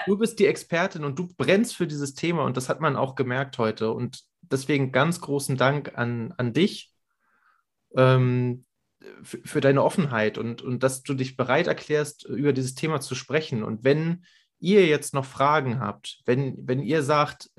du 0.07 0.17
bist 0.17 0.39
die 0.39 0.47
Expertin 0.47 1.05
und 1.05 1.19
du 1.19 1.27
brennst 1.37 1.77
für 1.77 1.89
dieses 1.89 2.15
Thema 2.15 2.45
und 2.45 2.57
das 2.57 2.69
hat 2.69 2.81
man 2.81 2.95
auch 2.95 3.17
gemerkt 3.17 3.59
heute. 3.59 3.91
Und 3.93 4.23
deswegen 4.43 4.93
ganz 4.93 5.21
großen 5.21 5.57
Dank 5.57 5.99
an, 5.99 6.35
an 6.37 6.53
dich. 6.53 6.93
Ähm, 7.97 8.65
für, 9.23 9.39
für 9.45 9.61
deine 9.61 9.83
Offenheit 9.83 10.39
und, 10.39 10.63
und 10.63 10.83
dass 10.83 11.03
du 11.03 11.15
dich 11.15 11.37
bereit 11.37 11.67
erklärst, 11.67 12.25
über 12.25 12.53
dieses 12.53 12.75
Thema 12.75 13.01
zu 13.01 13.15
sprechen. 13.15 13.63
Und 13.63 13.85
wenn 13.85 14.25
ihr 14.67 14.87
jetzt 14.87 15.15
noch 15.15 15.25
Fragen 15.25 15.81
habt, 15.81 16.21
wenn, 16.27 16.57
wenn 16.67 16.81
ihr 16.81 17.03
sagt, 17.03 17.51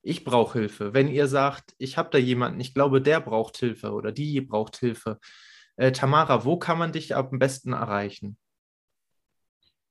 ich 0.00 0.24
brauche 0.24 0.60
Hilfe, 0.60 0.94
wenn 0.94 1.08
ihr 1.08 1.26
sagt, 1.26 1.74
ich 1.78 1.98
habe 1.98 2.10
da 2.10 2.18
jemanden, 2.18 2.60
ich 2.60 2.72
glaube, 2.72 3.02
der 3.02 3.20
braucht 3.20 3.56
Hilfe 3.56 3.92
oder 3.92 4.12
die 4.12 4.40
braucht 4.40 4.76
Hilfe. 4.76 5.18
Äh, 5.76 5.92
Tamara, 5.92 6.44
wo 6.44 6.56
kann 6.56 6.78
man 6.78 6.92
dich 6.92 7.14
am 7.16 7.38
besten 7.38 7.72
erreichen? 7.72 8.36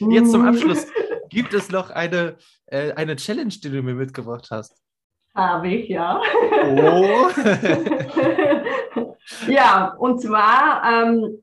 Jetzt 0.10 0.32
zum 0.32 0.46
Abschluss. 0.46 0.86
Gibt 1.28 1.54
es 1.54 1.70
noch 1.70 1.90
eine, 1.90 2.36
äh, 2.66 2.92
eine 2.92 3.16
Challenge, 3.16 3.48
die 3.52 3.70
du 3.70 3.82
mir 3.82 3.94
mitgebracht 3.94 4.48
hast? 4.50 4.82
Habe 5.34 5.68
ich, 5.68 5.88
ja. 5.88 6.20
Oh. 6.62 7.30
ja, 9.48 9.94
und 9.98 10.20
zwar 10.20 10.82
ähm, 10.84 11.42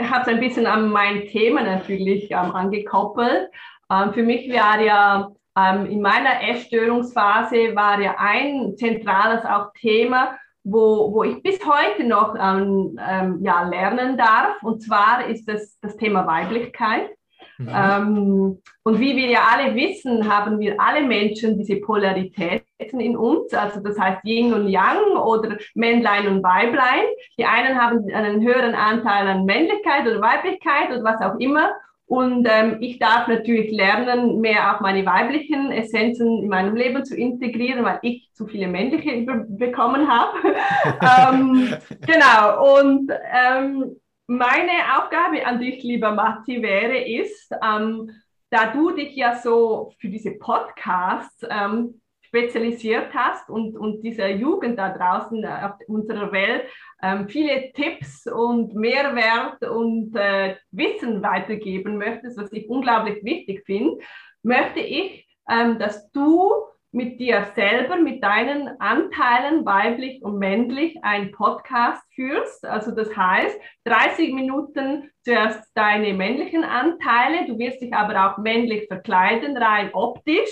habe 0.00 0.22
es 0.22 0.28
ein 0.28 0.40
bisschen 0.40 0.66
an 0.66 0.88
mein 0.88 1.26
Thema 1.26 1.62
natürlich 1.62 2.30
ähm, 2.30 2.54
angekoppelt. 2.54 3.50
Ähm, 3.90 4.14
für 4.14 4.22
mich 4.22 4.50
war 4.50 4.80
ja 4.80 5.32
ähm, 5.56 5.86
in 5.86 6.00
meiner 6.00 6.48
Essstörungsphase 6.48 7.74
war 7.74 8.00
ja 8.00 8.16
ein 8.18 8.76
zentrales 8.76 9.44
auch 9.44 9.72
Thema, 9.80 10.36
wo, 10.62 11.12
wo 11.12 11.24
ich 11.24 11.42
bis 11.42 11.58
heute 11.64 12.04
noch 12.04 12.34
ähm, 12.38 12.98
ähm, 13.00 13.40
ja, 13.42 13.62
lernen 13.62 14.16
darf. 14.16 14.62
Und 14.62 14.82
zwar 14.82 15.26
ist 15.26 15.46
das 15.46 15.78
das 15.80 15.96
Thema 15.96 16.26
Weiblichkeit. 16.26 17.10
Mhm. 17.58 17.68
Ähm, 17.74 18.62
und 18.84 19.00
wie 19.00 19.16
wir 19.16 19.28
ja 19.28 19.40
alle 19.52 19.74
wissen, 19.74 20.32
haben 20.32 20.60
wir 20.60 20.80
alle 20.80 21.02
Menschen 21.02 21.58
diese 21.58 21.76
Polaritäten 21.76 23.00
in 23.00 23.16
uns, 23.16 23.52
also 23.52 23.80
das 23.80 23.98
heißt 23.98 24.24
Yin 24.24 24.54
und 24.54 24.68
Yang 24.68 25.16
oder 25.22 25.58
Männlein 25.74 26.26
und 26.26 26.42
Weiblein. 26.42 27.04
Die 27.38 27.44
einen 27.44 27.80
haben 27.80 28.06
einen 28.12 28.40
höheren 28.42 28.74
Anteil 28.74 29.28
an 29.28 29.44
Männlichkeit 29.44 30.06
oder 30.06 30.20
Weiblichkeit 30.20 30.90
oder 30.90 31.04
was 31.04 31.20
auch 31.20 31.38
immer. 31.38 31.70
Und 32.10 32.44
ähm, 32.50 32.78
ich 32.80 32.98
darf 32.98 33.28
natürlich 33.28 33.70
lernen, 33.70 34.40
mehr 34.40 34.74
auch 34.74 34.80
meine 34.80 35.06
weiblichen 35.06 35.70
Essenzen 35.70 36.42
in 36.42 36.48
meinem 36.48 36.74
Leben 36.74 37.04
zu 37.04 37.16
integrieren, 37.16 37.84
weil 37.84 38.00
ich 38.02 38.30
zu 38.32 38.48
viele 38.48 38.66
männliche 38.66 39.24
bekommen 39.46 40.08
habe. 40.10 40.36
ähm, 41.32 41.72
genau. 42.04 42.80
Und 42.80 43.12
ähm, 43.32 43.96
meine 44.26 44.98
Aufgabe 44.98 45.46
an 45.46 45.60
dich, 45.60 45.84
lieber 45.84 46.10
Matti, 46.10 46.60
wäre 46.60 46.98
ist, 46.98 47.52
ähm, 47.64 48.10
da 48.50 48.72
du 48.72 48.90
dich 48.90 49.14
ja 49.14 49.36
so 49.36 49.92
für 50.00 50.08
diese 50.08 50.32
Podcasts 50.32 51.46
ähm, 51.48 52.00
spezialisiert 52.30 53.12
hast 53.12 53.50
und, 53.50 53.76
und 53.76 54.02
dieser 54.02 54.28
Jugend 54.28 54.78
da 54.78 54.90
draußen 54.90 55.42
äh, 55.42 55.48
auf 55.48 55.72
unserer 55.88 56.30
Welt 56.30 56.62
ähm, 57.02 57.28
viele 57.28 57.72
Tipps 57.72 58.26
und 58.26 58.74
Mehrwert 58.74 59.62
und 59.68 60.14
äh, 60.14 60.56
Wissen 60.70 61.22
weitergeben 61.22 61.98
möchtest, 61.98 62.38
was 62.38 62.52
ich 62.52 62.68
unglaublich 62.68 63.24
wichtig 63.24 63.64
finde, 63.66 63.98
möchte 64.42 64.78
ich, 64.78 65.26
ähm, 65.50 65.78
dass 65.80 66.10
du 66.12 66.52
mit 66.92 67.20
dir 67.20 67.46
selber, 67.54 67.96
mit 67.96 68.22
deinen 68.22 68.80
Anteilen, 68.80 69.64
weiblich 69.64 70.22
und 70.22 70.38
männlich, 70.38 70.96
einen 71.02 71.30
Podcast 71.32 72.02
führst. 72.14 72.64
Also 72.64 72.90
das 72.92 73.16
heißt, 73.16 73.58
30 73.84 74.32
Minuten 74.34 75.10
zuerst 75.22 75.70
deine 75.74 76.14
männlichen 76.14 76.64
Anteile, 76.64 77.46
du 77.46 77.58
wirst 77.58 77.80
dich 77.80 77.94
aber 77.94 78.32
auch 78.32 78.38
männlich 78.38 78.86
verkleiden, 78.88 79.56
rein 79.56 79.90
optisch. 79.92 80.50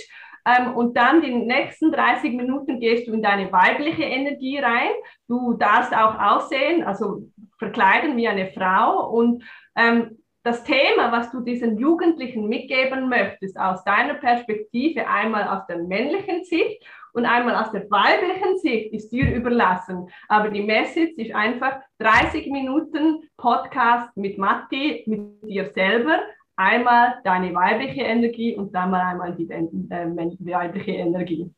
Ähm, 0.48 0.74
und 0.74 0.96
dann 0.96 1.20
die 1.20 1.34
nächsten 1.34 1.92
30 1.92 2.32
Minuten 2.32 2.80
gehst 2.80 3.06
du 3.06 3.12
in 3.12 3.22
deine 3.22 3.52
weibliche 3.52 4.04
Energie 4.04 4.58
rein. 4.58 4.90
Du 5.26 5.54
darfst 5.54 5.94
auch 5.94 6.18
aussehen, 6.18 6.84
also 6.84 7.28
verkleiden 7.58 8.16
wie 8.16 8.28
eine 8.28 8.46
Frau 8.46 9.10
und 9.10 9.44
ähm, 9.76 10.18
das 10.44 10.64
Thema, 10.64 11.12
was 11.12 11.30
du 11.30 11.40
diesen 11.40 11.76
Jugendlichen 11.76 12.48
mitgeben 12.48 13.10
möchtest, 13.10 13.58
aus 13.58 13.84
deiner 13.84 14.14
Perspektive, 14.14 15.06
einmal 15.06 15.46
aus 15.48 15.66
der 15.66 15.78
männlichen 15.78 16.44
Sicht 16.44 16.82
und 17.12 17.26
einmal 17.26 17.56
aus 17.56 17.70
der 17.72 17.90
weiblichen 17.90 18.56
Sicht, 18.58 18.94
ist 18.94 19.10
dir 19.10 19.34
überlassen. 19.34 20.08
Aber 20.28 20.48
die 20.48 20.62
Message 20.62 21.12
ist 21.16 21.34
einfach 21.34 21.80
30 21.98 22.50
Minuten 22.50 23.28
Podcast 23.36 24.16
mit 24.16 24.38
Matti, 24.38 25.04
mit 25.06 25.42
dir 25.42 25.70
selber. 25.74 26.20
Einmal 26.58 27.20
deine 27.22 27.54
weibliche 27.54 28.00
Energie 28.00 28.56
und 28.56 28.74
dann 28.74 28.90
mal 28.90 29.00
einmal 29.00 29.32
die 29.32 29.48
äh, 29.48 29.62
weibliche 29.62 30.90
Energie. 30.90 31.54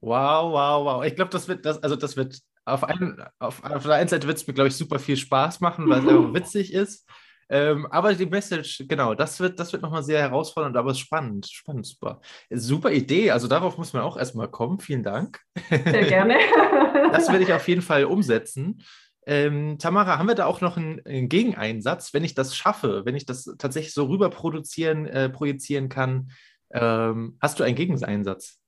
Wow, 0.00 0.52
wow, 0.52 0.84
wow. 0.86 1.04
Ich 1.04 1.14
glaube, 1.14 1.30
das 1.30 1.46
wird, 1.48 1.66
das, 1.66 1.82
also 1.82 1.96
das 1.96 2.16
wird 2.16 2.38
auf, 2.64 2.82
ein, 2.82 3.22
auf, 3.38 3.62
auf 3.62 3.82
der 3.82 3.96
einen 3.96 4.08
Seite 4.08 4.26
wird 4.26 4.38
es 4.38 4.46
mir, 4.46 4.54
glaube 4.54 4.68
ich, 4.68 4.76
super 4.76 4.98
viel 4.98 5.18
Spaß 5.18 5.60
machen, 5.60 5.86
weil 5.86 5.98
es 5.98 6.08
einfach 6.08 6.32
witzig 6.32 6.72
ist. 6.72 7.06
Ähm, 7.50 7.86
aber 7.90 8.14
die 8.14 8.24
Message, 8.24 8.84
genau, 8.88 9.14
das 9.14 9.38
wird, 9.38 9.60
das 9.60 9.70
wird 9.74 9.82
nochmal 9.82 10.02
sehr 10.02 10.20
herausfordernd, 10.20 10.78
aber 10.78 10.94
spannend. 10.94 11.46
Spannend, 11.46 11.84
super. 11.84 12.22
Super 12.48 12.90
Idee. 12.90 13.30
Also 13.30 13.48
darauf 13.48 13.76
muss 13.76 13.92
man 13.92 14.02
auch 14.02 14.16
erstmal 14.16 14.48
kommen. 14.48 14.80
Vielen 14.80 15.02
Dank. 15.02 15.40
Sehr 15.68 16.06
gerne. 16.06 16.38
das 17.12 17.30
werde 17.30 17.44
ich 17.44 17.52
auf 17.52 17.68
jeden 17.68 17.82
Fall 17.82 18.06
umsetzen. 18.06 18.82
Ähm, 19.28 19.78
Tamara, 19.78 20.18
haben 20.18 20.26
wir 20.26 20.34
da 20.34 20.46
auch 20.46 20.62
noch 20.62 20.78
einen, 20.78 21.04
einen, 21.04 21.28
Gegeneinsatz, 21.28 22.14
wenn 22.14 22.24
ich 22.24 22.34
das 22.34 22.56
schaffe, 22.56 23.04
wenn 23.04 23.14
ich 23.14 23.26
das 23.26 23.44
tatsächlich 23.58 23.92
so 23.92 24.06
rüber 24.06 24.30
produzieren, 24.30 25.04
äh, 25.04 25.28
projizieren 25.28 25.90
kann? 25.90 26.30
Ähm, 26.72 27.36
hast 27.38 27.60
du 27.60 27.64
einen 27.64 27.76
Gegeneinsatz? 27.76 28.58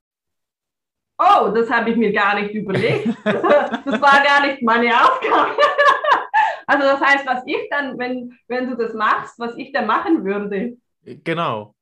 Oh, 1.17 1.49
das 1.49 1.67
habe 1.71 1.89
ich 1.89 1.97
mir 1.97 2.13
gar 2.13 2.39
nicht 2.39 2.53
überlegt. 2.53 3.07
das 3.23 4.01
war 4.01 4.23
gar 4.23 4.45
nicht 4.45 4.61
meine 4.61 4.93
Aufgabe. 5.03 5.49
also 6.67 6.83
das 6.83 7.01
heißt, 7.01 7.25
was 7.25 7.41
ich 7.47 7.67
dann, 7.71 7.97
wenn, 7.97 8.37
wenn 8.47 8.69
du 8.69 8.77
das 8.77 8.93
machst, 8.93 9.39
was 9.39 9.57
ich 9.57 9.71
dann 9.71 9.87
machen 9.87 10.23
würde. 10.23 10.77
Genau. 11.03 11.73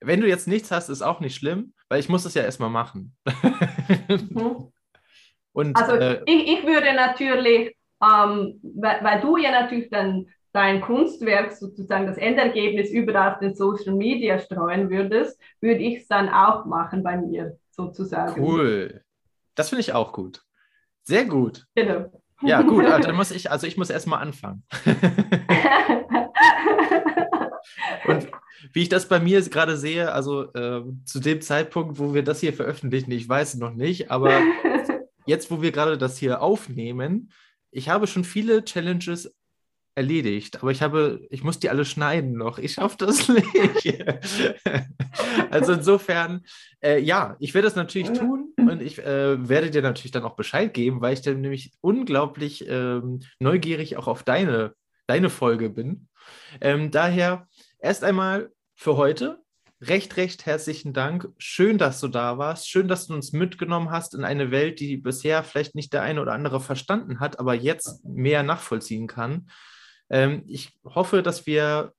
Wenn 0.00 0.20
du 0.20 0.26
jetzt 0.26 0.48
nichts 0.48 0.72
hast, 0.72 0.88
ist 0.88 1.02
auch 1.02 1.20
nicht 1.20 1.36
schlimm, 1.36 1.72
weil 1.88 2.00
ich 2.00 2.08
muss 2.08 2.24
es 2.24 2.34
ja 2.34 2.42
erstmal 2.42 2.70
machen. 2.70 3.16
mhm. 4.08 4.72
Und, 5.52 5.76
also 5.76 5.94
äh, 5.94 6.20
ich, 6.26 6.48
ich 6.48 6.66
würde 6.66 6.92
natürlich, 6.94 7.76
ähm, 8.04 8.60
weil, 8.62 9.02
weil 9.02 9.20
du 9.20 9.36
ja 9.36 9.50
natürlich 9.50 9.90
dann 9.90 10.26
dein 10.52 10.80
Kunstwerk 10.80 11.52
sozusagen 11.52 12.06
das 12.06 12.16
Endergebnis 12.16 12.90
überall 12.90 13.32
auf 13.32 13.38
den 13.40 13.54
Social 13.54 13.94
Media 13.94 14.38
streuen 14.38 14.88
würdest, 14.88 15.40
würde 15.60 15.80
ich 15.80 15.98
es 15.98 16.08
dann 16.08 16.28
auch 16.28 16.64
machen 16.64 17.02
bei 17.02 17.16
mir 17.16 17.58
sozusagen. 17.70 18.40
Cool. 18.40 19.02
Das 19.54 19.70
finde 19.70 19.80
ich 19.80 19.92
auch 19.92 20.12
gut. 20.12 20.42
Sehr 21.02 21.24
gut. 21.24 21.66
Genau. 21.74 22.10
Ja, 22.42 22.62
gut, 22.62 22.84
also 22.84 23.08
dann 23.08 23.16
muss 23.20 23.30
ich, 23.30 23.50
also 23.50 23.66
ich 23.66 23.76
muss 23.76 23.90
erstmal 23.90 24.20
anfangen. 24.20 24.62
Und 28.06 28.28
wie 28.72 28.82
ich 28.82 28.88
das 28.88 29.08
bei 29.08 29.18
mir 29.18 29.40
gerade 29.42 29.76
sehe, 29.76 30.12
also 30.12 30.52
äh, 30.54 30.82
zu 31.04 31.20
dem 31.20 31.40
Zeitpunkt, 31.40 31.98
wo 31.98 32.14
wir 32.14 32.22
das 32.22 32.40
hier 32.40 32.52
veröffentlichen, 32.52 33.10
ich 33.10 33.28
weiß 33.28 33.56
noch 33.56 33.72
nicht, 33.72 34.10
aber 34.10 34.40
jetzt, 35.26 35.50
wo 35.50 35.62
wir 35.62 35.72
gerade 35.72 35.98
das 35.98 36.18
hier 36.18 36.42
aufnehmen, 36.42 37.30
ich 37.74 37.88
habe 37.88 38.06
schon 38.06 38.24
viele 38.24 38.64
Challenges 38.64 39.34
erledigt, 39.96 40.60
aber 40.60 40.70
ich 40.70 40.82
habe, 40.82 41.26
ich 41.30 41.44
muss 41.44 41.60
die 41.60 41.70
alle 41.70 41.84
schneiden 41.84 42.32
noch. 42.32 42.58
Ich 42.58 42.74
schaffe 42.74 42.96
das 42.98 43.28
nicht. 43.28 44.04
also 45.50 45.74
insofern, 45.74 46.44
äh, 46.82 47.00
ja, 47.00 47.36
ich 47.38 47.54
werde 47.54 47.66
das 47.66 47.76
natürlich 47.76 48.12
tun 48.12 48.52
und 48.56 48.82
ich 48.82 48.98
äh, 48.98 49.48
werde 49.48 49.70
dir 49.70 49.82
natürlich 49.82 50.10
dann 50.10 50.24
auch 50.24 50.36
Bescheid 50.36 50.72
geben, 50.74 51.00
weil 51.00 51.14
ich 51.14 51.22
dann 51.22 51.40
nämlich 51.40 51.72
unglaublich 51.80 52.64
ähm, 52.68 53.20
neugierig 53.38 53.96
auch 53.96 54.08
auf 54.08 54.24
deine, 54.24 54.74
deine 55.06 55.30
Folge 55.30 55.70
bin. 55.70 56.08
Ähm, 56.60 56.90
daher 56.90 57.48
erst 57.78 58.02
einmal 58.02 58.50
für 58.74 58.96
heute 58.96 59.43
recht, 59.88 60.16
recht 60.16 60.46
herzlichen 60.46 60.92
Dank. 60.92 61.28
Schön, 61.38 61.78
dass 61.78 62.00
du 62.00 62.08
da 62.08 62.38
warst. 62.38 62.68
Schön, 62.68 62.88
dass 62.88 63.06
du 63.06 63.14
uns 63.14 63.32
mitgenommen 63.32 63.90
hast 63.90 64.14
in 64.14 64.24
eine 64.24 64.50
Welt, 64.50 64.80
die 64.80 64.96
bisher 64.96 65.42
vielleicht 65.42 65.74
nicht 65.74 65.92
der 65.92 66.02
eine 66.02 66.20
oder 66.20 66.32
andere 66.32 66.60
verstanden 66.60 67.20
hat, 67.20 67.38
aber 67.38 67.54
jetzt 67.54 68.04
mehr 68.04 68.42
nachvollziehen 68.42 69.06
kann. 69.06 69.48
Ähm, 70.10 70.42
ich 70.46 70.78
hoffe, 70.84 71.22
dass 71.22 71.46
wir, 71.46 71.92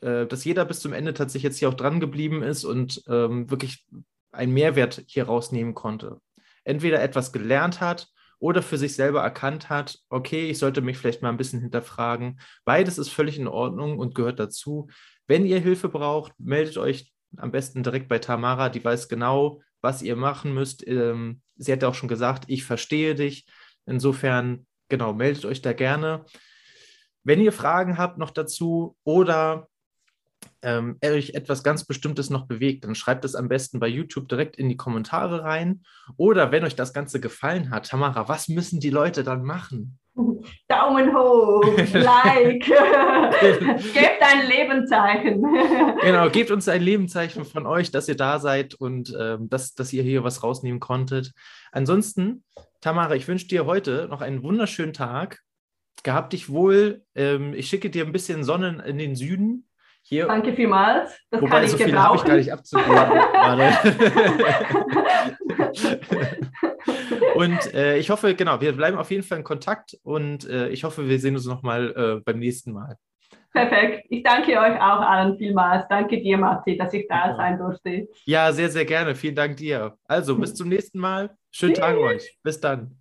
äh, 0.00 0.26
dass 0.26 0.44
jeder 0.44 0.64
bis 0.64 0.80
zum 0.80 0.92
Ende 0.92 1.14
tatsächlich 1.14 1.44
jetzt 1.44 1.58
hier 1.58 1.68
auch 1.68 1.74
dran 1.74 2.00
geblieben 2.00 2.42
ist 2.42 2.64
und 2.64 3.02
ähm, 3.08 3.50
wirklich 3.50 3.86
einen 4.32 4.52
Mehrwert 4.52 5.02
hier 5.06 5.24
rausnehmen 5.24 5.74
konnte. 5.74 6.20
Entweder 6.64 7.02
etwas 7.02 7.32
gelernt 7.32 7.80
hat 7.80 8.08
oder 8.38 8.62
für 8.62 8.78
sich 8.78 8.94
selber 8.94 9.22
erkannt 9.22 9.68
hat, 9.68 9.98
okay, 10.08 10.50
ich 10.50 10.58
sollte 10.58 10.80
mich 10.80 10.98
vielleicht 10.98 11.22
mal 11.22 11.30
ein 11.30 11.36
bisschen 11.36 11.60
hinterfragen. 11.60 12.40
Beides 12.64 12.98
ist 12.98 13.08
völlig 13.08 13.38
in 13.38 13.48
Ordnung 13.48 13.98
und 13.98 14.14
gehört 14.14 14.38
dazu. 14.38 14.88
Wenn 15.26 15.44
ihr 15.44 15.60
Hilfe 15.60 15.88
braucht, 15.88 16.32
meldet 16.38 16.78
euch 16.78 17.12
am 17.36 17.50
besten 17.50 17.82
direkt 17.82 18.08
bei 18.08 18.18
Tamara, 18.18 18.68
die 18.68 18.84
weiß 18.84 19.08
genau, 19.08 19.60
was 19.80 20.02
ihr 20.02 20.16
machen 20.16 20.54
müsst. 20.54 20.86
Ähm, 20.86 21.40
sie 21.56 21.72
hat 21.72 21.84
auch 21.84 21.94
schon 21.94 22.08
gesagt, 22.08 22.44
ich 22.48 22.64
verstehe 22.64 23.14
dich. 23.14 23.46
Insofern, 23.86 24.66
genau, 24.88 25.12
meldet 25.12 25.44
euch 25.44 25.62
da 25.62 25.72
gerne. 25.72 26.24
Wenn 27.24 27.40
ihr 27.40 27.52
Fragen 27.52 27.98
habt 27.98 28.18
noch 28.18 28.30
dazu 28.30 28.96
oder 29.04 29.68
ähm, 30.62 30.98
euch 31.04 31.30
etwas 31.30 31.62
ganz 31.62 31.84
Bestimmtes 31.84 32.30
noch 32.30 32.46
bewegt, 32.46 32.84
dann 32.84 32.94
schreibt 32.94 33.24
es 33.24 33.34
am 33.34 33.48
besten 33.48 33.80
bei 33.80 33.88
YouTube 33.88 34.28
direkt 34.28 34.56
in 34.56 34.68
die 34.68 34.76
Kommentare 34.76 35.44
rein. 35.44 35.82
Oder 36.16 36.50
wenn 36.50 36.64
euch 36.64 36.74
das 36.74 36.92
Ganze 36.92 37.20
gefallen 37.20 37.70
hat, 37.70 37.88
Tamara, 37.88 38.28
was 38.28 38.48
müssen 38.48 38.80
die 38.80 38.90
Leute 38.90 39.24
dann 39.24 39.42
machen? 39.42 39.98
Daumen 40.68 41.14
hoch, 41.14 41.64
Like, 41.92 42.64
gebt 42.64 44.22
ein 44.22 44.48
Lebenszeichen. 44.48 45.42
genau, 46.00 46.28
gebt 46.30 46.50
uns 46.50 46.68
ein 46.68 46.82
Lebenszeichen 46.82 47.44
von 47.44 47.66
euch, 47.66 47.90
dass 47.90 48.08
ihr 48.08 48.16
da 48.16 48.38
seid 48.38 48.74
und 48.74 49.14
ähm, 49.18 49.48
dass, 49.48 49.74
dass 49.74 49.92
ihr 49.92 50.02
hier 50.02 50.24
was 50.24 50.42
rausnehmen 50.42 50.80
konntet. 50.80 51.32
Ansonsten, 51.72 52.44
Tamara, 52.80 53.14
ich 53.14 53.28
wünsche 53.28 53.48
dir 53.48 53.66
heute 53.66 54.08
noch 54.10 54.20
einen 54.20 54.42
wunderschönen 54.42 54.92
Tag 54.92 55.40
Gehabt 56.02 56.32
dich 56.32 56.48
wohl. 56.48 57.02
Ähm, 57.14 57.54
ich 57.54 57.68
schicke 57.68 57.90
dir 57.90 58.04
ein 58.04 58.12
bisschen 58.12 58.44
Sonne 58.44 58.84
in 58.86 58.98
den 58.98 59.16
Süden. 59.16 59.68
Hier. 60.02 60.26
Danke 60.26 60.54
vielmals. 60.54 61.18
Das 61.30 61.42
Wobei, 61.42 61.50
kann 61.50 61.64
ich 61.64 61.70
so 61.72 61.76
viel 61.76 61.98
habe 61.98 62.16
ich 62.16 62.24
gar 62.24 62.36
nicht 62.36 62.52
abzugeben. 62.52 62.94
Und 67.34 67.74
äh, 67.74 67.98
ich 67.98 68.10
hoffe, 68.10 68.34
genau, 68.34 68.60
wir 68.60 68.72
bleiben 68.72 68.98
auf 68.98 69.10
jeden 69.10 69.22
Fall 69.22 69.38
in 69.38 69.44
Kontakt 69.44 69.96
und 70.02 70.48
äh, 70.48 70.68
ich 70.68 70.84
hoffe, 70.84 71.08
wir 71.08 71.18
sehen 71.18 71.34
uns 71.34 71.46
nochmal 71.46 71.94
äh, 71.96 72.20
beim 72.24 72.38
nächsten 72.38 72.72
Mal. 72.72 72.96
Perfekt. 73.52 74.06
Ich 74.10 74.22
danke 74.22 74.52
euch 74.52 74.76
auch 74.76 75.00
allen 75.00 75.36
vielmals. 75.36 75.86
Danke 75.88 76.20
dir, 76.20 76.38
Matti, 76.38 76.76
dass 76.76 76.92
ich 76.92 77.06
da 77.08 77.34
sein 77.36 77.58
durfte. 77.58 78.06
Ja, 78.24 78.52
sehr, 78.52 78.68
sehr 78.68 78.84
gerne. 78.84 79.14
Vielen 79.14 79.34
Dank 79.34 79.56
dir. 79.56 79.96
Also, 80.04 80.36
bis 80.36 80.54
zum 80.54 80.68
nächsten 80.68 80.98
Mal. 80.98 81.36
Schönen 81.50 81.74
Tag 81.74 81.96
euch. 81.96 82.38
Bis 82.42 82.60
dann. 82.60 82.97